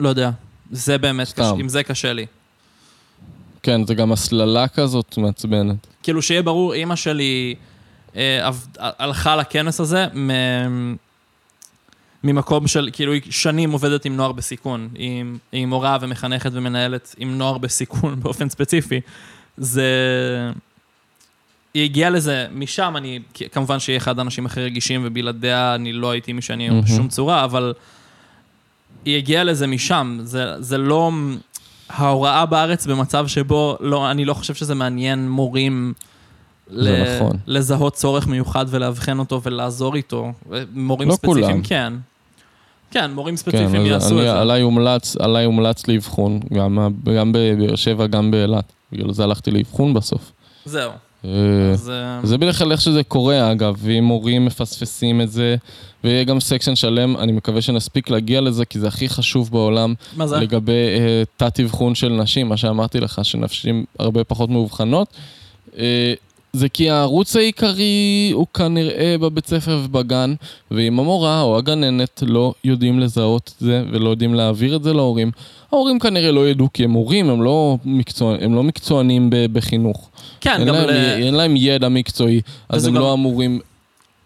[0.00, 0.30] לא יודע,
[0.70, 1.42] זה באמת סתם.
[1.42, 2.26] קשה, עם זה קשה לי.
[3.62, 5.86] כן, זה גם הסללה כזאת מעצבנת.
[6.02, 7.54] כאילו שיהיה ברור, אימא שלי
[8.16, 10.94] אה, עב- הלכה לכנס הזה מ-
[12.24, 17.38] ממקום של, כאילו היא שנים עובדת עם נוער בסיכון, היא, היא מורה ומחנכת ומנהלת עם
[17.38, 19.00] נוער בסיכון באופן ספציפי.
[19.56, 19.84] זה...
[21.74, 23.18] היא הגיעה לזה משם, אני,
[23.52, 26.86] כמובן שהיא אחד האנשים הכי רגישים ובלעדיה אני לא הייתי מי שאני היום מהמם.
[26.86, 27.72] בשום צורה, אבל
[29.04, 31.10] היא הגיעה לזה משם, זה, זה לא...
[31.88, 35.92] ההוראה בארץ במצב שבו לא, אני לא חושב שזה מעניין מורים
[36.72, 37.36] זה נכון.
[37.46, 40.32] לזהות צורך מיוחד ולאבחן אותו ולעזור איתו.
[40.72, 41.62] מורים לא ספציפיים, כולם.
[41.62, 41.92] כן.
[42.90, 44.40] כן, מורים כן, ספציפיים אז יעשו אני, את זה.
[44.40, 46.78] עליי הומלץ, עליי הומלץ לאבחון, גם,
[47.16, 48.72] גם בבאר שבע, גם באילת.
[48.92, 50.32] בגלל זה הלכתי לאבחון בסוף.
[50.64, 50.90] זהו.
[51.24, 51.30] אה,
[51.72, 51.90] אז...
[51.90, 55.56] אה, זה בדרך כלל איך שזה קורה, אגב, ואם מורים מפספסים את זה,
[56.04, 60.26] ויהיה גם section שלם, אני מקווה שנספיק להגיע לזה, כי זה הכי חשוב בעולם, מה
[60.26, 60.36] זה?
[60.36, 65.08] לגבי אה, תת-אבחון של נשים, מה שאמרתי לך, שנשים הרבה פחות מאובחנות.
[65.78, 66.14] אה,
[66.52, 70.34] זה כי הערוץ העיקרי הוא כנראה בבית ספר ובגן,
[70.70, 75.30] ואם המורה או הגננת לא יודעים לזהות את זה ולא יודעים להעביר את זה להורים,
[75.72, 80.10] ההורים כנראה לא ידעו כי הם הורים, הם לא, מקצוע, הם לא מקצוענים בחינוך.
[80.40, 81.22] כן, אין גם להם, ל...
[81.22, 83.60] אין להם ידע מקצועי, אז הם גם- לא אמורים...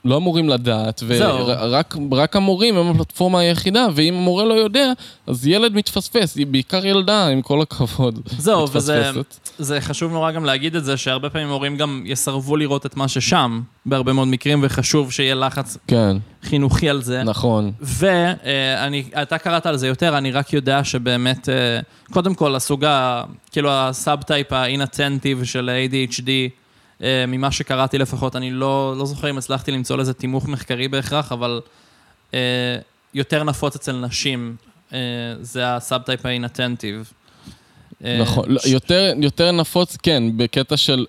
[0.04, 1.02] לא אמורים לדעת.
[1.06, 4.92] ורק רק המורים הם הפלטפורמה היחידה, ואם המורה לא יודע,
[5.26, 8.20] אז ילד מתפספס, היא בעיקר ילדה, עם כל הכבוד.
[8.38, 8.66] זהו,
[9.58, 13.08] וזה חשוב נורא גם להגיד את זה, שהרבה פעמים הורים גם יסרבו לראות את מה
[13.08, 17.22] ששם, בהרבה מאוד מקרים, וחשוב שיהיה לחץ כן, חינוכי על זה.
[17.22, 17.72] נכון.
[17.80, 21.80] ואני, אתה קראת על זה יותר, אני רק יודע שבאמת, אה,
[22.12, 23.22] קודם כל, הסוג ה...
[23.52, 26.30] כאילו ה-subtype ה-inattentive של ADHD,
[27.00, 31.60] ממה שקראתי לפחות, אני לא, לא זוכר אם הצלחתי למצוא לזה תימוך מחקרי בהכרח, אבל
[32.34, 32.38] אה,
[33.14, 34.56] יותר נפוץ אצל נשים,
[34.92, 34.98] אה,
[35.40, 37.12] זה ה-subtype ה-inattentive.
[38.04, 41.06] אה, נכון, לא, ש- יותר, יותר נפוץ, כן, בקטע של,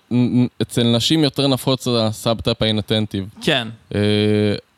[0.62, 3.28] אצל נשים יותר נפוץ ה-subtype ה-inattentive.
[3.42, 4.00] כן, אה,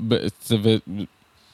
[0.09, 0.15] ב-
[0.47, 0.77] זה- ו-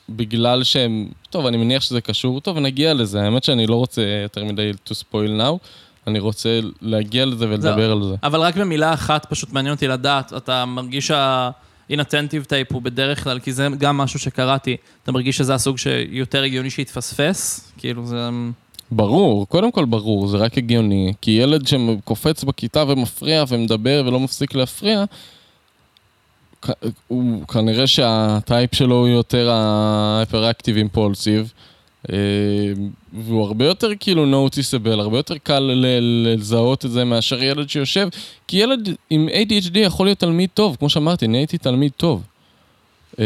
[0.09, 3.23] בגלל שהם, טוב, אני מניח שזה קשור, טוב, נגיע לזה.
[3.23, 5.59] האמת שאני לא רוצה יותר מדי to spoil now,
[6.07, 8.15] אני רוצה להגיע לזה ולדבר על זה.
[8.23, 11.11] אבל רק במילה אחת, פשוט מעניין אותי לדעת, אתה מרגיש
[11.91, 16.43] inattentive type הוא בדרך כלל, כי זה גם משהו שקראתי, אתה מרגיש שזה הסוג שיותר
[16.43, 17.73] הגיוני שיתפספס?
[17.79, 18.29] כאילו זה...
[18.91, 24.55] ברור, קודם כל ברור, זה רק הגיוני, כי ילד שקופץ בכיתה ומפריע ומדבר ולא מפסיק
[24.55, 25.05] להפריע,
[27.09, 31.74] הוא כנראה שהטייפ שלו הוא יותר ההיפראקטיב אימפולסיב, אה,
[33.13, 35.71] והוא הרבה יותר כאילו נוטיסבל, הרבה יותר קל
[36.01, 38.09] לזהות את זה מאשר ילד שיושב,
[38.49, 42.23] כי ילד עם ADHD יכול להיות תלמיד טוב, כמו שאמרתי, אני הייתי תלמיד טוב.
[43.19, 43.25] אה,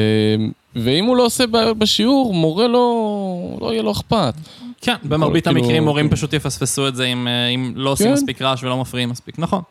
[0.77, 4.35] ואם הוא לא עושה בעיות בשיעור, מורה לא, לא יהיה לו אכפת.
[4.81, 8.13] כן, במרבית כאילו- המקרים מורים פשוט יפספסו את זה אם, אה, אם לא עושים כן.
[8.13, 9.39] מספיק רעש ולא מפריעים מספיק.
[9.39, 9.63] נכון.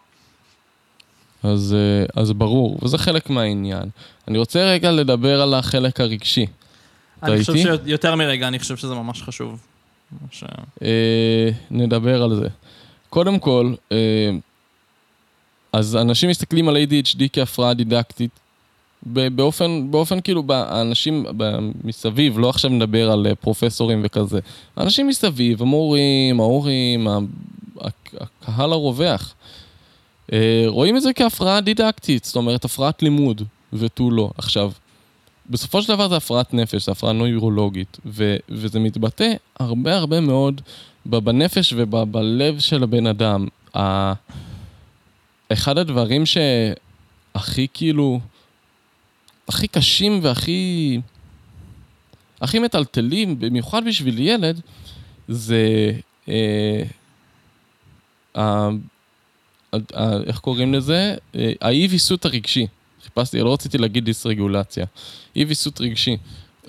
[1.43, 3.89] אז, אה, אז ברור, וזה חלק מהעניין.
[4.27, 6.45] אני רוצה רגע לדבר על החלק הרגשי.
[7.19, 7.85] אתה אני חושב איתי?
[7.85, 9.59] שיותר מרגע, אני חושב שזה ממש חשוב.
[10.31, 10.43] ש...
[10.81, 12.47] אה, נדבר על זה.
[13.09, 14.29] קודם כל, אה,
[15.73, 18.31] אז אנשים מסתכלים על ADHD כהפרעה דידקטית.
[19.05, 21.25] באופן, באופן כאילו, האנשים
[21.83, 24.39] מסביב, לא עכשיו נדבר על אה, פרופסורים וכזה.
[24.75, 27.07] האנשים מסביב, המורים, ההורים,
[28.17, 29.35] הקהל הרווח,
[30.33, 33.41] אה, רואים את זה כהפרעה דידקטית, זאת אומרת הפרעת לימוד,
[33.73, 34.31] ותו לא.
[34.37, 34.71] עכשיו,
[35.49, 40.61] בסופו של דבר זה הפרעת נפש, זה הפרעה נוירולוגית, ו- וזה מתבטא הרבה הרבה מאוד
[41.05, 43.47] בנפש ובלב של הבן אדם.
[43.77, 44.13] ה-
[45.53, 48.19] אחד הדברים שהכי כאילו,
[49.47, 50.99] הכי קשים והכי...
[52.41, 54.61] הכי מטלטלים, במיוחד בשביל ילד,
[55.27, 55.91] זה...
[56.29, 56.83] אה,
[58.35, 58.69] ה-
[59.73, 61.15] ה- ה- איך קוראים לזה?
[61.35, 62.67] אה, האי-ויסות הרגשי.
[63.07, 64.85] חיפשתי, לא רציתי להגיד דיסרגולציה.
[65.35, 66.17] אי-ויסות רגשי.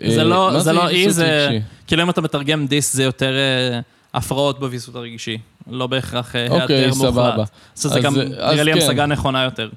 [0.07, 1.59] זה אה, לא- זה לא אי, זה-?
[1.87, 3.81] כאילו אם אתה מתרגם דיס זה יותר אה,
[4.15, 5.39] הפרעות בוויסות הרגשי,
[5.71, 7.31] לא בהכרח אה, אוקיי, היעדר סבבה.
[7.31, 7.49] מוחלט.
[7.77, 8.79] אז זה אז- גם נראה לי כן.
[8.83, 9.69] המשגה נכונה יותר.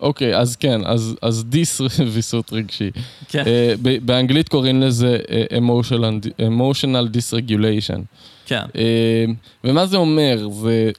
[0.00, 1.80] אוקיי, אז כן, אז, אז דיס
[2.12, 2.90] ויסות רגשי.
[3.28, 3.44] כן.
[3.82, 8.00] ב- באנגלית קוראים לזה אה, emotional, emotional dysregulation.
[8.46, 8.62] כן.
[8.76, 9.24] אה,
[9.64, 10.48] ומה זה אומר?
[10.62, 10.90] זה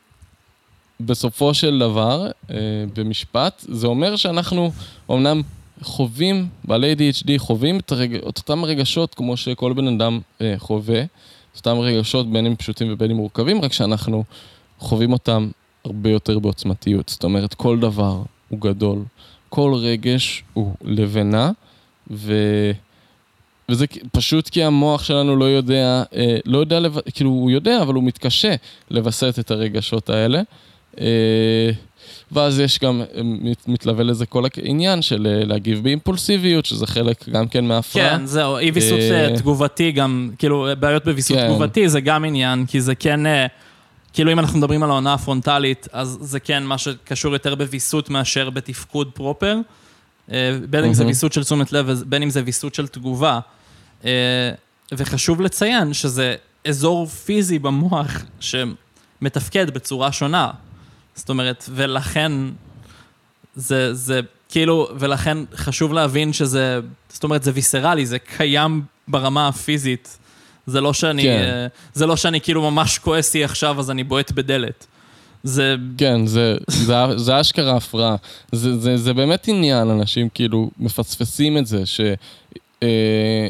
[0.99, 2.55] בסופו של דבר, אה,
[2.95, 4.71] במשפט, זה אומר שאנחנו
[5.09, 5.41] אומנם
[5.81, 8.15] חווים, בעלי ADHD חווים את, הרג...
[8.15, 12.93] את אותם רגשות כמו שכל בן אדם אה, חווה, את אותם רגשות בין אם פשוטים
[12.93, 14.23] ובין אם מורכבים, רק שאנחנו
[14.79, 15.49] חווים אותם
[15.85, 17.09] הרבה יותר בעוצמתיות.
[17.09, 19.03] זאת אומרת, כל דבר הוא גדול,
[19.49, 21.51] כל רגש הוא לבנה,
[22.11, 22.33] ו...
[23.71, 26.99] וזה פשוט כי המוח שלנו לא יודע, אה, לא יודע, לב...
[27.13, 28.55] כאילו הוא יודע, אבל הוא מתקשה
[28.91, 30.41] לווסת את הרגשות האלה.
[31.01, 31.71] אה,
[32.31, 37.47] ואז יש גם, מת- מתלווה לזה כל העניין של אה, להגיב באימפולסיביות, שזה חלק גם
[37.47, 38.09] כן מההפרעה.
[38.09, 41.47] כן, זהו, אי ויסות אה, תגובתי גם, כאילו, בעיות בוויסות כן.
[41.47, 43.19] תגובתי זה גם עניין, כי זה כן,
[44.13, 48.49] כאילו אם אנחנו מדברים על העונה הפרונטלית, אז זה כן מה שקשור יותר בוויסות מאשר
[48.49, 49.57] בתפקוד פרופר.
[50.31, 51.05] אה, בין אם זה.
[51.05, 53.39] ויסות של תשומת לב, ובין אם זה ויסות של תגובה.
[54.91, 56.35] וחשוב לציין שזה
[56.67, 60.51] אזור פיזי במוח שמתפקד בצורה שונה.
[61.17, 62.31] זאת אומרת, ולכן
[63.55, 64.19] זה, זה
[64.49, 66.79] כאילו, ולכן חשוב להבין שזה,
[67.09, 70.17] זאת אומרת, זה ויסרלי, זה קיים ברמה הפיזית.
[70.67, 71.29] זה לא שאני, כן.
[71.29, 74.87] אה, זה לא שאני כאילו ממש כועסי עכשיו, אז אני בועט בדלת.
[75.43, 78.15] זה, כן, זה, זה, זה אשכרה הפרעה.
[78.51, 82.01] זה, זה, זה באמת עניין, אנשים כאילו מפספסים את זה, ש...
[82.83, 83.47] אה,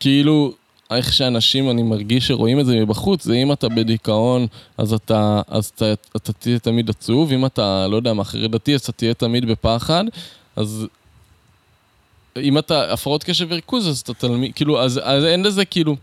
[0.00, 0.52] כאילו,
[0.96, 4.46] איך שאנשים, אני מרגיש שרואים את זה מבחוץ, זה אם אתה בדיכאון,
[4.78, 8.80] אז אתה, אז אתה, אתה תהיה תמיד עצוב, אם אתה, לא יודע מה, חרדתי, אז
[8.80, 10.04] אתה תהיה תמיד בפחד,
[10.56, 10.86] אז...
[12.36, 15.96] אם אתה הפרעות קשב וריכוז, אז אתה תלמיד, כאילו, אז, אז אין לזה כאילו...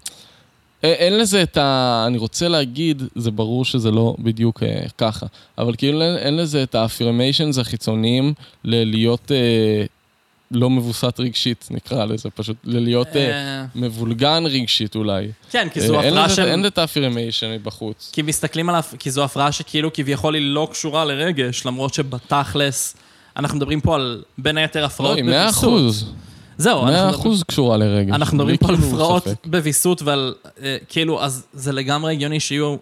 [0.83, 2.03] א- אין לזה את ה...
[2.07, 5.25] אני רוצה להגיד, זה ברור שזה לא בדיוק אה, ככה,
[5.57, 8.33] אבל כאילו אין, אין לזה את ה-affirmations החיצוניים
[8.63, 9.85] ללהיות אה,
[10.51, 15.27] לא מבוסת רגשית, נקרא לזה, פשוט ללהיות אה, אה, מבולגן רגשית אולי.
[15.51, 16.45] כן, כי זו אה, הפרעה של...
[16.45, 18.09] אין את ה-affirmation מבחוץ.
[18.13, 22.95] כי מסתכלים עליו, כי זו הפרעה שכאילו כביכול היא לא קשורה לרגש, למרות שבתכלס,
[23.37, 25.63] אנחנו מדברים פה על בין היתר לא, הפרעות היא מאה בוויסות.
[25.63, 26.11] אחוז,
[26.57, 28.13] זהו, מאה אנחנו מדברים- אחוז קשורה לרגש.
[28.15, 29.27] אנחנו מדברים פה על כאילו הפרעות.
[29.45, 30.33] בוויסות ועל,
[30.89, 32.75] כאילו, אז זה לגמרי הגיוני שיהיו,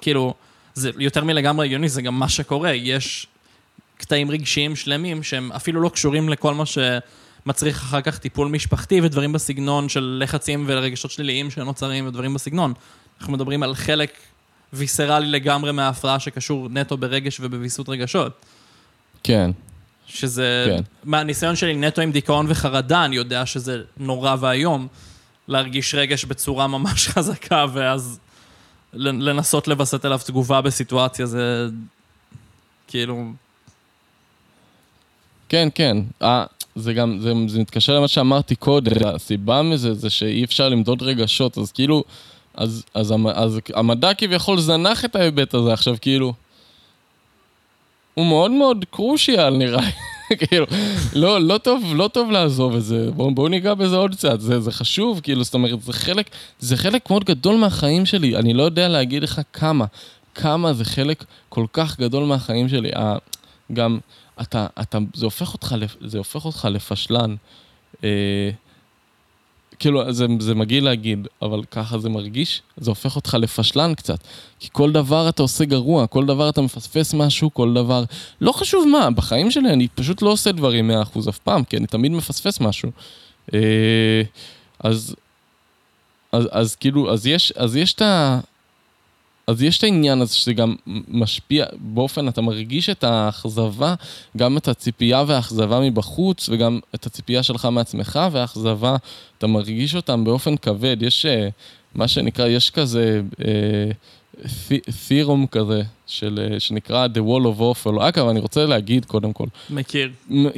[0.00, 0.34] כאילו,
[0.74, 2.72] זה יותר מלגמרי הגיוני, זה גם מה שקורה.
[2.72, 3.26] יש
[4.02, 9.32] קטעים רגשיים שלמים שהם אפילו לא קשורים לכל מה שמצריך אחר כך טיפול משפחתי ודברים
[9.32, 12.72] בסגנון של לחצים ורגשות שליליים שנוצרים ודברים בסגנון.
[13.20, 14.10] אנחנו מדברים על חלק
[14.72, 18.32] ויסרלי לגמרי מההפרעה שקשור נטו ברגש ובוויסות רגשות.
[19.22, 19.50] כן,
[20.06, 20.82] שזה, כן.
[21.04, 24.86] מהניסיון שלי נטו עם דיכאון וחרדה, אני יודע שזה נורא ואיום
[25.48, 28.18] להרגיש רגש בצורה ממש חזקה, ואז
[28.94, 31.66] לנסות לווסת אליו תגובה בסיטואציה, זה
[32.86, 33.32] כאילו...
[35.52, 35.96] כן, כן.
[36.24, 41.02] ה- זה גם, זה, זה מתקשר למה שאמרתי קודם, הסיבה מזה זה שאי אפשר למדוד
[41.02, 42.04] רגשות, אז כאילו,
[42.54, 46.32] אז, אז, אז המדע כביכול זנח את ההיבט הזה עכשיו, כאילו.
[48.14, 50.36] הוא מאוד מאוד קרושיאל נראה לי.
[50.46, 50.66] כאילו,
[51.12, 54.60] לא, לא טוב, לא טוב לעזוב את זה, בואו בוא ניגע בזה עוד קצת, זה,
[54.60, 58.62] זה חשוב, כאילו, זאת אומרת, זה חלק, זה חלק מאוד גדול מהחיים שלי, אני לא
[58.62, 59.84] יודע להגיד לך כמה,
[60.34, 62.90] כמה זה חלק כל כך גדול מהחיים שלי.
[63.72, 63.98] גם,
[64.42, 67.34] אתה, אתה, זה הופך אותך, זה הופך אותך לפשלן.
[68.04, 68.50] אה,
[69.78, 74.18] כאילו, זה, זה מגעיל להגיד, אבל ככה זה מרגיש, זה הופך אותך לפשלן קצת.
[74.60, 78.04] כי כל דבר אתה עושה גרוע, כל דבר אתה מפספס משהו, כל דבר...
[78.40, 81.86] לא חשוב מה, בחיים שלי אני פשוט לא עושה דברים 100% אף פעם, כי אני
[81.86, 82.90] תמיד מפספס משהו.
[83.54, 84.22] אה,
[84.80, 85.14] אז,
[86.32, 88.40] אז, אז כאילו, אז יש, אז יש את ה...
[89.52, 90.74] אז יש את העניין הזה שזה גם
[91.08, 93.94] משפיע, באופן, אתה מרגיש את האכזבה,
[94.36, 98.96] גם את הציפייה והאכזבה מבחוץ, וגם את הציפייה שלך מעצמך, והאכזבה,
[99.38, 100.96] אתה מרגיש אותם באופן כבד.
[101.00, 101.48] יש אה,
[101.94, 103.20] מה שנקרא, יש כזה
[105.08, 108.00] תירום כזה, של, אה, שנקרא The Wall of Awful.
[108.00, 110.10] אגב, אני רוצה להגיד קודם כל, מכיר.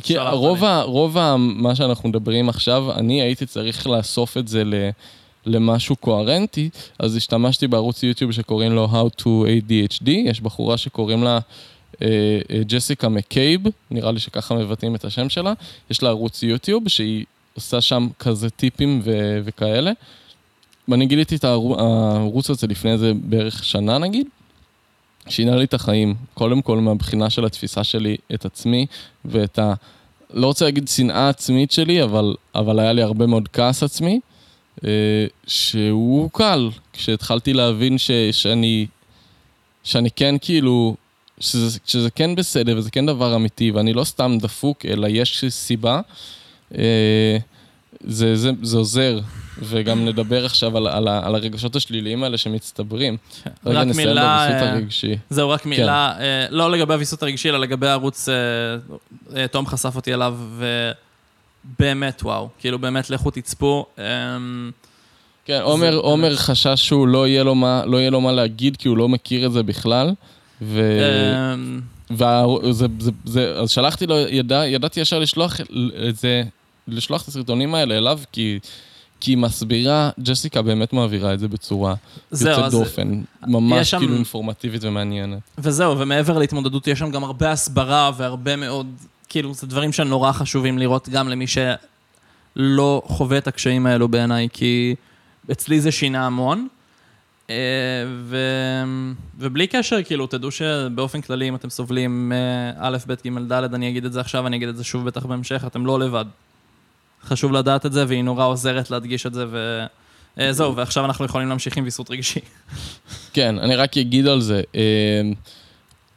[0.02, 4.64] כי רוב, ה, רוב ה, מה שאנחנו מדברים עכשיו, אני הייתי צריך לאסוף את זה
[4.64, 4.74] ל,
[5.46, 11.38] למשהו קוהרנטי, אז השתמשתי בערוץ יוטיוב שקוראים לו How to ADHD, יש בחורה שקוראים לה
[12.66, 13.60] ג'סיקה מקייב,
[13.90, 15.52] נראה לי שככה מבטאים את השם שלה,
[15.90, 19.92] יש לה ערוץ יוטיוב שהיא עושה שם כזה טיפים ו, וכאלה.
[20.88, 24.26] ואני גיליתי את הערו- הערוץ הזה לפני איזה בערך שנה נגיד.
[25.28, 28.86] שינה לי את החיים, קודם כל מהבחינה של התפיסה שלי את עצמי
[29.24, 29.74] ואת ה...
[30.32, 34.20] לא רוצה להגיד שנאה עצמית שלי, אבל, אבל היה לי הרבה מאוד כעס עצמי,
[35.46, 38.86] שהוא קל, כשהתחלתי להבין ש, שאני,
[39.84, 40.96] שאני כן כאילו,
[41.40, 46.00] שזה, שזה כן בסדר וזה כן דבר אמיתי, ואני לא סתם דפוק, אלא יש סיבה,
[46.78, 47.38] אה,
[48.00, 49.20] זה, זה, זה עוזר.
[49.62, 53.16] וגם נדבר עכשיו על, על, על הרגשות השליליים האלה שמצטברים.
[53.66, 55.16] רגע רק נסיים מילה, בוויסות אה, הרגשי.
[55.30, 58.34] זהו, רק מילה, אה, לא לגבי הוויסות הרגשי, אלא לגבי הערוץ, אה,
[59.36, 60.38] אה, תום חשף אותי אליו,
[61.78, 63.86] ובאמת, וואו, כאילו באמת לכו תצפו.
[63.98, 64.04] אה,
[65.44, 68.76] כן, עומר, זה- עומר חשש שהוא לא יהיה, לו מה, לא יהיה לו מה להגיד,
[68.76, 70.14] כי הוא לא מכיר את זה בכלל.
[70.62, 70.98] ו...
[71.00, 71.54] אה,
[72.10, 72.44] וה...
[72.72, 75.60] זה, זה, זה, אז שלחתי לו, ידע, ידעתי ישר לשלוח
[76.08, 76.42] את זה,
[76.88, 78.58] לשלוח את הסרטונים האלה אליו, כי,
[79.20, 81.94] כי היא מסבירה, ג'סיקה באמת מעבירה את זה בצורה
[82.30, 82.70] זהו, יוצאת.
[82.70, 85.38] דופן, ממש יש שם- כאילו אינפורמטיבית ומעניינת.
[85.58, 88.86] וזהו, ומעבר להתמודדות, יש שם גם הרבה הסברה והרבה מאוד,
[89.28, 94.94] כאילו, זה דברים שנורא חשובים לראות גם למי שלא חווה את הקשיים האלו בעיניי, כי
[95.52, 96.68] אצלי זה שינה המון.
[97.50, 97.56] אה,
[98.08, 98.38] ו...
[99.38, 104.04] ובלי קשר, כאילו, תדעו שבאופן כללי, אם אתם סובלים מא', ב', ג', ד', אני אגיד
[104.04, 106.24] את זה עכשיו, אני אגיד את זה שוב בטח בהמשך, אתם לא לבד.
[107.24, 109.84] חשוב לדעת את זה, והיא נורא עוזרת להדגיש את זה, ו...
[110.38, 112.40] אה, ועכשיו אנחנו יכולים להמשיך עם ויסות רגשי.
[113.32, 114.62] כן, אני רק אגיד על זה.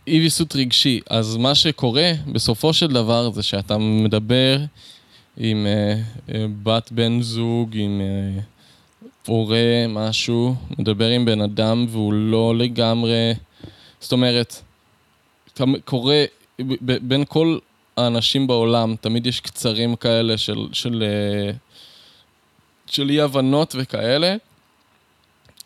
[0.07, 4.57] אה, אי ויסות רגשי, אז מה שקורה בסופו של דבר זה שאתה מדבר
[5.37, 6.01] עם אה,
[6.33, 8.41] אה, בת בן זוג, עם אה,
[9.27, 13.33] הורה, משהו, מדבר עם בן אדם והוא לא לגמרי...
[13.99, 14.61] זאת אומרת,
[15.59, 16.25] ב-
[16.59, 17.57] ב- בין כל
[17.97, 21.51] האנשים בעולם, תמיד יש קצרים כאלה של, של, אה,
[22.85, 24.35] של אי-הבנות וכאלה,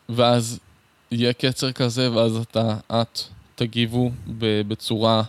[0.10, 0.60] ואז
[1.12, 3.20] יהיה קצר כזה, ואז אתה, את,
[3.56, 4.12] תגיבו
[4.68, 5.24] בצורה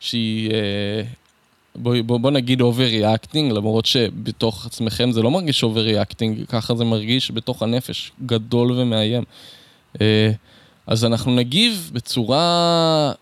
[0.00, 1.02] שהיא, אה,
[1.74, 7.30] בוא, בוא, בוא נגיד overreacting, למרות שבתוך עצמכם זה לא מרגיש overreacting, ככה זה מרגיש
[7.30, 9.24] בתוך הנפש, גדול ומאיים.
[10.00, 10.30] אה,
[10.86, 13.12] אז אנחנו נגיב בצורה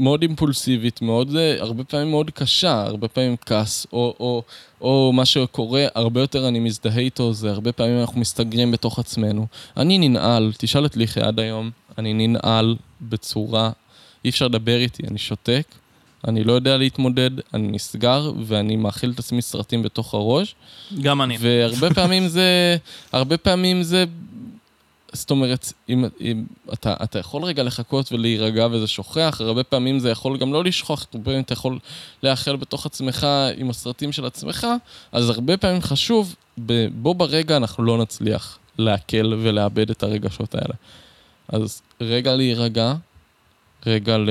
[0.00, 4.42] מאוד אימפולסיבית, מאוד, אה, הרבה פעמים מאוד קשה, הרבה פעמים כעס, או, או,
[4.80, 9.46] או מה שקורה, הרבה יותר אני מזדהה איתו, זה הרבה פעמים אנחנו מסתגרים בתוך עצמנו.
[9.76, 13.70] אני ננעל, תשאל את ליחי עד היום, אני ננעל בצורה,
[14.24, 15.66] אי אפשר לדבר איתי, אני שותק,
[16.28, 20.54] אני לא יודע להתמודד, אני נסגר, ואני מאכיל את עצמי סרטים בתוך הראש.
[21.02, 21.36] גם אני.
[21.40, 22.76] והרבה פעמים זה,
[23.12, 24.04] הרבה פעמים זה,
[25.12, 30.10] זאת אומרת, אם, אם אתה, אתה יכול רגע לחכות ולהירגע וזה שוכח, הרבה פעמים זה
[30.10, 31.78] יכול גם לא לשכוח, הרבה פעמים אתה יכול
[32.22, 33.26] להיאכל בתוך עצמך
[33.56, 34.66] עם הסרטים של עצמך,
[35.12, 36.34] אז הרבה פעמים חשוב,
[36.94, 40.74] בו ברגע אנחנו לא נצליח לעכל ולאבד את הרגשות האלה.
[41.48, 42.94] אז רגע להירגע,
[43.86, 44.30] רגע ל-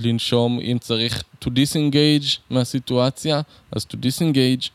[0.00, 3.40] לנשום, אם צריך to disengage מהסיטואציה,
[3.72, 4.68] אז to disengage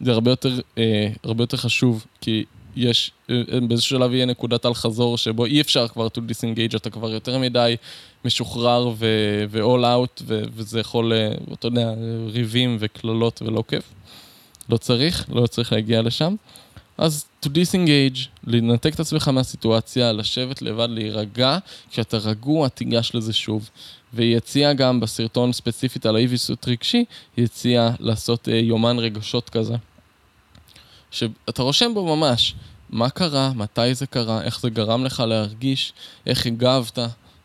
[0.00, 2.44] זה הרבה יותר, אה, הרבה יותר חשוב, כי
[2.76, 3.36] יש, אה,
[3.68, 7.38] באיזשהו שלב יהיה נקודת אל חזור שבו אי אפשר כבר to disengage, אתה כבר יותר
[7.38, 7.76] מדי
[8.24, 8.88] משוחרר
[9.50, 11.92] ו-all out, ו- וזה יכול, אה, אתה יודע,
[12.32, 13.84] ריבים וקללות ולא כיף.
[14.68, 16.34] לא צריך, לא צריך להגיע לשם.
[16.98, 21.58] אז to disengage, לנתק את עצמך מהסיטואציה, לשבת לבד, להירגע,
[21.90, 23.70] כשאתה רגוע תיגש לזה שוב.
[24.12, 24.36] והיא
[24.72, 27.04] גם בסרטון ספציפית על האי ויסות רגשי,
[27.36, 27.48] היא
[28.00, 29.74] לעשות אה, יומן רגשות כזה.
[31.10, 32.54] שאתה רושם בו ממש
[32.90, 35.92] מה קרה, מתי זה קרה, איך זה גרם לך להרגיש,
[36.26, 36.98] איך הגבת,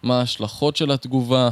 [0.03, 1.49] מה ההשלכות של התגובה.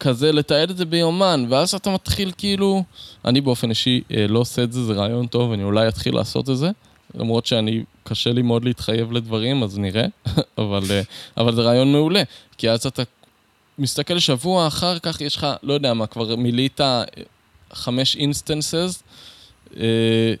[0.00, 2.84] כזה, לתעד את זה ביומן, ואז אתה מתחיל כאילו...
[3.24, 6.50] אני באופן אישי אה, לא עושה את זה, זה רעיון טוב, אני אולי אתחיל לעשות
[6.50, 6.70] את זה,
[7.14, 10.06] למרות שאני, קשה לי מאוד להתחייב לדברים, אז נראה,
[10.58, 11.02] אבל, אה,
[11.36, 12.22] אבל זה רעיון מעולה,
[12.58, 13.02] כי אז אתה
[13.78, 17.02] מסתכל שבוע אחר כך, יש לך, לא יודע מה, כבר מילאת אה,
[17.72, 19.02] חמש instances,
[19.76, 20.34] אה,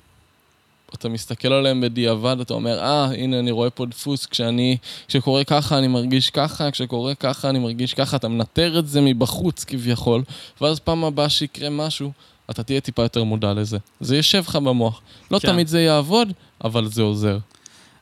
[0.94, 4.76] אתה מסתכל עליהם בדיעבד, אתה אומר, אה, ah, הנה, אני רואה פה דפוס, כשאני,
[5.08, 9.64] כשקורה ככה אני מרגיש ככה, כשקורה ככה אני מרגיש ככה, אתה מנטר את זה מבחוץ
[9.64, 10.22] כביכול,
[10.60, 12.12] ואז פעם הבאה שיקרה משהו,
[12.50, 13.78] אתה תהיה טיפה יותר מודע לזה.
[14.00, 15.00] זה יושב לך במוח.
[15.30, 15.48] לא כן.
[15.48, 16.32] תמיד זה יעבוד,
[16.64, 17.38] אבל זה עוזר.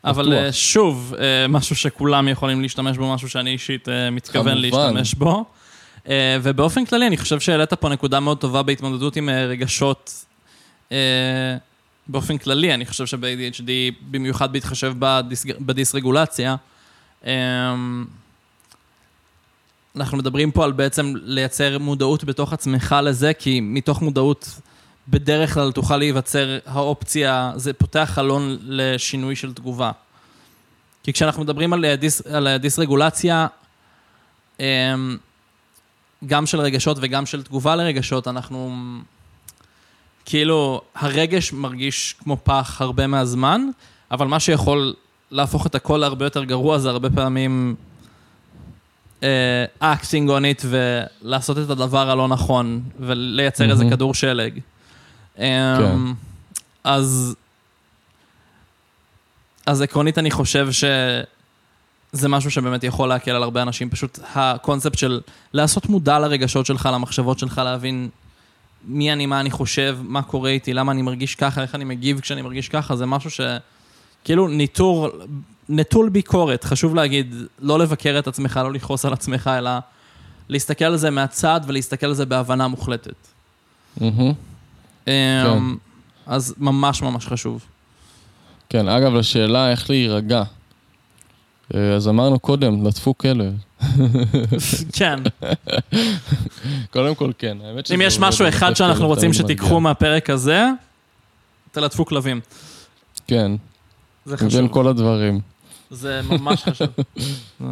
[0.05, 0.45] אבל בטוח.
[0.45, 4.95] אה, שוב, אה, משהו שכולם יכולים להשתמש בו, משהו שאני אישית אה, מתכוון כמובן.
[4.95, 5.45] להשתמש בו.
[6.43, 10.25] ובאופן כללי, אני חושב שהעלית פה נקודה מאוד טובה בהתמודדות עם רגשות.
[12.09, 13.71] באופן כללי, אני חושב שב-ADHD,
[14.11, 14.95] במיוחד בהתחשב
[15.61, 16.57] בדיסרגולציה,
[19.97, 24.61] אנחנו מדברים פה על בעצם לייצר מודעות בתוך עצמך לזה, כי מתוך מודעות
[25.09, 29.91] בדרך כלל תוכל להיווצר האופציה, זה פותח חלון לשינוי של תגובה.
[31.03, 33.47] כי כשאנחנו מדברים על, dys, על דיסרגולציה,
[36.27, 38.77] גם של רגשות וגם של תגובה לרגשות, אנחנו...
[40.31, 43.63] כאילו, הרגש מרגיש כמו פח הרבה מהזמן,
[44.11, 44.95] אבל מה שיכול
[45.31, 47.75] להפוך את הכל להרבה יותר גרוע זה הרבה פעמים
[49.79, 53.71] acting on it ולעשות את הדבר הלא נכון ולייצר mm-hmm.
[53.71, 54.59] איזה כדור שלג.
[55.37, 55.43] כן.
[55.43, 56.15] אמ,
[56.85, 57.37] אז,
[59.67, 65.21] אז עקרונית אני חושב שזה משהו שבאמת יכול להקל על הרבה אנשים, פשוט הקונספט של
[65.53, 68.09] לעשות מודע לרגשות שלך, למחשבות שלך, להבין
[68.85, 72.21] מי אני, מה אני חושב, מה קורה איתי, למה אני מרגיש ככה, איך אני מגיב
[72.21, 73.41] כשאני מרגיש ככה, זה משהו ש...
[74.25, 75.09] כאילו ניטור,
[75.69, 79.71] נטול ביקורת, חשוב להגיד, לא לבקר את עצמך, לא לכעוס על עצמך, אלא
[80.49, 83.15] להסתכל על זה מהצד ולהסתכל על זה בהבנה מוחלטת.
[83.99, 84.03] Mm-hmm.
[85.07, 85.63] כן.
[86.27, 87.65] אז ממש ממש חשוב.
[88.69, 90.43] כן, אגב, לשאלה איך להירגע.
[91.75, 93.53] אה, אז אמרנו קודם, לטפו כלב.
[94.93, 95.21] כן.
[96.91, 97.95] קודם כל כן, האמת שזה...
[97.95, 100.67] אם יש משהו אחד שאנחנו רוצים שתיקחו מהפרק הזה,
[101.73, 102.41] תלטפו כלבים.
[103.27, 103.53] כן.
[104.25, 104.49] זה חשוב.
[104.49, 105.41] מבין כל הדברים.
[105.91, 106.89] זה ממש חשוב.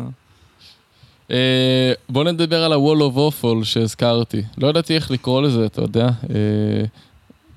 [1.30, 4.42] אה, בוא נדבר על ה-wall of awful שהזכרתי.
[4.58, 6.08] לא ידעתי איך לקרוא לזה, אתה יודע.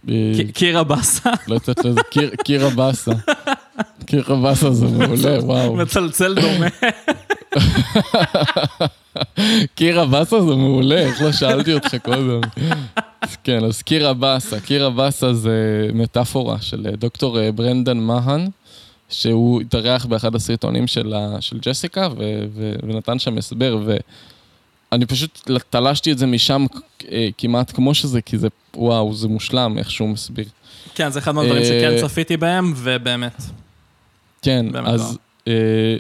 [0.10, 0.14] אה,
[0.54, 1.30] קירה באסה.
[1.48, 2.02] לא יצאת לזה,
[2.44, 3.12] קירה באסה.
[4.06, 5.76] קירה באסה זה מעולה, וואו.
[5.76, 6.68] מצלצל דומה.
[9.76, 12.42] קירה באסה זה מעולה, איך לא שאלתי אותך קודם.
[13.44, 14.60] כן, אז קירה באסה.
[14.60, 18.50] קירה באסה זה מטאפורה של אה, דוקטור אה, ברנדן מהן,
[19.10, 21.14] שהוא התארח באחד הסרטונים של,
[21.62, 22.10] ג'סיקה
[22.84, 23.80] ונתן שם הסבר,
[24.92, 26.66] אני פשוט תלשתי את זה משם
[27.12, 30.46] אה, כמעט כמו שזה, כי זה, וואו, זה מושלם איך שהוא מסביר.
[30.96, 33.42] כן, זה אחד מהדברים שכן אה, צפיתי בהם, ובאמת.
[34.42, 35.18] כן, אז
[35.48, 35.54] לא.
[35.54, 35.98] אה,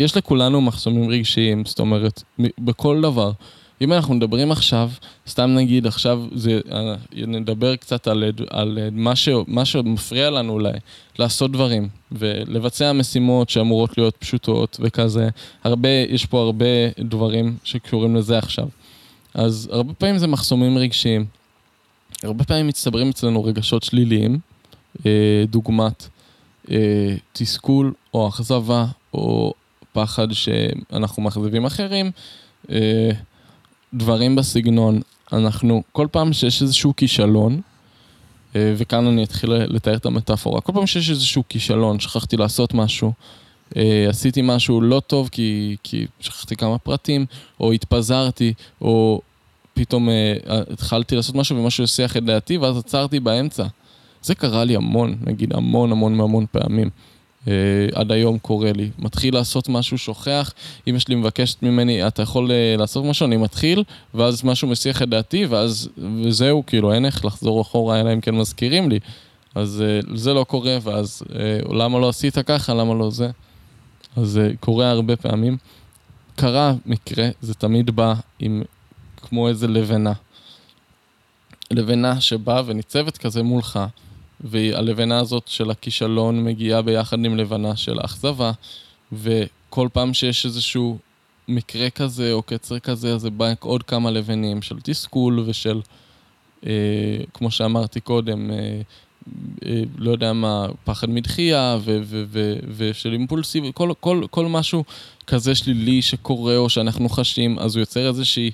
[0.00, 2.22] יש לכולנו מחסומים רגשיים, זאת אומרת,
[2.58, 3.32] בכל דבר.
[3.80, 4.90] אם אנחנו מדברים עכשיו,
[5.28, 6.94] סתם נגיד עכשיו, זה, אה,
[7.26, 10.72] נדבר קצת על, על מה, ש, מה שמפריע לנו אולי,
[11.18, 15.28] לעשות דברים ולבצע משימות שאמורות להיות פשוטות וכזה.
[15.64, 16.66] הרבה, יש פה הרבה
[16.98, 18.68] דברים שקשורים לזה עכשיו.
[19.34, 21.24] אז הרבה פעמים זה מחסומים רגשיים.
[22.22, 24.38] הרבה פעמים מצטברים אצלנו רגשות שליליים,
[25.06, 26.08] אה, דוגמת
[26.70, 29.54] אה, תסכול או אכזבה או
[29.92, 32.10] פחד שאנחנו מאכזבים אחרים.
[33.94, 35.00] דברים בסגנון.
[35.32, 37.60] אנחנו, כל פעם שיש איזשהו כישלון,
[38.56, 43.12] אה, וכאן אני אתחיל לתאר את המטאפורה, כל פעם שיש איזשהו כישלון, שכחתי לעשות משהו,
[43.76, 47.26] אה, עשיתי משהו לא טוב כי, כי שכחתי כמה פרטים,
[47.60, 49.20] או התפזרתי, או
[49.74, 50.34] פתאום אה,
[50.72, 53.64] התחלתי לעשות משהו ומשהו הסיח את דעתי, ואז עצרתי באמצע.
[54.22, 56.90] זה קרה לי המון, נגיד המון המון המון פעמים.
[57.44, 57.48] Uh,
[57.94, 58.90] עד היום קורה לי.
[58.98, 60.52] מתחיל לעשות משהו, שוכח,
[60.86, 63.84] אמא שלי מבקשת ממני, אתה יכול uh, לעשות משהו, אני מתחיל,
[64.14, 65.88] ואז משהו מסיח את דעתי, ואז,
[66.24, 68.98] וזהו, כאילו, אין איך לחזור אחורה, אלא אם כן מזכירים לי.
[69.54, 73.30] אז uh, זה לא קורה, ואז uh, למה לא עשית ככה, למה לא זה?
[74.16, 75.56] אז uh, קורה הרבה פעמים.
[76.36, 78.62] קרה מקרה, זה תמיד בא עם
[79.16, 80.12] כמו איזה לבנה.
[81.70, 83.80] לבנה שבאה וניצבת כזה מולך,
[84.44, 88.52] והלבנה הזאת של הכישלון מגיעה ביחד עם לבנה של האכזבה,
[89.12, 90.98] וכל פעם שיש איזשהו
[91.48, 95.80] מקרה כזה או קצר כזה, אז זה בא עוד כמה לבנים של תסכול ושל,
[96.66, 96.72] אה,
[97.34, 98.80] כמו שאמרתי קודם, אה,
[99.66, 104.84] אה, לא יודע מה, פחד מדחייה ו- ו- ו- ושל אימפולסיב, כל, כל, כל משהו
[105.26, 108.50] כזה שלילי שקורה או שאנחנו חשים, אז הוא יוצר איזושהי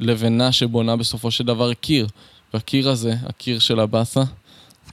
[0.00, 2.06] לבנה שבונה בסופו של דבר קיר.
[2.54, 4.22] והקיר הזה, הקיר של הבאסה,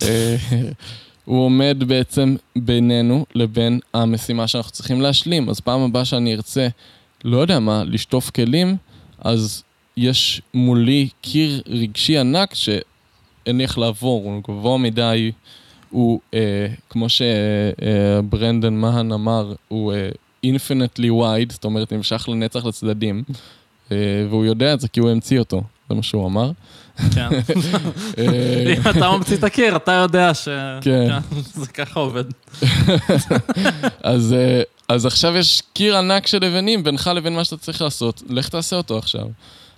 [1.25, 5.49] הוא עומד בעצם בינינו לבין המשימה שאנחנו צריכים להשלים.
[5.49, 6.67] אז פעם הבאה שאני ארצה,
[7.23, 8.75] לא יודע מה, לשטוף כלים,
[9.19, 9.63] אז
[9.97, 15.31] יש מולי קיר רגשי ענק שאין לי איך לעבור, הוא גבוה מדי,
[15.89, 20.09] הוא, אה, כמו שברנדן אה, מהן אמר, הוא אה,
[20.45, 23.23] infinitely wide, זאת אומרת, נמשך לנצח לצדדים,
[23.91, 23.97] אה,
[24.29, 26.51] והוא יודע את זה כי הוא המציא אותו, זה מה שהוא אמר.
[27.13, 27.29] כן.
[28.17, 30.47] אה, אם אתה ממציא את הקיר, אתה יודע ש...
[30.81, 31.07] כן.
[31.77, 32.23] ככה עובד.
[34.03, 38.23] אז, אה, אז עכשיו יש קיר ענק של לבנים בינך לבין מה שאתה צריך לעשות,
[38.29, 39.27] לך תעשה אותו עכשיו.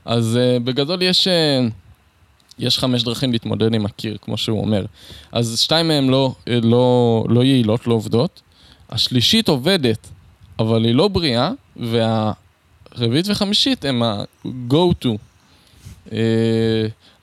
[0.06, 1.28] אז uh, בגדול יש,
[2.60, 4.86] יש חמש דרכים להתמודד עם הקיר, כמו שהוא אומר.
[5.32, 8.42] אז שתיים מהן לא, לא, לא יעילות, לא עובדות.
[8.90, 10.08] השלישית עובדת,
[10.60, 15.06] אבל היא לא בריאה, והרביעית וחמישית הם ה-go-to.
[15.06, 15.27] Uh,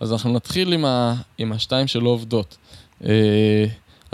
[0.00, 2.56] אז אנחנו נתחיל עם, ה, עם השתיים שלא עובדות.
[3.02, 3.06] Uh,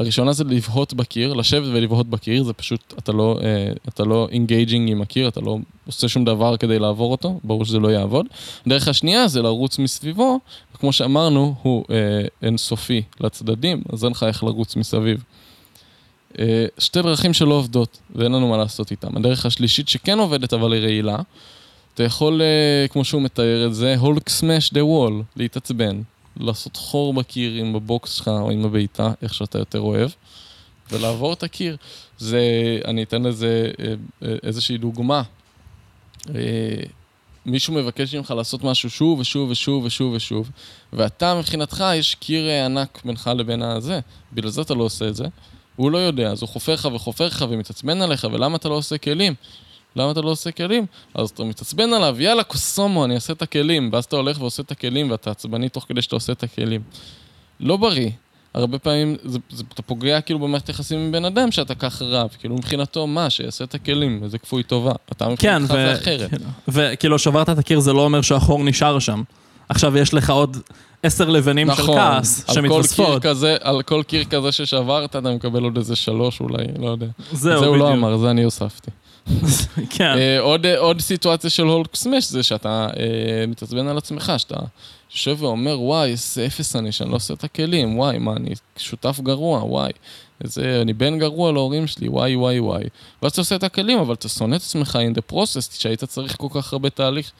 [0.01, 4.91] הראשונה זה לבהות בקיר, לשבת ולבהות בקיר, זה פשוט, אתה לא, אה, אתה לא engaging
[4.91, 8.27] עם הקיר, אתה לא עושה שום דבר כדי לעבור אותו, ברור שזה לא יעבוד.
[8.67, 10.41] הדרך השנייה זה לרוץ מסביבו,
[10.75, 11.97] וכמו שאמרנו, הוא אה,
[12.43, 15.25] אינסופי לצדדים, אז אין לך איך לרוץ מסביב.
[16.39, 19.17] אה, שתי דרכים שלא עובדות, ואין לנו מה לעשות איתן.
[19.17, 21.17] הדרך השלישית שכן עובדת אבל היא רעילה,
[21.95, 26.03] אתה יכול, אה, כמו שהוא מתאר את זה, Hulk smash the wall, להתעצבן.
[26.37, 30.11] לעשות חור בקיר עם הבוקס שלך או עם הביתה, איך שאתה יותר אוהב,
[30.91, 31.77] ולעבור את הקיר.
[32.19, 32.41] זה,
[32.85, 35.23] אני אתן לזה אה, אה, איזושהי דוגמה.
[37.47, 40.51] מישהו מבקש ממך לעשות משהו שוב ושוב ושוב ושוב ושוב,
[40.93, 44.01] ואתה מבחינתך, יש קיר ענק בינך לבין הזה,
[44.33, 45.25] בגלל זה אתה לא עושה את זה.
[45.77, 48.99] הוא לא יודע, אז הוא חופר לך וחופר לך ומתעצבן עליך, ולמה אתה לא עושה
[48.99, 49.35] כלים?
[49.97, 50.87] למה אתה לא עושה כלים?
[51.15, 53.91] אז אתה מתעצבן עליו, יאללה, קוסומו, אני אעשה את הכלים.
[53.93, 56.81] ואז אתה הולך ועושה את הכלים, ואתה עצבני תוך כדי שאתה עושה את הכלים.
[57.61, 58.11] לא בריא.
[58.55, 62.29] הרבה פעמים זה, זה, אתה פוגע כאילו במערכת יחסים עם בן אדם שאתה ככה רב.
[62.39, 64.93] כאילו מבחינתו, מה, שיעשה את הכלים, איזה כפוי טובה.
[65.13, 66.31] אתה כן, מבחינתך זה אחרת.
[66.69, 69.23] וכאילו שברת את הקיר זה לא אומר שהחור נשאר שם.
[69.69, 70.57] עכשיו יש לך עוד
[71.03, 73.23] עשר לבנים נכון, של כעס שמתווספות.
[73.23, 77.07] כזה, על כל קיר כזה ששברת, אתה מקבל עוד איזה שלוש אולי, לא יודע.
[77.33, 77.99] זהו, זה הוא לא בדיוק.
[77.99, 78.91] אמר, זה אני הוספתי.
[79.97, 80.13] כן.
[80.19, 84.57] אה, עוד, עוד סיטואציה של הולק סמש זה שאתה אה, מתעצבן על עצמך, שאתה
[85.15, 89.21] יושב ואומר, וואי, איזה אפס אני, שאני לא עושה את הכלים, וואי, מה, אני שותף
[89.23, 89.91] גרוע, וואי.
[90.45, 92.85] איזה, אני בן גרוע להורים שלי, וואי, וואי, וואי.
[93.23, 96.37] ואז אתה עושה את הכלים, אבל אתה שונא את עצמך in the process, שהיית צריך
[96.39, 97.31] כל כך הרבה תהליך.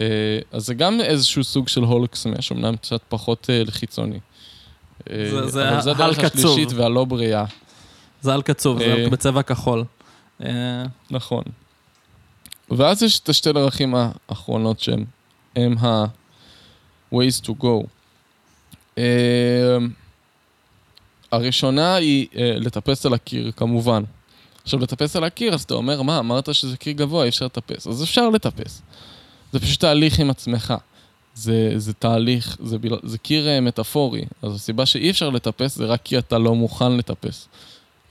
[0.00, 0.06] אה,
[0.52, 4.18] אז זה גם איזשהו סוג של הולק סמש, אמנם קצת פחות אה, חיצוני.
[5.10, 6.18] אה, זה- זה זה הדרך.
[6.54, 7.44] השלישית והלא בריאה.
[8.22, 9.08] זה על קצוב, זה אה.
[9.10, 9.84] בצבע כחול.
[10.44, 11.44] אה, נכון.
[12.70, 13.94] ואז יש את השתי דרכים
[14.28, 15.04] האחרונות שהן
[15.56, 17.86] הם ה-ways to go.
[18.96, 19.00] Uh,
[21.32, 24.02] הראשונה היא uh, לטפס על הקיר, כמובן.
[24.62, 27.86] עכשיו, לטפס על הקיר, אז אתה אומר, מה, אמרת שזה קיר גבוה, אי אפשר לטפס.
[27.86, 28.82] אז אפשר לטפס.
[29.52, 30.74] זה פשוט תהליך עם עצמך.
[31.34, 32.98] זה, זה תהליך, זה, בל...
[33.02, 34.24] זה קיר מטאפורי.
[34.42, 37.48] אז הסיבה שאי אפשר לטפס זה רק כי אתה לא מוכן לטפס.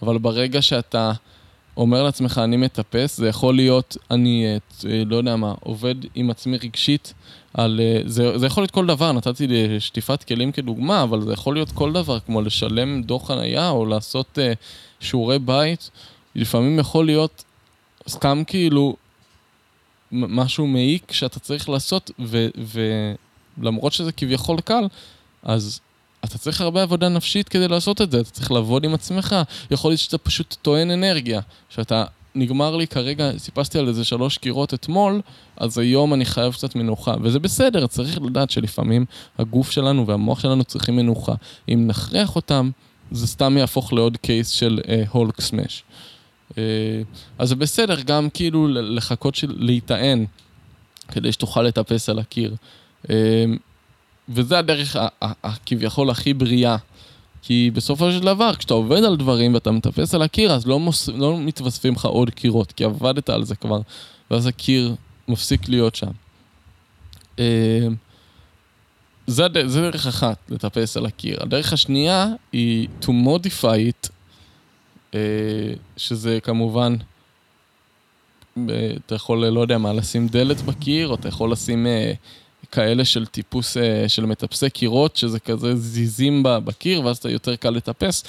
[0.01, 1.11] אבל ברגע שאתה
[1.80, 4.45] אומר לעצמך, אני מטפס, זה יכול להיות, אני,
[4.85, 7.14] אה, לא יודע מה, עובד עם עצמי רגשית
[7.53, 7.80] על...
[7.84, 9.47] אה, זה, זה יכול להיות כל דבר, נתתי
[9.80, 14.39] שטיפת כלים כדוגמה, אבל זה יכול להיות כל דבר, כמו לשלם דוח חנייה או לעשות
[14.39, 14.53] אה,
[14.99, 15.89] שיעורי בית.
[16.35, 17.43] לפעמים יכול להיות
[18.10, 18.95] סתם כאילו
[20.11, 22.11] משהו מעיק שאתה צריך לעשות,
[23.57, 24.84] ולמרות שזה כביכול קל,
[25.43, 25.80] אז
[26.25, 29.35] אתה צריך הרבה עבודה נפשית כדי לעשות את זה, אתה צריך לעבוד עם עצמך.
[29.71, 32.05] יכול להיות שאתה פשוט טוען אנרגיה, שאתה,
[32.35, 35.21] נגמר לי כרגע, סיפסתי על איזה שלוש קירות אתמול,
[35.57, 37.15] אז היום אני חייב קצת מנוחה.
[37.21, 39.05] וזה בסדר, צריך לדעת שלפעמים
[39.37, 41.33] הגוף שלנו והמוח שלנו צריכים מנוחה.
[41.69, 42.69] אם נכריח אותם,
[43.11, 44.79] זה סתם יהפוך לעוד קייס של
[45.11, 45.83] הולק uh, סמאש.
[46.51, 46.55] Uh,
[47.37, 49.55] אז זה בסדר גם כאילו לחכות של...
[49.57, 50.25] להיטען,
[51.07, 52.55] כדי שתוכל לטפס על הקיר.
[53.03, 53.09] Uh,
[54.30, 54.95] וזה הדרך
[55.43, 56.77] הכביכול הכי בריאה.
[57.41, 61.10] כי בסופו של דבר, כשאתה עובד על דברים ואתה מטפס על הקיר, אז לא, מוס...
[61.10, 63.81] לא מתווספים לך עוד קירות, כי עבדת על זה כבר,
[64.31, 64.95] ואז הקיר
[65.27, 66.11] מפסיק להיות שם.
[67.39, 67.88] אה,
[69.27, 71.43] זה, זה דרך אחת, לטפס על הקיר.
[71.43, 74.10] הדרך השנייה היא to modify it,
[75.14, 75.19] אה,
[75.97, 76.95] שזה כמובן,
[78.57, 81.88] אה, אתה יכול, לא יודע מה, לשים דלת בקיר, או אתה יכול לשים
[82.71, 87.69] כאלה של טיפוס אה, של מטפסי קירות, שזה כזה זיזים בקיר, ואז אתה יותר קל
[87.69, 88.23] לטפס.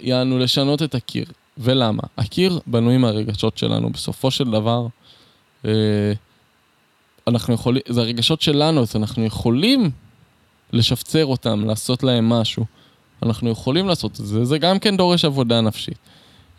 [0.00, 1.26] יענו לשנות את הקיר.
[1.58, 2.02] ולמה?
[2.18, 3.90] הקיר בנוי מהרגשות שלנו.
[3.90, 4.86] בסופו של דבר,
[5.64, 6.12] אה,
[7.26, 9.90] אנחנו יכולים, זה הרגשות שלנו, אז אנחנו יכולים
[10.72, 12.64] לשפצר אותם, לעשות להם משהו.
[13.22, 15.98] אנחנו יכולים לעשות את זה, זה גם כן דורש עבודה נפשית.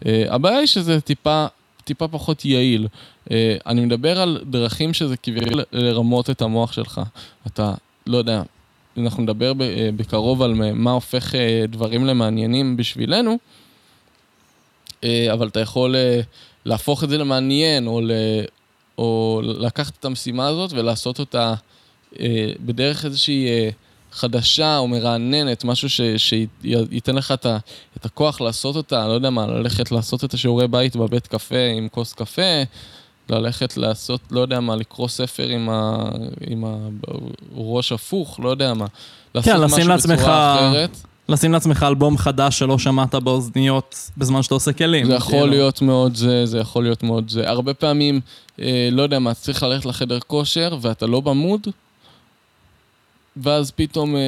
[0.03, 1.45] Uh, הבעיה היא שזה טיפה,
[1.87, 2.87] טיפה פחות יעיל.
[3.25, 3.31] Uh,
[3.65, 7.01] אני מדבר על דרכים שזה כביכול לרמות את המוח שלך.
[7.47, 7.73] אתה,
[8.07, 8.41] לא יודע,
[8.97, 9.55] אנחנו נדבר uh,
[9.95, 11.35] בקרוב על מה הופך uh,
[11.67, 13.37] דברים למעניינים בשבילנו,
[14.89, 16.25] uh, אבל אתה יכול uh,
[16.65, 18.11] להפוך את זה למעניין, או, ל,
[18.97, 21.53] או לקחת את המשימה הזאת ולעשות אותה
[22.13, 22.17] uh,
[22.59, 23.47] בדרך איזושהי...
[24.11, 27.57] חדשה או מרעננת, משהו ש, שייתן לך את, ה,
[27.97, 31.87] את הכוח לעשות אותה, לא יודע מה, ללכת לעשות את השיעורי בית בבית קפה עם
[31.91, 32.41] כוס קפה,
[33.29, 36.09] ללכת לעשות, לא יודע מה, לקרוא ספר עם, ה,
[36.47, 36.63] עם
[37.57, 38.85] הראש הפוך, לא יודע מה.
[39.35, 40.97] לעשות כן, לשים משהו לעצמך- בצורה אחרת.
[41.29, 45.05] לשים לעצמך אלבום חדש שלא שמעת באוזניות בזמן שאתה עושה כלים.
[45.07, 45.45] זה יכול כאילו.
[45.47, 47.49] להיות מאוד זה, זה יכול להיות מאוד זה.
[47.49, 48.21] הרבה פעמים,
[48.61, 51.67] אה, לא יודע מה, צריך ללכת לחדר כושר ואתה לא במוד,
[53.43, 54.21] ואז פתאום, אה,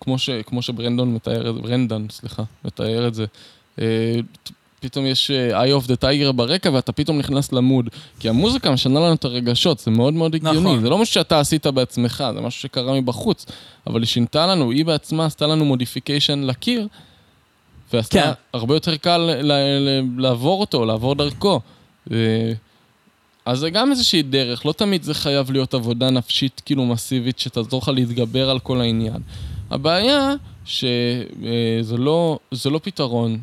[0.00, 3.24] כמו, ש, כמו שברנדון מתאר את זה, ברנדן, סליחה, מתאר את זה,
[3.80, 4.20] אה,
[4.80, 7.88] פתאום יש אה, eye of the tiger ברקע ואתה פתאום נכנס למוד.
[8.20, 10.60] כי המוזיקה משנה לנו את הרגשות, זה מאוד מאוד הגיוני.
[10.60, 10.80] נכון.
[10.80, 13.46] זה לא משהו שאתה עשית בעצמך, זה משהו שקרה מבחוץ.
[13.86, 16.86] אבל היא שינתה לנו, היא בעצמה עשתה לנו modification לקיר,
[17.92, 18.30] ועשתה כן.
[18.52, 19.30] הרבה יותר קל
[20.18, 21.60] לעבור אותו, לעבור דרכו.
[23.46, 27.38] אה, אז זה גם איזושהי דרך, לא תמיד זה חייב להיות עבודה נפשית כאילו מסיבית
[27.38, 29.22] שתעזור לך להתגבר על כל העניין.
[29.70, 30.34] הבעיה
[30.64, 33.38] שזה לא, זה לא פתרון,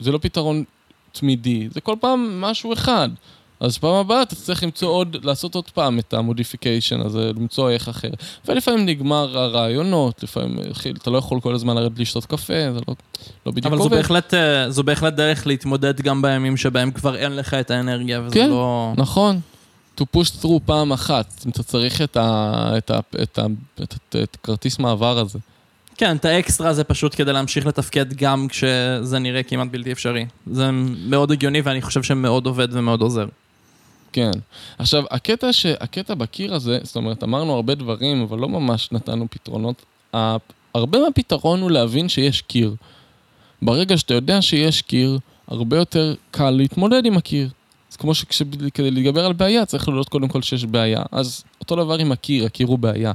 [0.00, 0.64] זה לא פתרון
[1.12, 3.08] תמידי, זה כל פעם משהו אחד.
[3.60, 7.88] אז פעם הבאה אתה צריך למצוא עוד, לעשות עוד פעם את המודיפיקיישן הזה, למצוא איך
[7.88, 8.10] אחר.
[8.48, 10.58] ולפעמים נגמר הרעיונות, לפעמים
[11.02, 12.94] אתה לא יכול כל הזמן לרדת לשתות קפה, זה לא,
[13.46, 13.96] לא בדיוק אבל זו עובד.
[13.96, 18.34] בהחלט, אה, זו בהחלט דרך להתמודד גם בימים שבהם כבר אין לך את האנרגיה, וזה
[18.34, 18.50] כן.
[18.50, 18.92] לא...
[18.96, 19.40] נכון.
[20.00, 23.46] to push through פעם אחת, אם אתה צריך את, ה, את, ה, את, ה,
[23.82, 25.38] את, את, את כרטיס מעבר הזה.
[25.96, 30.26] כן, את האקסטרה זה פשוט כדי להמשיך לתפקד גם כשזה נראה כמעט בלתי אפשרי.
[30.46, 30.70] זה
[31.08, 33.26] מאוד הגיוני ואני חושב שמאוד עובד ומאוד עוזר.
[34.12, 34.30] כן.
[34.78, 35.66] עכשיו, הקטע, ש...
[35.66, 39.84] הקטע בקיר הזה, זאת אומרת, אמרנו הרבה דברים, אבל לא ממש נתנו פתרונות.
[40.74, 42.74] הרבה מהפתרון הוא להבין שיש קיר.
[43.62, 45.18] ברגע שאתה יודע שיש קיר,
[45.48, 47.48] הרבה יותר קל להתמודד עם הקיר.
[47.90, 51.02] אז כמו שכדי להתגבר על בעיה, צריך לדעת קודם כל שיש בעיה.
[51.12, 53.12] אז אותו דבר עם הקיר, הקיר הוא בעיה.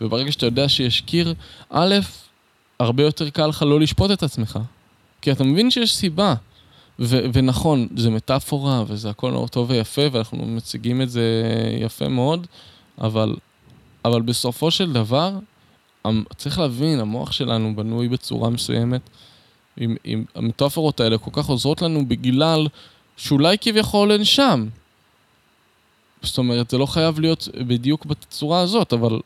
[0.00, 1.34] וברגע שאתה יודע שיש קיר,
[1.70, 1.94] א',
[2.78, 4.58] הרבה יותר קל לך לא לשפוט את עצמך.
[5.22, 6.34] כי אתה מבין שיש סיבה.
[7.00, 11.42] ו- ונכון, זה מטאפורה, וזה הכל נורא טוב ויפה, ואנחנו מציגים את זה
[11.80, 12.46] יפה מאוד,
[13.00, 13.36] אבל,
[14.04, 15.38] אבל בסופו של דבר,
[16.36, 19.00] צריך להבין, המוח שלנו בנוי בצורה מסוימת,
[19.76, 22.66] עם, עם המטאפורות האלה כל כך עוזרות לנו בגלל
[23.16, 24.66] שאולי כביכול הן שם.
[26.22, 29.20] זאת אומרת, זה לא חייב להיות בדיוק בצורה הזאת, אבל,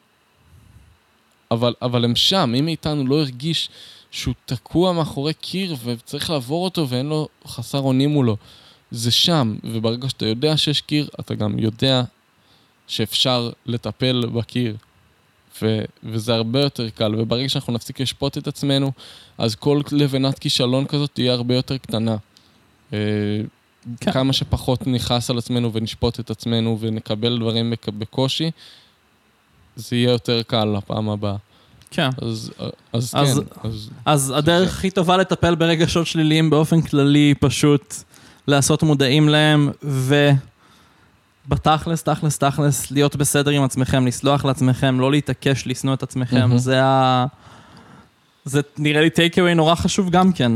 [1.50, 2.54] אבל, אבל הם שם.
[2.58, 3.68] אם מאיתנו לא הרגיש
[4.14, 8.36] שהוא תקוע מאחורי קיר וצריך לעבור אותו ואין לו חסר אונים מולו,
[8.90, 9.56] זה שם.
[9.64, 12.02] וברגע שאתה יודע שיש קיר, אתה גם יודע
[12.86, 14.76] שאפשר לטפל בקיר.
[15.62, 18.92] ו- וזה הרבה יותר קל, וברגע שאנחנו נפסיק לשפוט את עצמנו,
[19.38, 22.16] אז כל לבנת כישלון כזאת תהיה הרבה יותר קטנה.
[22.92, 22.98] אה,
[24.00, 24.12] כן.
[24.12, 28.50] כמה שפחות נכעס על עצמנו ונשפוט את עצמנו ונקבל דברים בק- בקושי,
[29.76, 31.36] זה יהיה יותר קל לפעם הבאה.
[31.94, 32.08] כן.
[32.22, 32.50] אז,
[32.92, 37.94] אז, אז- כן, אז אז הדרך הכי טובה לטפל ברגשות שליליים באופן כללי היא פשוט
[38.48, 39.70] לעשות מודעים להם,
[41.48, 46.36] ובתכלס, תכלס, תכלס, להיות בסדר עם עצמכם, לסלוח לעצמכם, לא להתעקש לשנוא את עצמכם.
[46.38, 46.58] מהמם.
[46.58, 47.26] זה ה...
[48.44, 50.52] זה נראה לי טייק אווי נורא חשוב גם כן.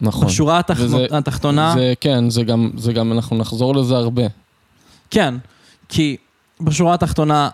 [0.00, 0.26] נכון.
[0.28, 4.22] בשורה התחתונה, וזה- התחתונה, זה, כן, זה גם, זה גם, אנחנו נחזור לזה הרבה.
[5.10, 5.34] כן,
[5.88, 6.16] כי
[6.60, 7.48] בשורה התחתונה,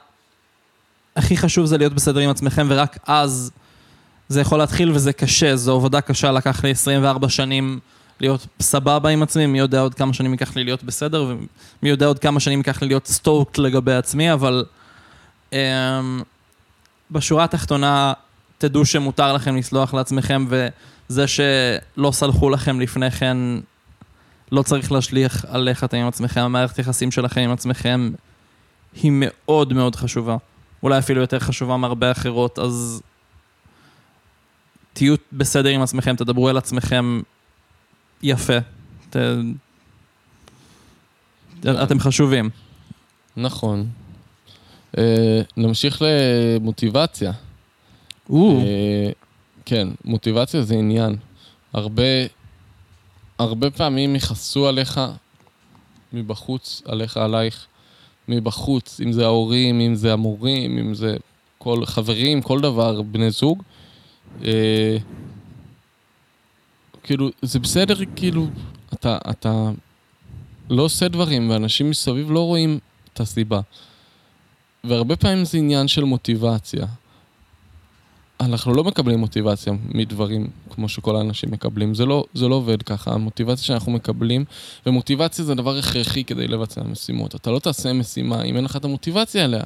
[1.18, 3.50] הכי חשוב זה להיות בסדר עם עצמכם, ורק אז
[4.28, 7.78] זה יכול להתחיל וזה קשה, זו עבודה קשה, לקח לי 24 שנים
[8.20, 12.06] להיות סבבה עם עצמי, מי יודע עוד כמה שנים ייקח לי להיות בסדר, ומי יודע
[12.06, 14.64] עוד כמה שנים ייקח לי להיות סטוקט לגבי עצמי, אבל
[15.52, 15.58] אמ,
[17.10, 18.12] בשורה התחתונה,
[18.58, 23.36] תדעו שמותר לכם לסלוח לעצמכם, וזה שלא סלחו לכם לפני כן,
[24.52, 28.10] לא צריך להשליך על איך אתם עם עצמכם, המערכת יחסים שלכם עם עצמכם
[29.02, 30.36] היא מאוד מאוד חשובה.
[30.82, 33.02] אולי אפילו יותר חשובה מהרבה אחרות, אז
[34.92, 37.20] תהיו בסדר עם עצמכם, תדברו אל עצמכם
[38.22, 38.58] יפה.
[39.10, 39.16] ת...
[41.66, 42.50] אתם חשובים.
[43.36, 43.86] נכון.
[44.98, 47.32] אה, נמשיך למוטיבציה.
[48.32, 49.10] אה,
[49.64, 51.16] כן, מוטיבציה זה עניין.
[51.72, 52.02] הרבה,
[53.38, 55.00] הרבה פעמים יכעסו עליך
[56.12, 57.66] מבחוץ, עליך, עלייך,
[58.28, 61.16] מבחוץ, אם זה ההורים, אם זה המורים, אם זה
[61.58, 63.62] כל חברים, כל דבר, בני זוג.
[64.44, 64.96] אה,
[67.02, 68.46] כאילו, זה בסדר, כאילו,
[68.94, 69.70] אתה, אתה
[70.70, 72.78] לא עושה דברים, ואנשים מסביב לא רואים
[73.12, 73.60] את הסיבה.
[74.84, 76.86] והרבה פעמים זה עניין של מוטיבציה.
[78.40, 81.94] אנחנו לא מקבלים מוטיבציה מדברים כמו שכל האנשים מקבלים.
[81.94, 83.12] זה לא, זה לא עובד ככה.
[83.12, 84.44] המוטיבציה שאנחנו מקבלים,
[84.86, 87.34] ומוטיבציה זה דבר הכרחי כדי לבצע משימות.
[87.34, 89.62] אתה לא תעשה משימה אם אין לך את המוטיבציה אליה.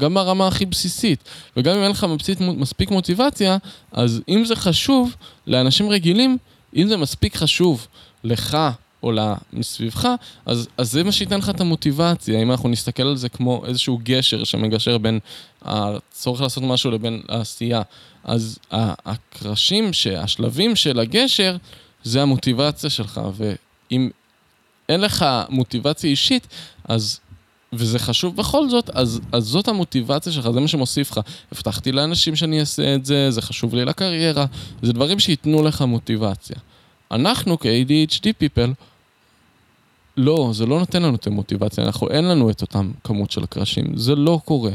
[0.00, 1.24] גם ברמה הכי בסיסית.
[1.56, 3.56] וגם אם אין לך מספיק, מספיק מוטיבציה,
[3.92, 5.16] אז אם זה חשוב
[5.46, 6.38] לאנשים רגילים,
[6.76, 7.86] אם זה מספיק חשוב
[8.24, 8.58] לך
[9.02, 9.12] או
[9.52, 10.08] מסביבך,
[10.46, 12.42] אז, אז זה מה שייתן לך את המוטיבציה.
[12.42, 15.18] אם אנחנו נסתכל על זה כמו איזשהו גשר שמגשר בין
[15.62, 17.82] הצורך לעשות משהו לבין העשייה.
[18.24, 18.58] אז
[19.04, 21.56] הקרשים, השלבים של הגשר,
[22.04, 24.10] זה המוטיבציה שלך, ואם
[24.88, 26.46] אין לך מוטיבציה אישית,
[26.84, 27.20] אז
[27.72, 31.20] וזה חשוב בכל זאת, אז, אז זאת המוטיבציה שלך, זה מה שמוסיף לך.
[31.52, 34.46] הבטחתי לאנשים שאני אעשה את זה, זה חשוב לי לקריירה,
[34.82, 36.56] זה דברים שייתנו לך מוטיבציה.
[37.10, 38.70] אנחנו כ-ADHD people,
[40.16, 43.96] לא, זה לא נותן לנו את המוטיבציה, אנחנו, אין לנו את אותם כמות של הקרשים,
[43.96, 44.72] זה לא קורה.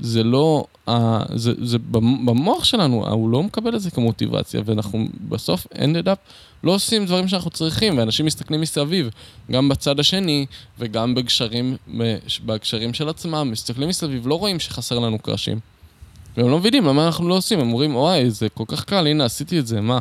[0.00, 0.92] זה לא, uh,
[1.34, 1.78] זה, זה
[2.24, 6.18] במוח שלנו, הוא לא מקבל את זה כמוטיבציה, ואנחנו בסוף ended up
[6.64, 9.10] לא עושים דברים שאנחנו צריכים, ואנשים מסתכלים מסביב,
[9.50, 10.46] גם בצד השני
[10.78, 11.76] וגם בגשרים,
[12.44, 15.58] בגשרים של עצמם, מסתכלים מסביב, לא רואים שחסר לנו קרשים.
[16.36, 19.24] והם לא מבינים למה אנחנו לא עושים, הם אומרים, וואי, זה כל כך קל, הנה,
[19.24, 19.98] עשיתי את זה, מה?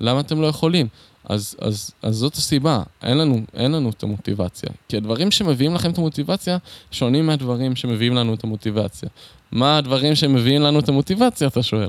[0.00, 0.88] למה אתם לא יכולים?
[1.28, 4.70] אז, אז, אז זאת הסיבה, אין לנו, אין לנו את המוטיבציה.
[4.88, 6.58] כי הדברים שמביאים לכם את המוטיבציה
[6.90, 9.08] שונים מהדברים שמביאים לנו את המוטיבציה.
[9.52, 11.88] מה הדברים שמביאים לנו את המוטיבציה, אתה שואל?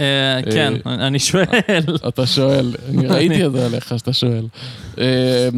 [0.00, 1.44] אה, כן, אה, אני שואל.
[2.08, 4.46] אתה שואל, אני ראיתי את זה עליך שאתה שואל.
[4.98, 5.48] אה,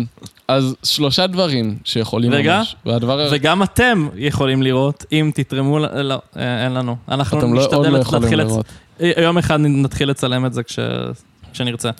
[0.48, 2.62] אז שלושה דברים שיכולים רגע,
[3.30, 6.96] וגם אתם יכולים לראות, אם תתרמו, לא, אין לנו.
[7.08, 8.40] אנחנו לא- נשתדל לא להתחיל,
[9.22, 10.62] יום אחד נתחיל לצלם את זה
[11.52, 11.90] כשנרצה.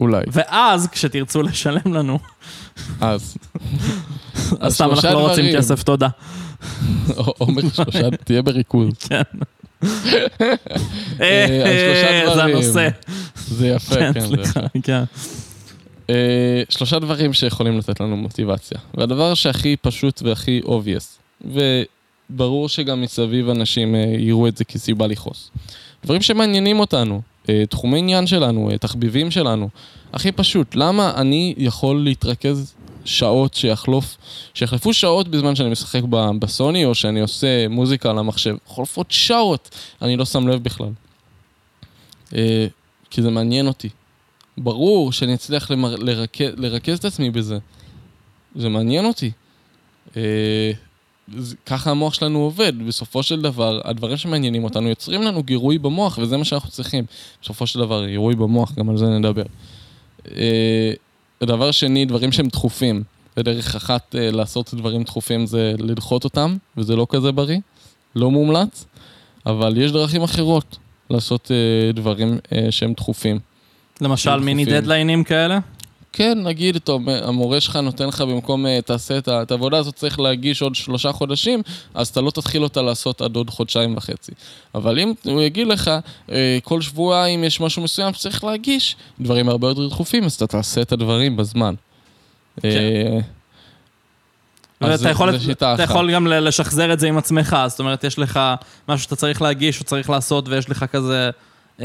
[0.00, 0.22] אולי.
[0.32, 2.18] ואז, כשתרצו לשלם לנו...
[3.00, 3.36] אז.
[4.60, 6.08] אז סתם, אנחנו לא רוצים כסף, תודה.
[7.38, 8.94] עומר שלושה, תהיה בריכוז.
[8.98, 9.22] כן.
[11.20, 12.88] אה, זה הנושא.
[13.36, 15.02] זה יפה, כן, כן, סליחה, כן.
[16.10, 18.78] אה, שלושה דברים שיכולים לתת לנו מוטיבציה.
[18.94, 21.44] והדבר שהכי פשוט והכי obvious,
[22.30, 25.50] וברור שגם מסביב אנשים אה, יראו את זה כסיבה לכעוס.
[26.04, 27.20] דברים שמעניינים אותנו, אה,
[27.68, 29.68] תחומי עניין שלנו, אה, תחביבים שלנו.
[30.12, 32.74] הכי פשוט, למה אני יכול להתרכז
[33.04, 34.16] שעות שיחלוף,
[34.54, 36.02] שיחלפו שעות בזמן שאני משחק
[36.38, 38.56] בסוני או שאני עושה מוזיקה על המחשב?
[38.66, 39.70] חולפות שעות,
[40.02, 40.90] אני לא שם לב בכלל.
[42.34, 42.66] אה,
[43.10, 43.88] כי זה מעניין אותי.
[44.58, 45.96] ברור שאני אצליח למר...
[45.96, 47.58] לרכז, לרכז את עצמי בזה.
[48.54, 49.30] זה מעניין אותי.
[51.66, 52.72] ככה המוח שלנו עובד.
[52.86, 57.04] בסופו של דבר, הדברים שמעניינים אותנו יוצרים לנו גירוי במוח, וזה מה שאנחנו צריכים.
[57.42, 59.42] בסופו של דבר, גירוי במוח, גם על זה נדבר.
[60.36, 60.92] אה,
[61.42, 63.02] דבר שני, דברים שהם דחופים.
[63.36, 67.58] ודרך אחת אה, לעשות דברים דחופים זה לדחות אותם, וזה לא כזה בריא,
[68.16, 68.86] לא מומלץ,
[69.46, 70.76] אבל יש דרכים אחרות
[71.10, 72.38] לעשות אה, דברים
[72.70, 73.38] שהם דחופים.
[74.00, 75.58] למשל מיני דדליינים כאלה?
[76.12, 80.62] כן, נגיד, טוב, המורה שלך נותן לך במקום, אה, תעשה את העבודה הזאת, צריך להגיש
[80.62, 81.62] עוד שלושה חודשים,
[81.94, 84.32] אז אתה לא תתחיל אותה לעשות עד עוד חודשיים וחצי.
[84.74, 85.90] אבל אם הוא יגיד לך,
[86.30, 90.82] אה, כל שבועיים יש משהו מסוים שצריך להגיש, דברים הרבה יותר דחופים, אז אתה תעשה
[90.82, 91.74] את הדברים בזמן.
[92.60, 92.68] כן.
[92.68, 93.18] אה,
[94.80, 98.40] אז אתה יכול, אתה יכול גם לשחזר את זה עם עצמך, זאת אומרת, יש לך
[98.88, 101.30] משהו שאתה צריך להגיש או צריך לעשות, ויש לך כזה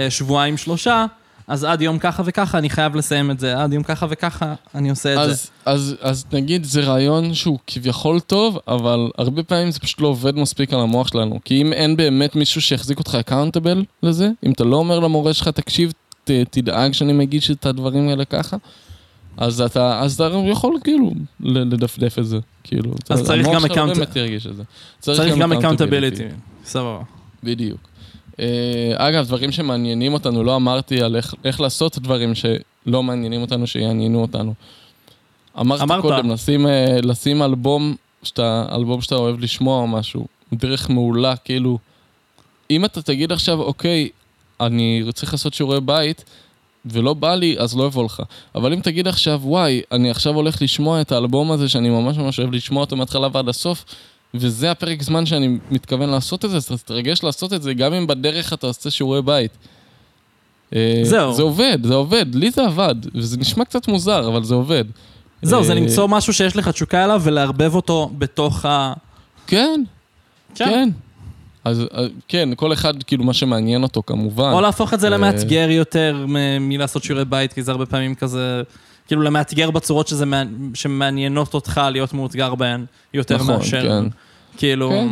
[0.10, 1.06] שבועיים, שלושה,
[1.48, 4.90] אז עד יום ככה וככה אני חייב לסיים את זה, עד יום ככה וככה אני
[4.90, 5.50] עושה את אז, זה.
[5.66, 10.36] אז, אז נגיד זה רעיון שהוא כביכול טוב, אבל הרבה פעמים זה פשוט לא עובד
[10.36, 11.40] מספיק על המוח שלנו.
[11.46, 15.48] כי אם אין באמת מישהו שיחזיק אותך אקאונטבל לזה, אם אתה לא אומר למורה שלך,
[15.48, 15.92] תקשיב,
[16.24, 18.58] ת, תדאג שאני מגיש את הדברים האלה ככה,
[19.38, 22.92] אז אתה, אז אתה יכול כאילו לדפדף את זה, כאילו.
[23.10, 23.94] אז צריך גם account...
[23.94, 24.48] צריך,
[25.00, 26.24] צריך גם accountability,
[26.66, 27.02] סבבה.
[27.44, 27.95] בדיוק.
[28.40, 33.68] אה, אגב, דברים שמעניינים אותנו, לא אמרתי על איך, איך לעשות דברים שלא מעניינים אותנו,
[33.68, 34.53] שיעניינו אותנו.
[35.60, 36.02] אמרת, אמרת.
[36.02, 40.26] קודם, לשים, אה, לשים אלבום, שאתה, אלבום שאתה אוהב לשמוע או משהו.
[40.53, 41.78] דרך מעולה, כאילו,
[42.72, 44.10] אם אתה תגיד עכשיו, אוקיי,
[44.62, 46.24] אני צריך לעשות שיעורי בית,
[46.86, 48.24] ולא בא לי, אז לא אבוא לך.
[48.56, 52.40] אבל אם תגיד עכשיו, וואי, אני עכשיו הולך לשמוע את האלבום הזה, שאני ממש ממש
[52.40, 53.86] אוהב לשמוע אותו מההתחלה ועד הסוף,
[54.40, 58.07] וזה הפרק זמן שאני מתכוון לעשות את זה, אז תתרגש לעשות את זה, גם אם
[58.07, 59.52] בדרך אתה עושה שיעורי בית.
[60.76, 61.34] אה, זהו.
[61.34, 64.84] זה עובד, זה עובד, לי זה עבד, וזה נשמע קצת מוזר, אבל זה עובד.
[65.41, 68.94] זהו, זה אה, למצוא משהו שיש לך תשוקה אליו ולערבב אותו בתוך ה...
[69.48, 69.82] כן,
[70.56, 70.90] כן.
[71.64, 74.52] אז אה, כן, כל אחד, כאילו, מה שמעניין אותו כמובן.
[74.52, 76.26] או להפוך את זה למאתגר יותר
[76.60, 78.62] מלעשות שיעורי בית, כי זה הרבה פעמים כזה...
[79.07, 80.44] כאילו למאתגר בצורות שזה מע-
[80.74, 83.82] שמעניינות אותך להיות מאותגר בהן יותר נכון, מאשר...
[83.82, 84.06] כן.
[84.57, 84.90] כאילו...
[84.90, 85.07] כן.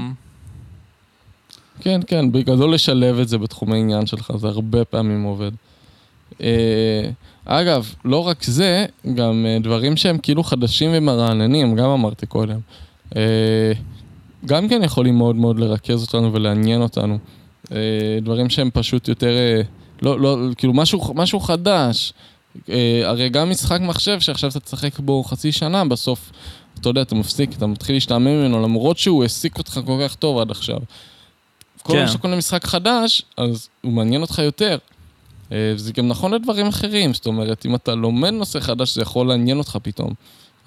[1.79, 5.51] כן, כן, בגדול לשלב את זה בתחומי עניין שלך, זה הרבה פעמים עובד.
[6.41, 7.09] אה,
[7.45, 12.59] אגב, לא רק זה, גם אה, דברים שהם כאילו חדשים ומרעננים, גם אמרתי קודם.
[13.15, 13.71] אה,
[14.45, 17.17] גם כן יכולים מאוד מאוד לרכז אותנו ולעניין אותנו.
[18.21, 19.35] דברים שהם פשוט יותר,
[20.01, 22.13] לא, לא, כאילו משהו, משהו חדש.
[23.03, 26.31] הרי גם משחק מחשב שעכשיו אתה תשחק בו חצי שנה, בסוף,
[26.79, 30.39] אתה יודע, אתה מפסיק, אתה מתחיל להשתעמם ממנו, למרות שהוא העסיק אותך כל כך טוב
[30.39, 30.77] עד עכשיו.
[31.83, 31.99] כל כן.
[31.99, 34.77] פעם שאתה קונה משחק חדש, אז הוא מעניין אותך יותר.
[35.51, 39.27] אה, זה גם נכון לדברים אחרים, זאת אומרת, אם אתה לומד נושא חדש, זה יכול
[39.27, 40.13] לעניין אותך פתאום.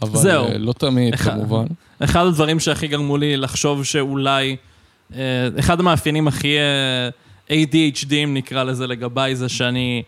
[0.02, 0.44] אבל זהו.
[0.44, 1.66] אה, לא תמיד, אחד- כמובן.
[1.98, 4.56] אחד הדברים שהכי גרמו לי לחשוב שאולי...
[5.14, 5.20] אה,
[5.58, 6.56] אחד המאפיינים הכי
[7.50, 10.02] ADHD, אם נקרא לזה לגביי, זה שאני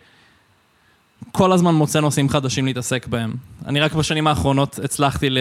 [1.31, 3.33] כל הזמן מוצא נושאים חדשים להתעסק בהם.
[3.65, 5.37] אני רק בשנים האחרונות הצלחתי ל-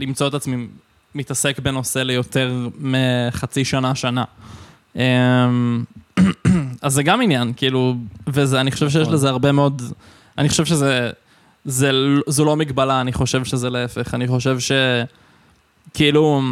[0.00, 0.66] למצוא את עצמי
[1.14, 4.24] מתעסק בנושא ליותר מחצי שנה, שנה.
[4.96, 5.48] אה,
[6.82, 7.96] אז זה גם עניין, כאילו,
[8.26, 9.14] ואני חושב שיש נכון.
[9.14, 9.82] לזה הרבה מאוד...
[10.38, 11.10] אני חושב שזה...
[11.64, 11.90] זה,
[12.26, 14.14] זו לא מגבלה, אני חושב שזה להפך.
[14.14, 14.72] אני חושב ש...
[15.94, 16.42] כאילו,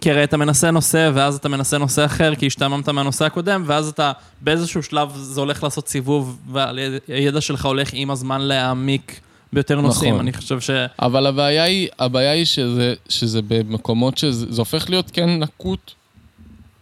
[0.00, 3.88] כי הרי אתה מנסה נושא, ואז אתה מנסה נושא אחר, כי השתעממת מהנושא הקודם, ואז
[3.88, 9.20] אתה באיזשהו שלב זה הולך לעשות סיבוב, והידע שלך הולך עם הזמן להעמיק
[9.52, 10.14] ביותר נושאים.
[10.14, 10.20] נכון.
[10.20, 10.70] אני חושב ש...
[10.98, 15.92] אבל הבעיה היא, הבעיה היא שזה, שזה במקומות שזה זה הופך להיות כן נקוט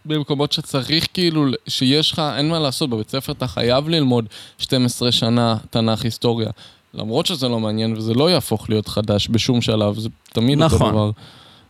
[0.05, 4.25] במקומות שצריך כאילו, שיש לך, אין מה לעשות, בבית ספר אתה חייב ללמוד
[4.57, 6.49] 12 שנה תנ"ך היסטוריה.
[6.93, 10.91] למרות שזה לא מעניין וזה לא יהפוך להיות חדש בשום שלב, זה תמיד אותו נכון.
[10.91, 11.11] דבר.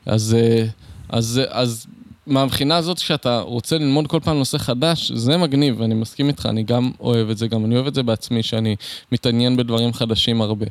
[0.06, 0.66] אז, אה,
[1.10, 1.88] אז, אז
[2.28, 6.64] מהבחינה הזאת, כשאתה רוצה ללמוד כל פעם נושא חדש, זה מגניב, ואני מסכים איתך, אני
[6.64, 8.76] גם אוהב את זה, גם אני אוהב את זה בעצמי, שאני
[9.12, 10.66] מתעניין בדברים חדשים הרבה.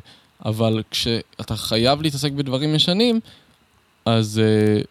[0.45, 3.19] אבל כשאתה חייב להתעסק בדברים ישנים,
[4.05, 4.81] אז, אה,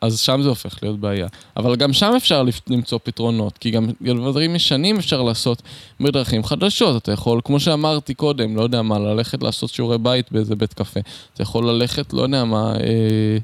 [0.00, 1.26] אז שם זה הופך להיות בעיה.
[1.56, 5.62] אבל גם שם אפשר למצוא פתרונות, כי גם דברים ישנים אפשר לעשות
[6.00, 7.02] בדרכים חדשות.
[7.02, 11.00] אתה יכול, כמו שאמרתי קודם, לא יודע מה, ללכת לעשות שיעורי בית באיזה בית קפה.
[11.34, 13.38] אתה יכול ללכת, לא יודע מה, אה,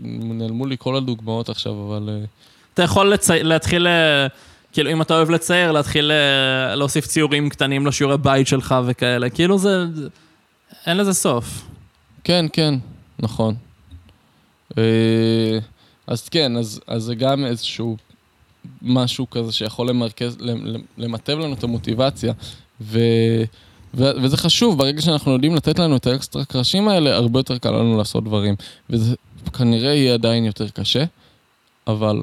[0.00, 2.08] נעלמו לי כל הדוגמאות עכשיו, אבל...
[2.08, 2.24] אה,
[2.74, 3.42] אתה יכול לצי...
[3.42, 4.26] להתחיל, אה,
[4.72, 9.30] כאילו, אם אתה אוהב לצייר, להתחיל אה, להוסיף ציורים קטנים לשיעורי בית שלך וכאלה.
[9.30, 9.84] כאילו זה...
[10.86, 11.68] אין לזה סוף.
[12.24, 12.74] כן, כן,
[13.18, 13.54] נכון.
[14.78, 15.58] אה,
[16.06, 17.96] אז כן, אז, אז זה גם איזשהו
[18.82, 22.32] משהו כזה שיכול למרכז, למ- למטב לנו את המוטיבציה.
[22.80, 22.98] ו,
[23.96, 27.70] ו, וזה חשוב, ברגע שאנחנו יודעים לתת לנו את האקסטרה קרשים האלה, הרבה יותר קל
[27.70, 28.54] לנו לעשות דברים.
[28.90, 29.14] וזה
[29.52, 31.04] כנראה יהיה עדיין יותר קשה,
[31.86, 32.22] אבל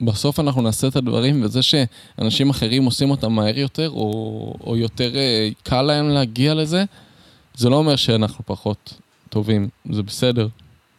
[0.00, 5.16] בסוף אנחנו נעשה את הדברים, וזה שאנשים אחרים עושים אותם מהר יותר, או, או יותר
[5.16, 6.84] אה, קל להם להגיע לזה,
[7.54, 8.94] זה לא אומר שאנחנו פחות
[9.28, 10.48] טובים, זה בסדר.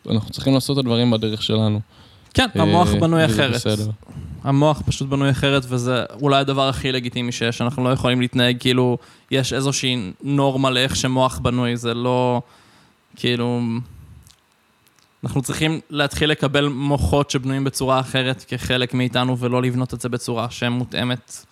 [0.10, 1.80] אנחנו צריכים לעשות את הדברים בדרך שלנו.
[2.34, 3.56] כן, המוח אה, בנוי וזה אחרת.
[3.56, 3.92] בסדר.
[4.44, 7.62] המוח פשוט בנוי אחרת, וזה אולי הדבר הכי לגיטימי שיש.
[7.62, 8.98] אנחנו לא יכולים להתנהג כאילו
[9.32, 12.42] יש איזושהי נורמה לאיך שמוח בנוי, זה לא...
[13.16, 13.62] כאילו...
[15.24, 20.50] אנחנו צריכים להתחיל לקבל מוחות שבנויים בצורה אחרת כחלק מאיתנו, ולא לבנות את זה בצורה
[20.50, 21.46] שמותאמת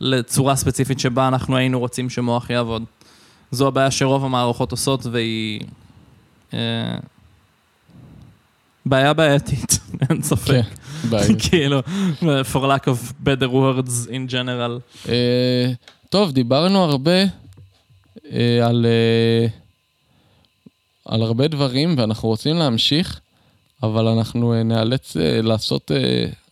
[0.00, 2.84] לצורה ספציפית שבה אנחנו היינו רוצים שמוח יעבוד.
[3.50, 5.60] זו הבעיה שרוב המערכות עושות, והיא...
[8.86, 9.78] בעיה בעייתית,
[10.10, 10.62] אין ספק.
[11.10, 11.18] כן.
[11.48, 11.80] כאילו,
[12.52, 15.08] for lack of better words in general.
[15.08, 15.72] אה,
[16.08, 17.24] טוב, דיברנו הרבה
[18.32, 19.46] אה, על, אה,
[21.04, 23.20] על הרבה דברים, ואנחנו רוצים להמשיך,
[23.82, 24.62] אבל אנחנו אה,
[25.42, 25.90] לעשות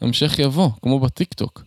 [0.01, 1.63] המשך יבוא, כמו בטיקטוק.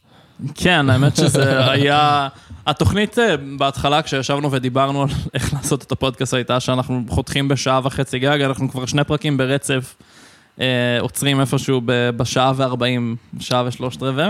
[0.56, 2.28] כן, האמת שזה היה...
[2.66, 3.18] התוכנית
[3.58, 8.72] בהתחלה, כשישבנו ודיברנו על איך לעשות את הפודקאסט, הייתה שאנחנו חותכים בשעה וחצי גג, אנחנו
[8.72, 9.96] כבר שני פרקים ברצף
[11.00, 14.26] עוצרים איפשהו בשעה וארבעים, שעה ושלושת רבעי.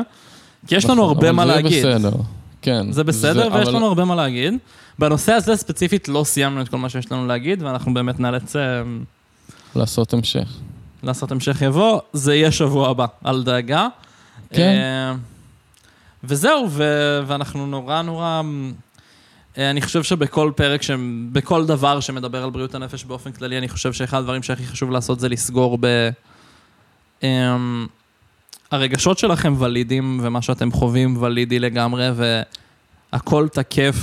[0.67, 1.85] כי יש לנו נכון, הרבה אבל מה זה להגיד.
[1.85, 2.11] בסדר,
[2.61, 2.91] כן.
[2.91, 4.53] זה בסדר, ויש אבל- לנו הרבה מה להגיד.
[4.99, 8.55] בנושא הזה ספציפית לא סיימנו את כל מה שיש לנו להגיד, ואנחנו באמת נאלץ...
[8.55, 8.61] אה,
[9.75, 10.47] לעשות המשך.
[11.03, 13.87] לעשות המשך יבוא, זה יהיה שבוע הבא, אל דאגה.
[14.53, 14.61] כן.
[14.61, 15.15] אה,
[16.23, 16.69] וזהו,
[17.27, 18.41] ואנחנו נורא נורא...
[19.57, 20.91] אה, אני חושב שבכל פרק, ש...
[21.31, 25.19] בכל דבר שמדבר על בריאות הנפש באופן כללי, אני חושב שאחד הדברים שהכי חשוב לעשות
[25.19, 26.09] זה לסגור ב...
[27.23, 27.88] אמ,
[28.71, 32.07] הרגשות שלכם ולידים, ומה שאתם חווים ולידי לגמרי,
[33.11, 33.95] והכל תקף,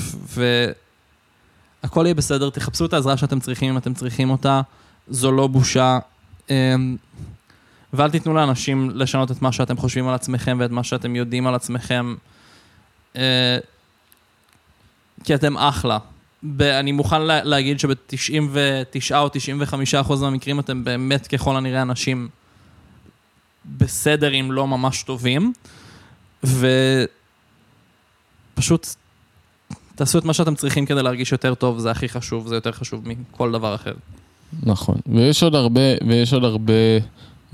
[1.82, 2.50] והכל יהיה בסדר.
[2.50, 4.60] תחפשו את העזרה שאתם צריכים אם אתם צריכים אותה,
[5.08, 5.98] זו לא בושה.
[6.50, 6.96] אמ,
[7.92, 11.54] ואל תיתנו לאנשים לשנות את מה שאתם חושבים על עצמכם ואת מה שאתם יודעים על
[11.54, 12.14] עצמכם.
[13.16, 13.58] אה,
[15.24, 15.98] כי אתם אחלה.
[16.60, 22.28] אני מוכן לה, להגיד שב-99 או 95 אחוז מהמקרים אתם באמת ככל הנראה אנשים
[23.78, 25.52] בסדר אם לא ממש טובים,
[28.54, 28.86] ופשוט
[29.94, 33.08] תעשו את מה שאתם צריכים כדי להרגיש יותר טוב, זה הכי חשוב, זה יותר חשוב
[33.08, 33.94] מכל דבר אחר.
[34.62, 34.96] נכון.
[35.06, 36.72] ויש עוד הרבה, ויש עוד הרבה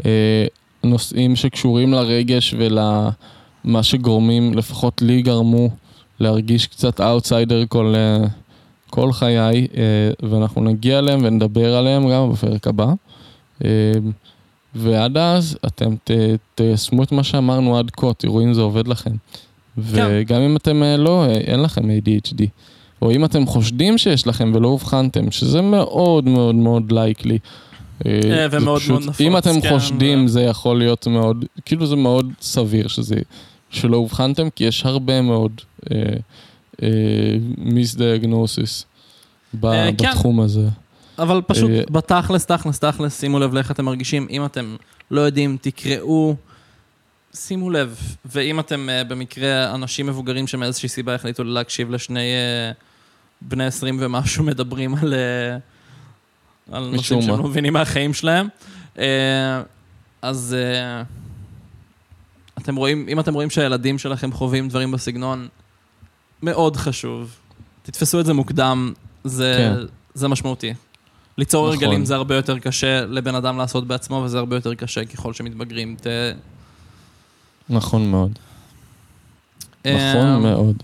[0.07, 0.47] אה,
[0.85, 5.71] נושאים שקשורים לרגש ולמה שגורמים, לפחות לי גרמו,
[6.21, 8.27] להרגיש קצת אאוטסיידר כל, אה,
[8.91, 12.93] כל חיי, אה, ואנחנו נגיע אליהם ונדבר עליהם גם בפרק הבא.
[13.65, 13.71] אה,
[14.75, 16.11] ועד אז אתם ת,
[16.55, 19.11] תיישמו את מה שאמרנו עד כה, תראו אם זה עובד לכם.
[19.79, 22.45] וגם אם אתם לא, אין לכם ADHD,
[23.03, 27.39] או אם אתם חושדים שיש לכם ולא אובחנתם, שזה מאוד מאוד מאוד לייקלי.
[28.51, 32.89] ומאוד מאוד נפוץ, אם אתם כן, חושדים זה יכול להיות מאוד, כאילו זה מאוד סביר
[32.89, 33.17] שזה,
[33.71, 35.53] שלא אובחנתם, כי יש הרבה מאוד
[37.59, 38.85] מיסדיאגנוסיס
[39.65, 40.09] אה, כן.
[40.09, 40.69] בתחום הזה.
[41.19, 44.27] אבל פשוט אה, בתכלס, תכלס, תכלס, שימו לב לאיך אתם מרגישים.
[44.31, 44.77] אם אתם
[45.11, 46.35] לא יודעים, תקראו,
[47.35, 48.01] שימו לב.
[48.25, 52.33] ואם אתם uh, במקרה אנשים מבוגרים שמאיזושהי סיבה החליטו להקשיב לשני
[53.41, 55.15] בני 20 ומשהו מדברים על,
[56.73, 57.39] על נושאים שהם.
[57.39, 58.49] לא מבינים מהחיים שלהם,
[58.97, 59.01] uh,
[60.23, 60.57] אז
[62.59, 65.49] אתם רואים, אם אתם רואים שהילדים שלכם חווים דברים בסגנון,
[66.43, 67.37] מאוד חשוב.
[67.83, 68.93] תתפסו את זה מוקדם,
[69.25, 69.87] זה, כן.
[70.15, 70.75] זה משמעותי.
[71.39, 71.77] ליצור נכון.
[71.77, 75.97] הרגלים זה הרבה יותר קשה לבן אדם לעשות בעצמו, וזה הרבה יותר קשה ככל שמתבגרים.
[76.01, 76.07] ת...
[77.69, 78.39] נכון מאוד.
[79.85, 80.77] נכון מאוד.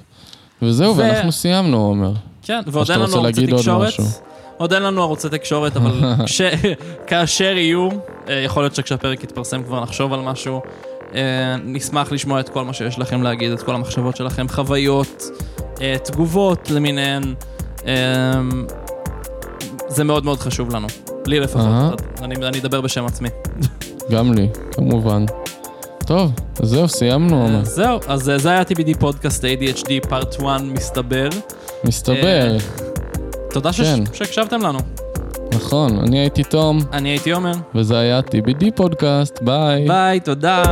[0.63, 2.13] וזהו, ו- ואנחנו סיימנו, עומר.
[2.43, 3.93] כן, ועוד אין לנו ערוצי עוד תקשורת.
[4.57, 6.41] עוד אין לנו ערוצי תקשורת, אבל כש...
[7.09, 7.89] כאשר יהיו,
[8.29, 10.61] אה, יכול להיות שכשהפרק יתפרסם כבר נחשוב על משהו.
[11.15, 15.25] אה, נשמח לשמוע את כל מה שיש לכם להגיד, את כל המחשבות שלכם, חוויות,
[15.81, 17.35] אה, תגובות למיניהן.
[17.87, 17.93] אה,
[19.89, 20.87] זה מאוד מאוד חשוב לנו.
[21.27, 21.41] לי.
[21.41, 22.03] לפחות.
[22.23, 23.29] אני, אני אדבר בשם עצמי.
[24.11, 25.25] גם לי, כמובן.
[26.07, 31.29] טוב, זהו, סיימנו, זהו, אז זה היה TBD פודקאסט ADHD part 1 מסתבר.
[31.85, 32.57] מסתבר,
[33.51, 34.05] תודה כן.
[34.13, 34.79] שהקשבתם לנו.
[35.57, 37.53] נכון, אני הייתי תום, אני הייתי עומר.
[37.75, 39.89] וזה היה TBD פודקאסט, ביי.
[39.89, 40.63] ביי, תודה.